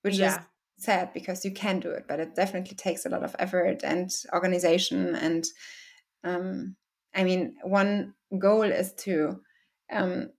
which 0.03 0.17
yeah. 0.17 0.39
is 0.39 0.45
sad 0.79 1.13
because 1.13 1.45
you 1.45 1.53
can 1.53 1.81
do 1.81 1.91
it, 1.91 2.05
but 2.09 2.21
it 2.21 2.35
definitely 2.35 2.77
takes 2.77 3.05
a 3.05 3.09
lot 3.09 3.25
of 3.25 3.37
effort 3.39 3.81
and 3.85 4.11
organization. 4.33 5.15
And 5.15 5.45
um, 6.25 6.77
I 7.15 7.25
mean, 7.25 7.57
one 7.63 8.15
goal 8.39 8.63
is 8.63 8.93
to 9.05 9.41
um, 9.93 10.31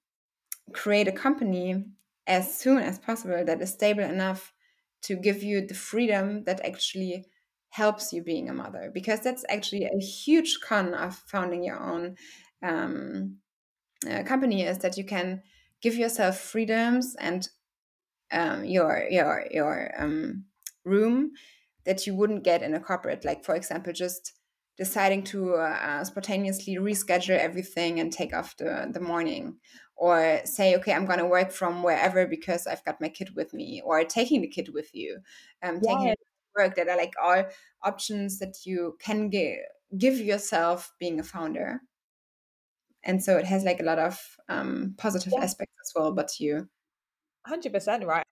create 0.73 1.07
a 1.07 1.11
company 1.11 1.83
as 2.27 2.57
soon 2.57 2.79
as 2.79 2.99
possible 2.99 3.43
that 3.45 3.61
is 3.61 3.73
stable 3.73 4.03
enough 4.03 4.53
to 5.01 5.15
give 5.15 5.43
you 5.43 5.65
the 5.65 5.73
freedom 5.73 6.43
that 6.43 6.63
actually 6.65 7.25
helps 7.69 8.11
you 8.11 8.23
being 8.23 8.49
a 8.49 8.53
mother 8.53 8.91
because 8.93 9.21
that's 9.21 9.45
actually 9.49 9.85
a 9.85 9.99
huge 9.99 10.59
con 10.61 10.93
of 10.93 11.15
founding 11.15 11.63
your 11.63 11.79
own 11.79 12.15
um, 12.63 13.37
uh, 14.09 14.23
company 14.23 14.63
is 14.63 14.79
that 14.79 14.97
you 14.97 15.03
can 15.03 15.41
give 15.81 15.95
yourself 15.95 16.39
freedoms 16.39 17.15
and 17.19 17.49
um, 18.31 18.65
your 18.65 19.05
your 19.09 19.45
your 19.51 19.91
um, 19.97 20.45
room 20.85 21.31
that 21.85 22.05
you 22.05 22.15
wouldn't 22.15 22.43
get 22.43 22.61
in 22.61 22.73
a 22.73 22.79
corporate. 22.79 23.25
Like 23.25 23.43
for 23.43 23.55
example, 23.55 23.93
just 23.93 24.33
deciding 24.79 25.23
to 25.25 25.55
uh, 25.55 26.03
spontaneously 26.05 26.77
reschedule 26.77 27.37
everything 27.37 27.99
and 27.99 28.13
take 28.13 28.33
off 28.33 28.55
the, 28.57 28.89
the 28.93 29.01
morning 29.01 29.57
or 29.97 30.39
say 30.45 30.75
okay 30.75 30.93
i'm 30.93 31.05
going 31.05 31.19
to 31.19 31.25
work 31.25 31.51
from 31.51 31.83
wherever 31.83 32.25
because 32.25 32.65
i've 32.65 32.83
got 32.85 33.01
my 33.01 33.09
kid 33.09 33.35
with 33.35 33.53
me 33.53 33.81
or 33.85 34.03
taking 34.05 34.41
the 34.41 34.47
kid 34.47 34.69
with 34.73 34.95
you 34.95 35.19
um, 35.61 35.79
yeah. 35.83 35.97
taking 35.97 36.15
work 36.55 36.75
that 36.75 36.87
are 36.87 36.97
like 36.97 37.13
all 37.21 37.43
options 37.83 38.39
that 38.39 38.55
you 38.65 38.95
can 38.99 39.29
give, 39.29 39.57
give 39.97 40.17
yourself 40.17 40.93
being 40.97 41.19
a 41.19 41.23
founder 41.23 41.81
and 43.03 43.21
so 43.21 43.37
it 43.37 43.45
has 43.45 43.63
like 43.63 43.81
a 43.81 43.83
lot 43.83 43.99
of 43.99 44.17
um, 44.47 44.95
positive 44.97 45.33
yeah. 45.35 45.43
aspects 45.43 45.75
as 45.85 45.91
well 45.93 46.13
but 46.13 46.39
you 46.39 46.69
100% 47.47 48.05
right? 48.05 48.25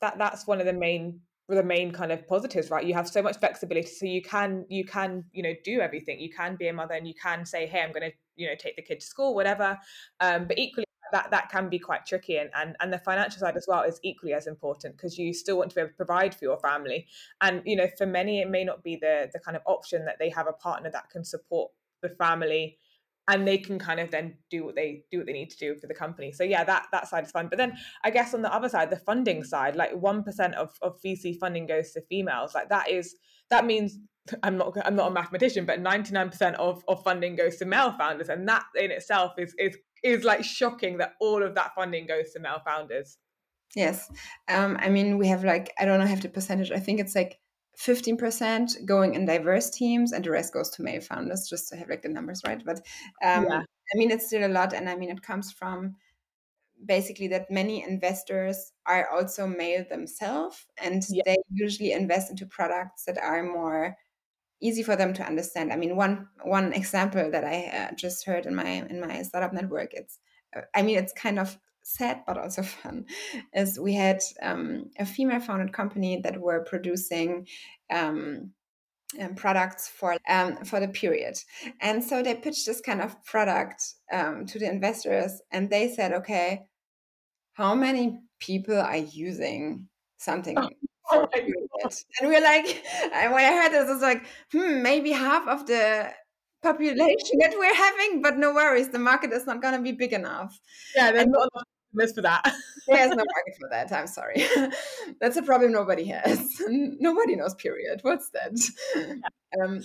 That 0.00 0.18
that's 0.18 0.46
one 0.46 0.60
of 0.60 0.66
the 0.66 0.72
main 0.72 1.20
the 1.48 1.62
main 1.62 1.92
kind 1.92 2.10
of 2.10 2.26
positives 2.26 2.70
right? 2.70 2.84
You 2.84 2.94
have 2.94 3.08
so 3.08 3.20
much 3.20 3.38
flexibility 3.38 3.86
so 3.86 4.06
you 4.06 4.22
can 4.22 4.64
you 4.68 4.84
can 4.84 5.24
you 5.32 5.42
know 5.42 5.54
do 5.64 5.80
everything. 5.80 6.18
You 6.18 6.30
can 6.30 6.56
be 6.56 6.68
a 6.68 6.72
mother 6.72 6.94
and 6.94 7.06
you 7.06 7.14
can 7.20 7.44
say 7.44 7.66
hey 7.66 7.82
i'm 7.82 7.92
going 7.92 8.10
to 8.10 8.16
you 8.36 8.48
know 8.48 8.54
take 8.58 8.76
the 8.76 8.82
kid 8.82 9.00
to 9.00 9.06
school 9.06 9.34
whatever 9.34 9.78
um, 10.20 10.46
but 10.46 10.58
equally 10.58 10.86
that 11.12 11.30
that 11.30 11.50
can 11.50 11.68
be 11.68 11.78
quite 11.78 12.04
tricky 12.04 12.38
and 12.38 12.50
and, 12.56 12.74
and 12.80 12.92
the 12.92 12.98
financial 12.98 13.38
side 13.38 13.56
as 13.56 13.66
well 13.68 13.82
is 13.82 14.00
equally 14.02 14.32
as 14.32 14.46
important 14.46 14.96
because 14.96 15.16
you 15.16 15.32
still 15.32 15.58
want 15.58 15.70
to 15.70 15.74
be 15.76 15.80
able 15.82 15.90
to 15.90 15.96
provide 15.96 16.34
for 16.34 16.44
your 16.44 16.58
family. 16.58 17.06
And 17.40 17.62
you 17.64 17.76
know 17.76 17.86
for 17.96 18.06
many 18.06 18.40
it 18.40 18.50
may 18.50 18.64
not 18.64 18.82
be 18.82 18.96
the 18.96 19.30
the 19.32 19.38
kind 19.38 19.56
of 19.56 19.62
option 19.66 20.04
that 20.06 20.18
they 20.18 20.30
have 20.30 20.48
a 20.48 20.52
partner 20.52 20.90
that 20.90 21.10
can 21.10 21.24
support 21.24 21.70
the 22.00 22.08
family 22.08 22.78
and 23.28 23.46
they 23.46 23.58
can 23.58 23.78
kind 23.78 24.00
of 24.00 24.10
then 24.10 24.34
do 24.50 24.64
what 24.64 24.74
they 24.74 25.04
do 25.10 25.18
what 25.18 25.26
they 25.26 25.32
need 25.32 25.50
to 25.50 25.58
do 25.58 25.74
for 25.76 25.86
the 25.86 25.94
company. 25.94 26.32
So 26.32 26.44
yeah 26.44 26.64
that 26.64 26.86
that 26.92 27.08
side 27.08 27.24
is 27.24 27.30
fun. 27.30 27.48
But 27.48 27.58
then 27.58 27.76
i 28.04 28.10
guess 28.10 28.34
on 28.34 28.42
the 28.42 28.52
other 28.52 28.68
side 28.68 28.90
the 28.90 28.96
funding 28.96 29.44
side 29.44 29.76
like 29.76 29.92
1% 29.92 30.52
of, 30.54 30.70
of 30.82 31.00
vc 31.04 31.38
funding 31.38 31.66
goes 31.66 31.92
to 31.92 32.02
females. 32.02 32.54
Like 32.54 32.68
that 32.70 32.90
is 32.90 33.14
that 33.50 33.64
means 33.64 33.98
i'm 34.42 34.56
not 34.56 34.76
i'm 34.84 34.96
not 34.96 35.10
a 35.10 35.14
mathematician 35.14 35.64
but 35.64 35.82
99% 35.82 36.54
of, 36.54 36.84
of 36.86 37.02
funding 37.02 37.36
goes 37.36 37.56
to 37.56 37.64
male 37.64 37.92
founders. 37.92 38.28
And 38.28 38.48
that 38.48 38.64
in 38.76 38.90
itself 38.90 39.32
is 39.38 39.54
is 39.58 39.76
is 40.02 40.24
like 40.24 40.42
shocking 40.42 40.98
that 40.98 41.14
all 41.20 41.42
of 41.42 41.54
that 41.54 41.72
funding 41.76 42.06
goes 42.06 42.32
to 42.32 42.40
male 42.40 42.60
founders. 42.64 43.18
Yes. 43.76 44.10
Um 44.48 44.76
i 44.80 44.88
mean 44.88 45.16
we 45.16 45.28
have 45.28 45.44
like 45.44 45.72
i 45.78 45.84
don't 45.84 46.00
know 46.00 46.06
have 46.06 46.22
the 46.22 46.28
percentage. 46.28 46.72
I 46.72 46.80
think 46.80 46.98
it's 46.98 47.14
like 47.14 47.38
15% 47.78 48.84
going 48.84 49.14
in 49.14 49.24
diverse 49.24 49.70
teams 49.70 50.12
and 50.12 50.24
the 50.24 50.30
rest 50.30 50.52
goes 50.52 50.70
to 50.70 50.82
male 50.82 51.00
founders 51.00 51.48
just 51.48 51.68
to 51.68 51.76
have 51.76 51.88
like 51.88 52.02
the 52.02 52.08
numbers 52.08 52.42
right 52.46 52.62
but 52.64 52.76
um, 53.24 53.46
yeah. 53.48 53.60
i 53.60 53.96
mean 53.96 54.10
it's 54.10 54.26
still 54.26 54.46
a 54.46 54.52
lot 54.52 54.72
and 54.72 54.88
i 54.88 54.94
mean 54.94 55.10
it 55.10 55.22
comes 55.22 55.50
from 55.50 55.96
basically 56.84 57.28
that 57.28 57.50
many 57.50 57.82
investors 57.82 58.72
are 58.86 59.08
also 59.10 59.46
male 59.46 59.84
themselves 59.88 60.66
and 60.82 61.02
yeah. 61.08 61.22
they 61.24 61.36
usually 61.52 61.92
invest 61.92 62.30
into 62.30 62.44
products 62.46 63.04
that 63.04 63.18
are 63.18 63.42
more 63.42 63.96
easy 64.60 64.82
for 64.82 64.94
them 64.94 65.14
to 65.14 65.24
understand 65.24 65.72
i 65.72 65.76
mean 65.76 65.96
one 65.96 66.28
one 66.44 66.72
example 66.72 67.30
that 67.30 67.44
i 67.44 67.64
uh, 67.66 67.94
just 67.94 68.24
heard 68.26 68.46
in 68.46 68.54
my 68.54 68.84
in 68.90 69.00
my 69.00 69.22
startup 69.22 69.52
network 69.52 69.94
it's 69.94 70.18
uh, 70.56 70.60
i 70.74 70.82
mean 70.82 70.98
it's 70.98 71.12
kind 71.12 71.38
of 71.38 71.58
sad 71.82 72.22
but 72.26 72.38
also 72.38 72.62
fun 72.82 73.04
is 73.54 73.78
we 73.78 73.94
had 73.94 74.20
um, 74.42 74.90
a 74.98 75.06
female 75.06 75.40
founded 75.40 75.72
company 75.72 76.20
that 76.22 76.40
were 76.40 76.64
producing 76.64 77.46
um, 77.90 78.52
um, 79.20 79.34
products 79.34 79.88
for 79.88 80.16
um, 80.28 80.56
for 80.64 80.80
the 80.80 80.88
period. 80.88 81.36
And 81.80 82.02
so 82.02 82.22
they 82.22 82.34
pitched 82.34 82.64
this 82.66 82.80
kind 82.80 83.02
of 83.02 83.22
product 83.24 83.82
um, 84.10 84.46
to 84.46 84.58
the 84.58 84.70
investors 84.70 85.42
and 85.50 85.68
they 85.68 85.88
said 85.88 86.12
okay 86.12 86.62
how 87.54 87.74
many 87.74 88.20
people 88.40 88.78
are 88.78 88.96
using 88.96 89.88
something 90.18 90.56
oh, 90.58 90.70
oh 91.12 91.28
and 91.34 92.28
we're 92.28 92.40
like 92.40 92.66
when 93.12 93.34
i 93.34 93.52
heard 93.52 93.72
this 93.72 93.88
i 93.88 93.92
was 93.92 94.02
like 94.02 94.24
hmm 94.52 94.82
maybe 94.82 95.10
half 95.10 95.46
of 95.46 95.66
the 95.66 96.10
population 96.62 97.38
that 97.40 97.54
we're 97.58 97.74
having, 97.74 98.22
but 98.22 98.38
no 98.38 98.54
worries, 98.54 98.88
the 98.88 98.98
market 98.98 99.32
is 99.32 99.46
not 99.46 99.60
going 99.60 99.74
to 99.74 99.80
be 99.80 99.92
big 99.92 100.12
enough. 100.12 100.58
Yeah, 100.94 101.10
there's 101.10 101.24
and, 101.24 101.32
not 101.32 101.48
enough 101.54 102.14
for 102.14 102.22
that. 102.22 102.54
There's 102.88 103.10
no 103.10 103.16
market 103.34 103.54
for 103.60 103.68
that. 103.70 103.92
I'm 103.92 104.06
sorry. 104.06 104.44
That's 105.20 105.36
a 105.36 105.42
problem 105.42 105.72
nobody 105.72 106.06
has. 106.06 106.60
nobody 106.68 107.36
knows. 107.36 107.54
Period. 107.54 108.00
What's 108.02 108.30
that? 108.30 108.52
Yeah. 108.96 109.62
Um, 109.62 109.82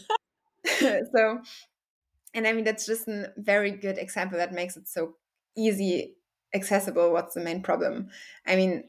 so, 1.13 1.41
and 2.33 2.47
I 2.47 2.53
mean 2.53 2.63
that's 2.63 2.85
just 2.85 3.07
a 3.07 3.31
very 3.37 3.71
good 3.71 3.97
example 3.97 4.37
that 4.37 4.53
makes 4.53 4.77
it 4.77 4.87
so 4.87 5.15
easy 5.55 6.15
accessible. 6.53 7.11
What's 7.11 7.35
the 7.35 7.41
main 7.41 7.61
problem? 7.61 8.09
I 8.45 8.55
mean, 8.55 8.85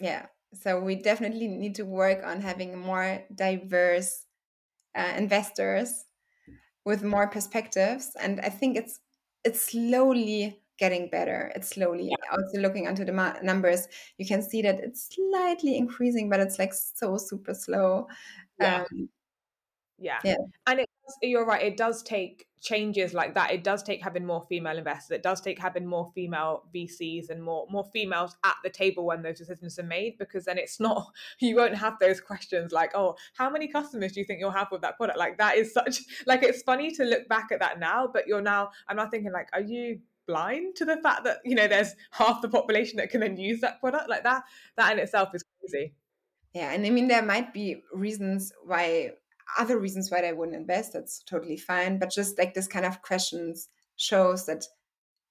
yeah. 0.00 0.26
So 0.54 0.80
we 0.80 0.96
definitely 0.96 1.46
need 1.46 1.74
to 1.76 1.84
work 1.84 2.24
on 2.24 2.40
having 2.40 2.78
more 2.78 3.22
diverse 3.34 4.24
uh, 4.96 5.12
investors 5.16 6.04
with 6.88 7.04
more 7.04 7.28
perspectives, 7.28 8.16
and 8.18 8.40
I 8.40 8.48
think 8.48 8.78
it's 8.78 8.98
it's 9.44 9.60
slowly 9.60 10.62
getting 10.78 11.10
better. 11.10 11.52
It's 11.54 11.68
slowly 11.68 12.08
yeah. 12.08 12.30
also 12.32 12.60
looking 12.60 12.88
onto 12.88 13.04
the 13.04 13.12
numbers. 13.42 13.86
You 14.16 14.26
can 14.26 14.40
see 14.42 14.62
that 14.62 14.80
it's 14.80 15.14
slightly 15.14 15.76
increasing, 15.76 16.30
but 16.30 16.40
it's 16.40 16.58
like 16.58 16.72
so 16.72 17.18
super 17.18 17.52
slow. 17.52 18.08
Yeah. 18.58 18.84
Um, 18.90 19.08
yeah. 19.98 20.20
yeah. 20.24 20.36
And 20.66 20.80
it, 20.80 20.87
you're 21.22 21.44
right. 21.44 21.62
It 21.62 21.76
does 21.76 22.02
take 22.02 22.46
changes 22.60 23.14
like 23.14 23.34
that. 23.34 23.52
It 23.52 23.62
does 23.62 23.82
take 23.82 24.02
having 24.02 24.26
more 24.26 24.44
female 24.48 24.76
investors. 24.76 25.16
It 25.16 25.22
does 25.22 25.40
take 25.40 25.58
having 25.58 25.86
more 25.86 26.10
female 26.14 26.64
VCs 26.74 27.30
and 27.30 27.42
more 27.42 27.66
more 27.70 27.84
females 27.92 28.36
at 28.44 28.56
the 28.64 28.70
table 28.70 29.06
when 29.06 29.22
those 29.22 29.38
decisions 29.38 29.78
are 29.78 29.84
made. 29.84 30.18
Because 30.18 30.44
then 30.44 30.58
it's 30.58 30.80
not 30.88 31.06
you 31.40 31.56
won't 31.56 31.76
have 31.76 31.98
those 31.98 32.20
questions 32.20 32.72
like, 32.72 32.92
oh, 32.94 33.16
how 33.34 33.50
many 33.50 33.68
customers 33.68 34.12
do 34.12 34.20
you 34.20 34.26
think 34.26 34.40
you'll 34.40 34.50
have 34.50 34.68
with 34.70 34.82
that 34.82 34.96
product? 34.96 35.18
Like 35.18 35.38
that 35.38 35.56
is 35.56 35.72
such 35.72 36.00
like 36.26 36.42
it's 36.42 36.62
funny 36.62 36.90
to 36.92 37.04
look 37.04 37.28
back 37.28 37.48
at 37.52 37.60
that 37.60 37.78
now, 37.78 38.08
but 38.12 38.26
you're 38.26 38.42
now. 38.42 38.70
I'm 38.88 38.96
not 38.96 39.10
thinking 39.10 39.32
like, 39.32 39.48
are 39.52 39.60
you 39.60 40.00
blind 40.26 40.76
to 40.76 40.84
the 40.84 40.98
fact 40.98 41.24
that 41.24 41.38
you 41.44 41.54
know 41.54 41.66
there's 41.66 41.94
half 42.10 42.42
the 42.42 42.48
population 42.48 42.98
that 42.98 43.10
can 43.10 43.20
then 43.20 43.36
use 43.36 43.60
that 43.60 43.80
product 43.80 44.10
like 44.10 44.22
that 44.22 44.42
that 44.76 44.92
in 44.92 44.98
itself 44.98 45.30
is 45.34 45.42
crazy 45.58 45.94
yeah 46.54 46.70
and 46.72 46.84
i 46.84 46.90
mean 46.90 47.08
there 47.08 47.22
might 47.22 47.54
be 47.54 47.82
reasons 47.94 48.52
why 48.66 49.10
other 49.56 49.78
reasons 49.78 50.10
why 50.10 50.20
they 50.20 50.32
wouldn't 50.32 50.56
invest 50.56 50.92
that's 50.92 51.22
totally 51.24 51.56
fine 51.56 51.98
but 51.98 52.10
just 52.10 52.38
like 52.38 52.54
this 52.54 52.66
kind 52.66 52.84
of 52.84 53.00
questions 53.02 53.68
shows 53.96 54.46
that 54.46 54.64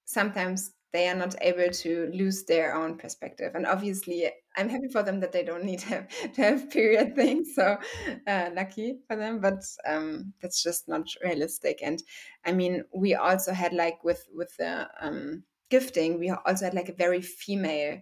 sometimes 0.05 0.71
they 0.93 1.07
are 1.09 1.15
not 1.15 1.35
able 1.41 1.69
to 1.69 2.09
lose 2.13 2.43
their 2.45 2.73
own 2.73 2.97
perspective. 2.97 3.51
And 3.53 3.65
obviously, 3.65 4.31
I'm 4.55 4.69
happy 4.69 4.87
for 4.87 5.03
them 5.03 5.19
that 5.19 5.31
they 5.31 5.43
don't 5.43 5.63
need 5.63 5.79
to 5.81 5.87
have, 5.87 6.07
to 6.33 6.41
have 6.41 6.69
period 6.69 7.15
things. 7.15 7.53
So 7.55 7.77
uh, 8.25 8.49
lucky 8.55 8.99
for 9.07 9.15
them, 9.15 9.39
but 9.39 9.63
um, 9.85 10.33
that's 10.41 10.63
just 10.63 10.87
not 10.87 11.07
realistic. 11.23 11.79
And 11.83 12.01
I 12.45 12.51
mean, 12.53 12.83
we 12.93 13.15
also 13.15 13.53
had 13.53 13.73
like 13.73 14.03
with 14.03 14.25
with 14.33 14.55
the 14.57 14.87
um, 15.01 15.43
gifting, 15.69 16.19
we 16.19 16.29
also 16.29 16.65
had 16.65 16.73
like 16.73 16.89
a 16.89 16.93
very 16.93 17.21
female 17.21 17.99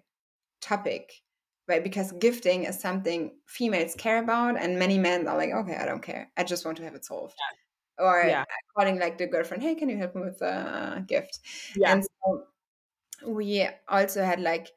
topic. 0.62 1.12
Right, 1.68 1.84
because 1.84 2.12
gifting 2.20 2.66
is 2.66 2.80
something 2.80 3.32
females 3.48 3.96
care 3.96 4.22
about, 4.22 4.56
and 4.56 4.78
many 4.78 5.00
men 5.00 5.28
are 5.28 5.36
like, 5.36 5.50
"Okay, 5.50 5.76
I 5.76 5.86
don't 5.86 6.04
care. 6.04 6.30
I 6.38 6.44
just 6.44 6.64
want 6.64 6.78
to 6.78 6.84
have 6.84 6.94
it 6.94 7.06
solved." 7.06 7.34
Yeah. 7.40 8.06
Or 8.06 8.24
yeah. 8.28 8.44
calling 8.78 9.00
like 9.00 9.18
the 9.18 9.26
girlfriend, 9.26 9.64
"Hey, 9.64 9.74
can 9.74 9.90
you 9.90 9.98
help 9.98 10.16
me 10.16 10.22
with 10.22 10.42
a 10.42 11.04
gift?" 11.08 11.40
Yeah. 11.76 11.94
And 11.94 12.04
so 12.04 12.44
we 13.26 13.68
also 13.88 14.24
had 14.24 14.42
like 14.42 14.70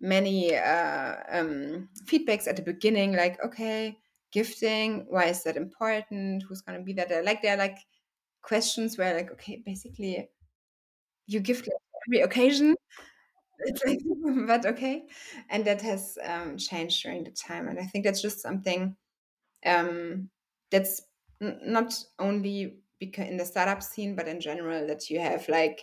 many 0.00 0.54
uh, 0.56 1.16
um, 1.30 1.88
feedbacks 2.04 2.46
at 2.46 2.56
the 2.56 2.62
beginning, 2.62 3.16
like, 3.16 3.42
okay, 3.44 3.96
gifting, 4.32 5.06
why 5.08 5.26
is 5.26 5.42
that 5.44 5.56
important? 5.56 6.42
Who's 6.42 6.60
going 6.60 6.78
to 6.78 6.84
be 6.84 6.92
there? 6.92 7.22
Like, 7.22 7.42
there 7.42 7.54
are 7.54 7.58
like 7.58 7.78
questions 8.42 8.98
where, 8.98 9.14
like, 9.14 9.32
okay, 9.32 9.62
basically, 9.64 10.28
you 11.26 11.40
gift 11.40 11.66
like 11.66 11.76
every 12.08 12.20
occasion. 12.22 12.76
It's 13.64 13.84
like, 13.86 14.00
but 14.46 14.66
okay. 14.66 15.04
And 15.50 15.64
that 15.64 15.82
has 15.82 16.18
um, 16.24 16.56
changed 16.56 17.02
during 17.02 17.24
the 17.24 17.30
time. 17.30 17.68
And 17.68 17.78
I 17.78 17.84
think 17.84 18.04
that's 18.04 18.22
just 18.22 18.40
something 18.40 18.96
um, 19.64 20.28
that's 20.70 21.02
n- 21.40 21.60
not 21.62 21.98
only 22.18 22.78
because 22.98 23.28
in 23.28 23.36
the 23.36 23.44
startup 23.44 23.82
scene, 23.82 24.14
but 24.14 24.28
in 24.28 24.40
general, 24.40 24.86
that 24.86 25.10
you 25.10 25.20
have 25.20 25.48
like 25.48 25.82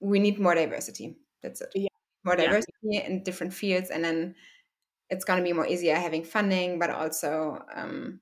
we 0.00 0.18
need 0.18 0.38
more 0.38 0.54
diversity. 0.54 1.16
That's 1.42 1.60
it. 1.60 1.70
Yeah. 1.74 1.88
More 2.24 2.36
diversity 2.36 2.72
yeah. 2.82 3.06
in 3.06 3.22
different 3.22 3.52
fields, 3.52 3.90
and 3.90 4.04
then 4.04 4.34
it's 5.10 5.24
going 5.24 5.38
to 5.38 5.44
be 5.44 5.52
more 5.52 5.66
easier 5.66 5.94
having 5.94 6.24
funding, 6.24 6.78
but 6.78 6.90
also, 6.90 7.64
um, 7.74 8.20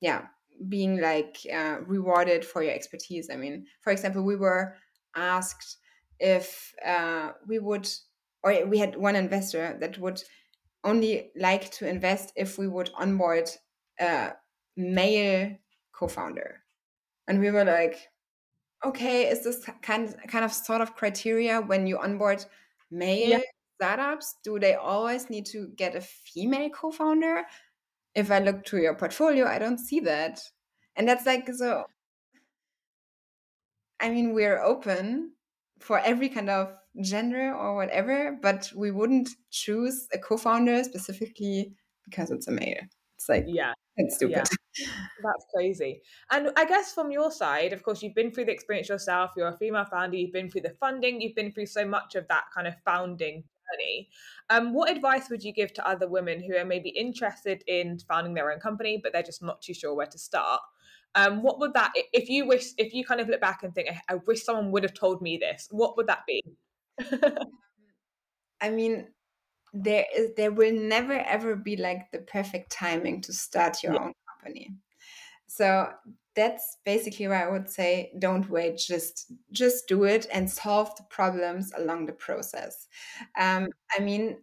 yeah, 0.00 0.22
being 0.68 1.00
like 1.00 1.38
uh, 1.52 1.78
rewarded 1.86 2.44
for 2.44 2.62
your 2.62 2.72
expertise. 2.72 3.28
I 3.30 3.36
mean, 3.36 3.66
for 3.82 3.92
example, 3.92 4.22
we 4.22 4.36
were 4.36 4.76
asked 5.14 5.78
if 6.18 6.74
uh, 6.84 7.32
we 7.46 7.58
would, 7.58 7.88
or 8.42 8.66
we 8.66 8.78
had 8.78 8.96
one 8.96 9.16
investor 9.16 9.76
that 9.80 9.98
would 9.98 10.22
only 10.84 11.30
like 11.36 11.70
to 11.72 11.88
invest 11.88 12.32
if 12.36 12.58
we 12.58 12.68
would 12.68 12.90
onboard 12.96 13.50
a 14.00 14.32
male 14.76 15.56
co-founder, 15.92 16.62
and 17.28 17.40
we 17.40 17.50
were 17.50 17.64
like, 17.64 18.08
okay, 18.84 19.28
is 19.28 19.42
this 19.42 19.68
kind 19.82 20.14
kind 20.28 20.44
of 20.44 20.52
sort 20.52 20.80
of 20.80 20.94
criteria 20.94 21.60
when 21.60 21.86
you 21.86 21.98
onboard 21.98 22.44
male 22.90 23.30
yeah. 23.30 23.40
startups? 23.76 24.36
Do 24.44 24.58
they 24.58 24.74
always 24.74 25.30
need 25.30 25.46
to 25.46 25.68
get 25.76 25.96
a 25.96 26.00
female 26.00 26.70
co-founder? 26.70 27.44
If 28.14 28.30
I 28.30 28.38
look 28.38 28.64
to 28.66 28.78
your 28.78 28.94
portfolio, 28.94 29.46
I 29.46 29.58
don't 29.58 29.78
see 29.78 30.00
that. 30.00 30.40
And 30.94 31.08
that's 31.08 31.26
like 31.26 31.48
so 31.52 31.84
I 34.00 34.10
mean, 34.10 34.34
we're 34.34 34.62
open 34.62 35.32
for 35.86 36.00
every 36.00 36.28
kind 36.28 36.50
of 36.50 36.74
gender 37.00 37.54
or 37.54 37.76
whatever, 37.76 38.36
but 38.42 38.70
we 38.74 38.90
wouldn't 38.90 39.28
choose 39.52 40.08
a 40.12 40.18
co-founder 40.18 40.82
specifically 40.82 41.72
because 42.04 42.32
it's 42.32 42.48
a 42.48 42.50
male. 42.50 42.82
It's 43.16 43.28
like 43.28 43.44
yeah, 43.46 43.72
it's 43.96 44.16
stupid. 44.16 44.48
Yeah. 44.78 44.86
That's 45.22 45.46
crazy. 45.54 46.02
And 46.32 46.50
I 46.56 46.64
guess 46.66 46.92
from 46.92 47.12
your 47.12 47.30
side, 47.30 47.72
of 47.72 47.84
course, 47.84 48.02
you've 48.02 48.16
been 48.16 48.32
through 48.32 48.46
the 48.46 48.52
experience 48.52 48.88
yourself. 48.88 49.30
You're 49.36 49.48
a 49.48 49.56
female 49.56 49.84
founder. 49.84 50.16
You've 50.16 50.32
been 50.32 50.50
through 50.50 50.62
the 50.62 50.74
funding. 50.80 51.20
You've 51.20 51.36
been 51.36 51.52
through 51.52 51.66
so 51.66 51.86
much 51.86 52.16
of 52.16 52.26
that 52.28 52.44
kind 52.52 52.66
of 52.66 52.74
founding 52.84 53.44
journey. 53.72 54.08
Um, 54.50 54.74
what 54.74 54.90
advice 54.90 55.30
would 55.30 55.44
you 55.44 55.52
give 55.52 55.72
to 55.74 55.88
other 55.88 56.08
women 56.08 56.42
who 56.42 56.56
are 56.56 56.64
maybe 56.64 56.90
interested 56.90 57.62
in 57.68 57.98
founding 58.00 58.34
their 58.34 58.50
own 58.50 58.58
company, 58.58 59.00
but 59.02 59.12
they're 59.12 59.22
just 59.22 59.42
not 59.42 59.62
too 59.62 59.74
sure 59.74 59.94
where 59.94 60.06
to 60.06 60.18
start? 60.18 60.60
Um, 61.16 61.42
what 61.42 61.58
would 61.58 61.72
that, 61.72 61.92
if 62.12 62.28
you 62.28 62.46
wish, 62.46 62.66
if 62.76 62.92
you 62.92 63.02
kind 63.04 63.22
of 63.22 63.28
look 63.28 63.40
back 63.40 63.62
and 63.62 63.74
think, 63.74 63.88
I, 63.88 64.14
I 64.14 64.14
wish 64.26 64.44
someone 64.44 64.70
would 64.70 64.82
have 64.82 64.94
told 64.94 65.22
me 65.22 65.38
this, 65.38 65.66
what 65.70 65.96
would 65.96 66.06
that 66.08 66.24
be? 66.26 66.44
I 68.60 68.70
mean, 68.70 69.08
there 69.72 70.06
is 70.14 70.30
there 70.36 70.52
will 70.52 70.72
never 70.72 71.12
ever 71.12 71.54
be 71.54 71.76
like 71.76 72.10
the 72.10 72.20
perfect 72.20 72.70
timing 72.72 73.20
to 73.20 73.32
start 73.32 73.82
your 73.82 73.94
yeah. 73.94 74.00
own 74.00 74.12
company. 74.30 74.74
So 75.46 75.90
that's 76.34 76.78
basically 76.84 77.28
why 77.28 77.44
I 77.44 77.50
would 77.50 77.68
say 77.68 78.12
don't 78.18 78.48
wait, 78.48 78.78
just 78.78 79.32
just 79.52 79.88
do 79.88 80.04
it 80.04 80.26
and 80.32 80.50
solve 80.50 80.94
the 80.96 81.02
problems 81.04 81.72
along 81.76 82.06
the 82.06 82.12
process. 82.12 82.86
Um, 83.38 83.68
I 83.96 84.00
mean, 84.00 84.38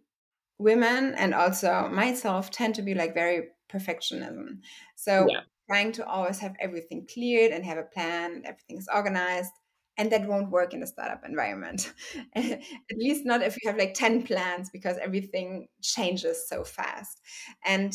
women 0.58 1.14
and 1.14 1.34
also 1.34 1.88
myself 1.88 2.50
tend 2.50 2.76
to 2.76 2.82
be 2.82 2.94
like 2.94 3.14
very 3.14 3.48
perfectionism. 3.68 4.58
So 4.94 5.26
yeah 5.28 5.40
trying 5.68 5.92
to 5.92 6.06
always 6.06 6.38
have 6.38 6.54
everything 6.60 7.06
cleared 7.12 7.52
and 7.52 7.64
have 7.64 7.78
a 7.78 7.82
plan, 7.82 8.32
and 8.32 8.46
everything's 8.46 8.88
organized. 8.92 9.52
And 9.96 10.10
that 10.10 10.26
won't 10.26 10.50
work 10.50 10.74
in 10.74 10.82
a 10.82 10.88
startup 10.88 11.22
environment. 11.24 11.92
At 12.34 12.62
least 12.96 13.24
not 13.24 13.42
if 13.42 13.56
you 13.62 13.70
have 13.70 13.78
like 13.78 13.94
10 13.94 14.24
plans 14.24 14.68
because 14.68 14.98
everything 14.98 15.68
changes 15.82 16.48
so 16.48 16.64
fast. 16.64 17.20
And 17.64 17.94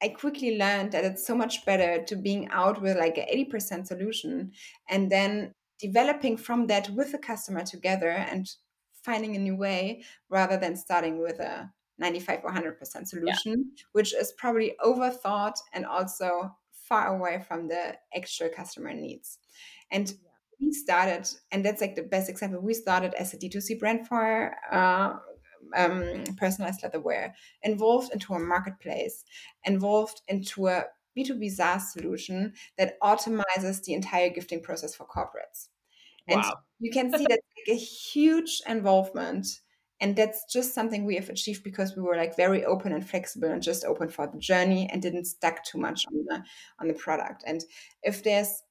I 0.00 0.08
quickly 0.08 0.58
learned 0.58 0.92
that 0.92 1.04
it's 1.04 1.26
so 1.26 1.34
much 1.34 1.64
better 1.64 2.04
to 2.04 2.14
being 2.14 2.48
out 2.50 2.80
with 2.80 2.96
like 2.96 3.18
an 3.18 3.26
80% 3.32 3.86
solution 3.86 4.52
and 4.88 5.10
then 5.10 5.54
developing 5.80 6.36
from 6.36 6.66
that 6.68 6.90
with 6.90 7.12
the 7.12 7.18
customer 7.18 7.64
together 7.64 8.10
and 8.10 8.48
finding 9.02 9.34
a 9.34 9.38
new 9.38 9.56
way 9.56 10.04
rather 10.28 10.56
than 10.56 10.76
starting 10.76 11.20
with 11.20 11.40
a 11.40 11.70
95 11.98 12.40
or 12.44 12.52
100% 12.52 13.06
solution, 13.06 13.34
yeah. 13.46 13.82
which 13.92 14.14
is 14.14 14.32
probably 14.36 14.74
overthought 14.84 15.56
and 15.72 15.86
also 15.86 16.50
far 16.88 17.16
away 17.16 17.42
from 17.46 17.68
the 17.68 17.96
actual 18.16 18.48
customer 18.48 18.92
needs. 18.92 19.38
And 19.90 20.08
yeah. 20.08 20.16
we 20.60 20.72
started, 20.72 21.28
and 21.50 21.64
that's 21.64 21.80
like 21.80 21.96
the 21.96 22.02
best 22.02 22.28
example. 22.28 22.60
We 22.60 22.74
started 22.74 23.14
as 23.14 23.34
a 23.34 23.38
D2C 23.38 23.78
brand 23.78 24.06
for 24.06 24.54
uh, 24.70 25.14
um, 25.76 26.24
personalized 26.36 26.82
leatherware, 26.82 27.32
involved 27.62 28.12
into 28.12 28.34
a 28.34 28.38
marketplace, 28.38 29.24
involved 29.64 30.20
into 30.28 30.68
a 30.68 30.84
B2B 31.16 31.50
SaaS 31.50 31.92
solution 31.92 32.52
that 32.76 33.00
automizes 33.00 33.82
the 33.84 33.94
entire 33.94 34.30
gifting 34.30 34.60
process 34.60 34.94
for 34.94 35.06
corporates. 35.06 35.68
And 36.28 36.40
wow. 36.40 36.58
you 36.80 36.90
can 36.90 37.10
see 37.10 37.24
that 37.28 37.40
like 37.56 37.68
a 37.68 37.76
huge 37.76 38.62
involvement 38.66 39.46
and 40.00 40.16
that's 40.16 40.44
just 40.52 40.74
something 40.74 41.04
we 41.04 41.16
have 41.16 41.28
achieved 41.28 41.62
because 41.62 41.96
we 41.96 42.02
were 42.02 42.16
like 42.16 42.36
very 42.36 42.64
open 42.64 42.92
and 42.92 43.08
flexible 43.08 43.48
and 43.48 43.62
just 43.62 43.84
open 43.84 44.08
for 44.08 44.26
the 44.26 44.38
journey 44.38 44.88
and 44.92 45.00
didn't 45.00 45.26
stuck 45.26 45.64
too 45.64 45.78
much 45.78 46.04
on 46.06 46.24
the 46.26 46.42
on 46.80 46.88
the 46.88 46.94
product. 46.94 47.44
And 47.46 47.64
if 48.02 48.22
there's 48.22 48.62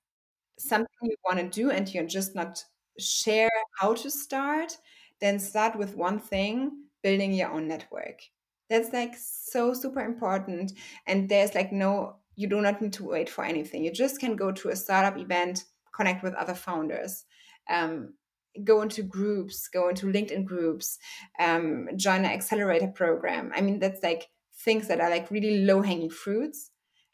something 0.60 0.88
you 1.02 1.16
want 1.26 1.40
to 1.40 1.50
do 1.50 1.72
and 1.72 1.92
you're 1.94 2.06
just 2.06 2.36
not 2.36 2.64
share 3.00 3.50
how 3.80 3.94
to 3.96 4.12
start 4.12 4.78
then 5.20 5.40
start 5.40 5.76
with 5.78 5.96
one 5.96 6.20
thing 6.20 6.72
building 7.02 7.34
your 7.34 7.50
own 7.50 7.68
network. 7.68 8.22
That's 8.70 8.92
like 8.92 9.16
so 9.18 9.74
super 9.74 10.02
important. 10.02 10.74
And 11.08 11.30
there's 11.30 11.56
like 11.56 11.72
no 11.72 12.18
you 12.36 12.48
do 12.48 12.62
not 12.62 12.82
need 12.82 12.94
to 12.94 13.06
wait 13.06 13.30
for 13.30 13.44
anything. 13.44 13.84
You 13.84 13.92
just 13.92 14.20
can 14.20 14.36
go 14.36 14.52
to 14.52 14.70
a 14.70 14.76
startup 14.76 15.18
event 15.18 15.66
connect 15.96 16.24
with 16.24 16.34
other 16.34 16.56
founders. 16.56 17.26
Um, 17.70 18.16
go 18.64 18.82
into 18.82 19.04
groups, 19.04 19.68
go 19.68 19.90
into 19.90 20.08
LinkedIn 20.08 20.46
groups, 20.46 21.00
um, 21.40 21.88
join 21.96 22.20
an 22.20 22.32
accelerator 22.32 22.88
program. 22.88 23.52
I 23.56 23.62
mean, 23.62 23.80
that's 23.80 24.04
like 24.04 24.30
things 24.60 24.88
that 24.88 25.00
are 25.00 25.10
like 25.10 25.32
really 25.32 25.66
low 25.66 25.82
hanging 25.82 26.10
fruits. 26.10 26.72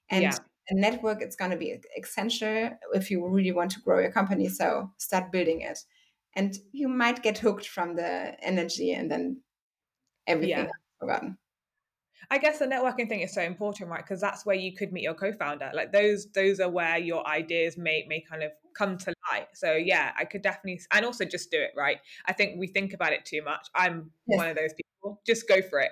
And 0.09 0.23
yeah. 0.23 0.35
a 0.69 0.75
network, 0.75 1.21
it's 1.21 1.35
going 1.35 1.51
to 1.51 1.57
be 1.57 1.75
essential 1.97 2.71
if 2.93 3.11
you 3.11 3.25
really 3.27 3.51
want 3.51 3.71
to 3.71 3.81
grow 3.81 3.99
your 3.99 4.11
company. 4.11 4.49
So 4.49 4.91
start 4.97 5.31
building 5.31 5.61
it. 5.61 5.79
And 6.35 6.55
you 6.71 6.87
might 6.87 7.23
get 7.23 7.37
hooked 7.37 7.67
from 7.67 7.95
the 7.95 8.35
energy 8.41 8.91
and 8.91 9.09
then 9.09 9.41
everything 10.27 10.65
yeah. 10.65 10.67
forgotten. 10.99 11.37
I 12.31 12.37
guess 12.37 12.59
the 12.59 12.65
networking 12.65 13.09
thing 13.09 13.21
is 13.21 13.33
so 13.33 13.41
important, 13.41 13.89
right? 13.89 14.03
Because 14.03 14.21
that's 14.21 14.45
where 14.45 14.55
you 14.55 14.75
could 14.75 14.91
meet 14.91 15.03
your 15.03 15.15
co-founder. 15.15 15.71
Like 15.73 15.91
those, 15.91 16.27
those 16.33 16.59
are 16.59 16.69
where 16.69 16.97
your 16.97 17.25
ideas 17.27 17.77
may 17.77 18.05
may 18.07 18.21
kind 18.29 18.43
of 18.43 18.51
come 18.77 18.97
to 18.99 19.13
light. 19.39 19.47
So 19.53 19.73
yeah, 19.73 20.11
I 20.17 20.25
could 20.25 20.41
definitely, 20.41 20.81
and 20.91 21.05
also 21.05 21.25
just 21.25 21.51
do 21.51 21.59
it, 21.59 21.71
right? 21.75 21.97
I 22.25 22.33
think 22.33 22.59
we 22.59 22.67
think 22.67 22.93
about 22.93 23.13
it 23.13 23.25
too 23.25 23.41
much. 23.43 23.67
I'm 23.75 24.11
yes. 24.27 24.37
one 24.37 24.47
of 24.47 24.55
those 24.55 24.73
people. 24.73 25.21
Just 25.25 25.47
go 25.47 25.61
for 25.61 25.79
it. 25.79 25.91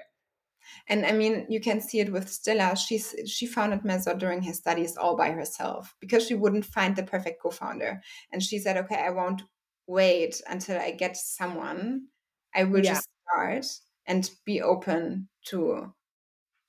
And 0.89 1.05
I 1.05 1.13
mean, 1.13 1.45
you 1.49 1.61
can 1.61 1.79
see 1.79 2.01
it 2.01 2.11
with 2.11 2.29
Stella. 2.29 2.75
She's 2.75 3.15
she 3.25 3.45
founded 3.45 3.85
Mersor 3.85 4.15
during 4.15 4.43
her 4.43 4.53
studies 4.53 4.97
all 4.97 5.15
by 5.15 5.31
herself 5.31 5.95
because 6.01 6.27
she 6.27 6.35
wouldn't 6.35 6.65
find 6.65 6.95
the 6.95 7.03
perfect 7.03 7.41
co-founder. 7.41 8.01
And 8.31 8.43
she 8.43 8.59
said, 8.59 8.77
"Okay, 8.77 9.01
I 9.01 9.11
won't 9.11 9.43
wait 9.87 10.41
until 10.47 10.79
I 10.79 10.91
get 10.91 11.15
someone. 11.15 12.07
I 12.53 12.65
will 12.65 12.83
yeah. 12.83 12.93
just 12.93 13.07
start 13.23 13.65
and 14.05 14.29
be 14.45 14.61
open 14.61 15.29
to 15.45 15.93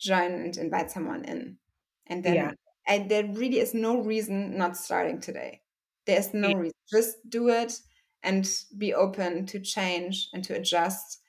join 0.01 0.33
and 0.33 0.57
invite 0.57 0.91
someone 0.91 1.25
in. 1.25 1.59
And 2.07 2.25
then 2.25 2.35
yeah. 2.35 2.53
and 2.87 3.11
there 3.11 3.25
really 3.25 3.59
is 3.59 3.75
no 3.75 4.01
reason 4.01 4.57
not 4.57 4.77
starting 4.77 5.21
today. 5.21 5.61
There's 6.09 6.33
no 6.33 6.55
reason. 6.55 6.73
Just 6.91 7.17
do 7.29 7.51
it 7.51 7.79
and 8.23 8.49
be 8.79 8.95
open 8.95 9.45
to 9.47 9.61
change 9.61 10.31
and 10.33 10.43
to 10.45 10.55
adjust. 10.55 11.21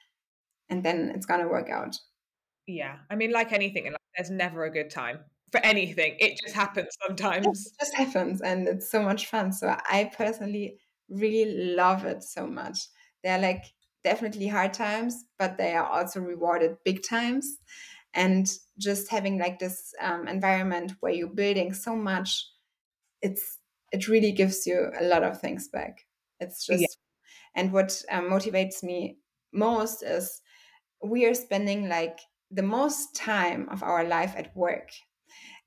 And 0.70 0.84
then 0.84 1.12
it's 1.14 1.26
gonna 1.26 1.50
work 1.50 1.70
out. 1.70 1.98
Yeah. 2.66 2.96
I 3.12 3.16
mean, 3.16 3.32
like 3.32 3.52
anything 3.52 3.86
in 3.86 3.96
there's 4.16 4.32
never 4.32 4.64
a 4.64 4.72
good 4.72 4.90
time 4.90 5.20
for 5.52 5.60
anything. 5.62 6.16
It 6.20 6.40
just 6.42 6.56
happens 6.56 6.96
sometimes. 7.08 7.46
It 7.68 7.74
just 7.80 7.94
happens 7.94 8.42
and 8.42 8.68
it's 8.70 8.90
so 8.90 9.04
much 9.04 9.28
fun. 9.28 9.52
So 9.52 9.68
I 9.68 10.12
personally 10.16 10.78
really 11.10 11.76
love 11.76 12.06
it 12.06 12.24
so 12.24 12.48
much. 12.48 12.80
They're 13.22 13.40
like 13.40 13.66
definitely 14.06 14.48
hard 14.48 14.74
times, 14.74 15.26
but 15.38 15.58
they 15.58 15.74
are 15.74 15.86
also 15.86 16.22
rewarded 16.22 16.78
big 16.86 17.04
times 17.04 17.58
and 18.14 18.50
just 18.78 19.12
having 19.12 19.38
like 19.38 19.60
this 19.60 19.94
um, 20.02 20.26
environment 20.30 20.94
where 21.02 21.12
you're 21.12 21.28
building 21.28 21.74
so 21.74 21.98
much 21.98 22.46
it's 23.22 23.59
it 23.92 24.08
really 24.08 24.32
gives 24.32 24.66
you 24.66 24.92
a 25.00 25.04
lot 25.04 25.24
of 25.24 25.40
things 25.40 25.68
back. 25.68 26.06
It's 26.40 26.66
just 26.66 26.82
yeah. 26.82 26.88
and 27.56 27.72
what 27.74 28.02
um, 28.10 28.30
motivates 28.30 28.84
me 28.84 29.18
most 29.52 30.04
is 30.04 30.42
we 31.04 31.26
are 31.26 31.34
spending 31.34 31.90
like 31.90 32.20
the 32.52 32.64
most 32.64 33.16
time 33.16 33.68
of 33.70 33.84
our 33.84 34.04
life 34.04 34.34
at 34.38 34.56
work. 34.56 34.92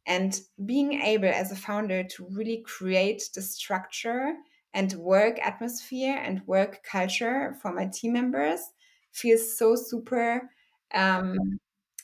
And 0.06 0.38
being 0.66 1.00
able 1.00 1.28
as 1.28 1.52
a 1.52 1.56
founder 1.56 2.02
to 2.02 2.26
really 2.30 2.64
create 2.66 3.22
the 3.34 3.42
structure 3.42 4.34
and 4.74 4.92
work 4.94 5.38
atmosphere 5.40 6.20
and 6.24 6.42
work 6.46 6.82
culture 6.82 7.56
for 7.62 7.72
my 7.72 7.86
team 7.86 8.14
members 8.14 8.60
feels 9.12 9.56
so 9.56 9.76
super 9.76 10.50
um, 10.94 11.36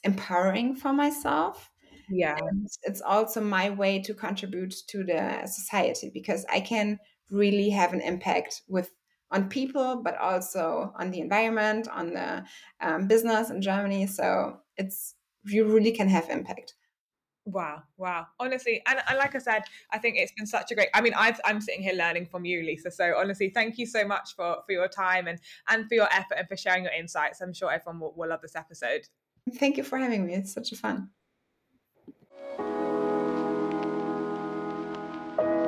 empowering 0.04 0.76
for 0.76 0.92
myself 0.92 1.70
yeah 2.10 2.36
and 2.38 2.68
it's 2.84 3.00
also 3.00 3.40
my 3.40 3.70
way 3.70 4.00
to 4.00 4.14
contribute 4.14 4.74
to 4.86 5.04
the 5.04 5.46
society 5.46 6.10
because 6.12 6.44
i 6.50 6.60
can 6.60 6.98
really 7.30 7.68
have 7.70 7.92
an 7.92 8.00
impact 8.00 8.62
with 8.68 8.90
on 9.30 9.48
people 9.48 10.00
but 10.02 10.16
also 10.18 10.92
on 10.98 11.10
the 11.10 11.20
environment 11.20 11.86
on 11.88 12.14
the 12.14 12.44
um, 12.80 13.06
business 13.06 13.50
in 13.50 13.60
germany 13.60 14.06
so 14.06 14.58
it's 14.76 15.14
you 15.44 15.64
really 15.64 15.92
can 15.92 16.08
have 16.08 16.28
impact 16.30 16.74
Wow, 17.48 17.82
wow. 17.96 18.26
Honestly, 18.38 18.82
and, 18.86 18.98
and, 19.08 19.16
like 19.16 19.34
I 19.34 19.38
said, 19.38 19.62
I 19.90 19.96
think 19.96 20.16
it's 20.18 20.32
been 20.36 20.46
such 20.46 20.70
a 20.70 20.74
great 20.74 20.88
I 20.92 21.00
mean, 21.00 21.14
i 21.16 21.34
am 21.46 21.62
sitting 21.62 21.82
here 21.82 21.94
learning 21.94 22.26
from 22.26 22.44
you, 22.44 22.62
Lisa. 22.62 22.90
So 22.90 23.14
honestly, 23.16 23.48
thank 23.48 23.78
you 23.78 23.86
so 23.86 24.06
much 24.06 24.36
for 24.36 24.58
for 24.66 24.72
your 24.72 24.86
time 24.86 25.28
and 25.28 25.40
and 25.68 25.88
for 25.88 25.94
your 25.94 26.08
effort 26.12 26.36
and 26.36 26.46
for 26.46 26.58
sharing 26.58 26.84
your 26.84 26.92
insights. 26.92 27.40
I'm 27.40 27.54
sure 27.54 27.72
everyone 27.72 28.00
will, 28.00 28.12
will 28.14 28.28
love 28.28 28.42
this 28.42 28.54
episode. 28.54 29.08
Thank 29.54 29.78
you 29.78 29.82
for 29.82 29.96
having 29.96 30.26
me. 30.26 30.34
It's 30.34 30.52
such 30.52 30.72
a 30.72 30.76
fun. 30.76 31.08
Thank 32.46 32.60
you. 35.40 35.67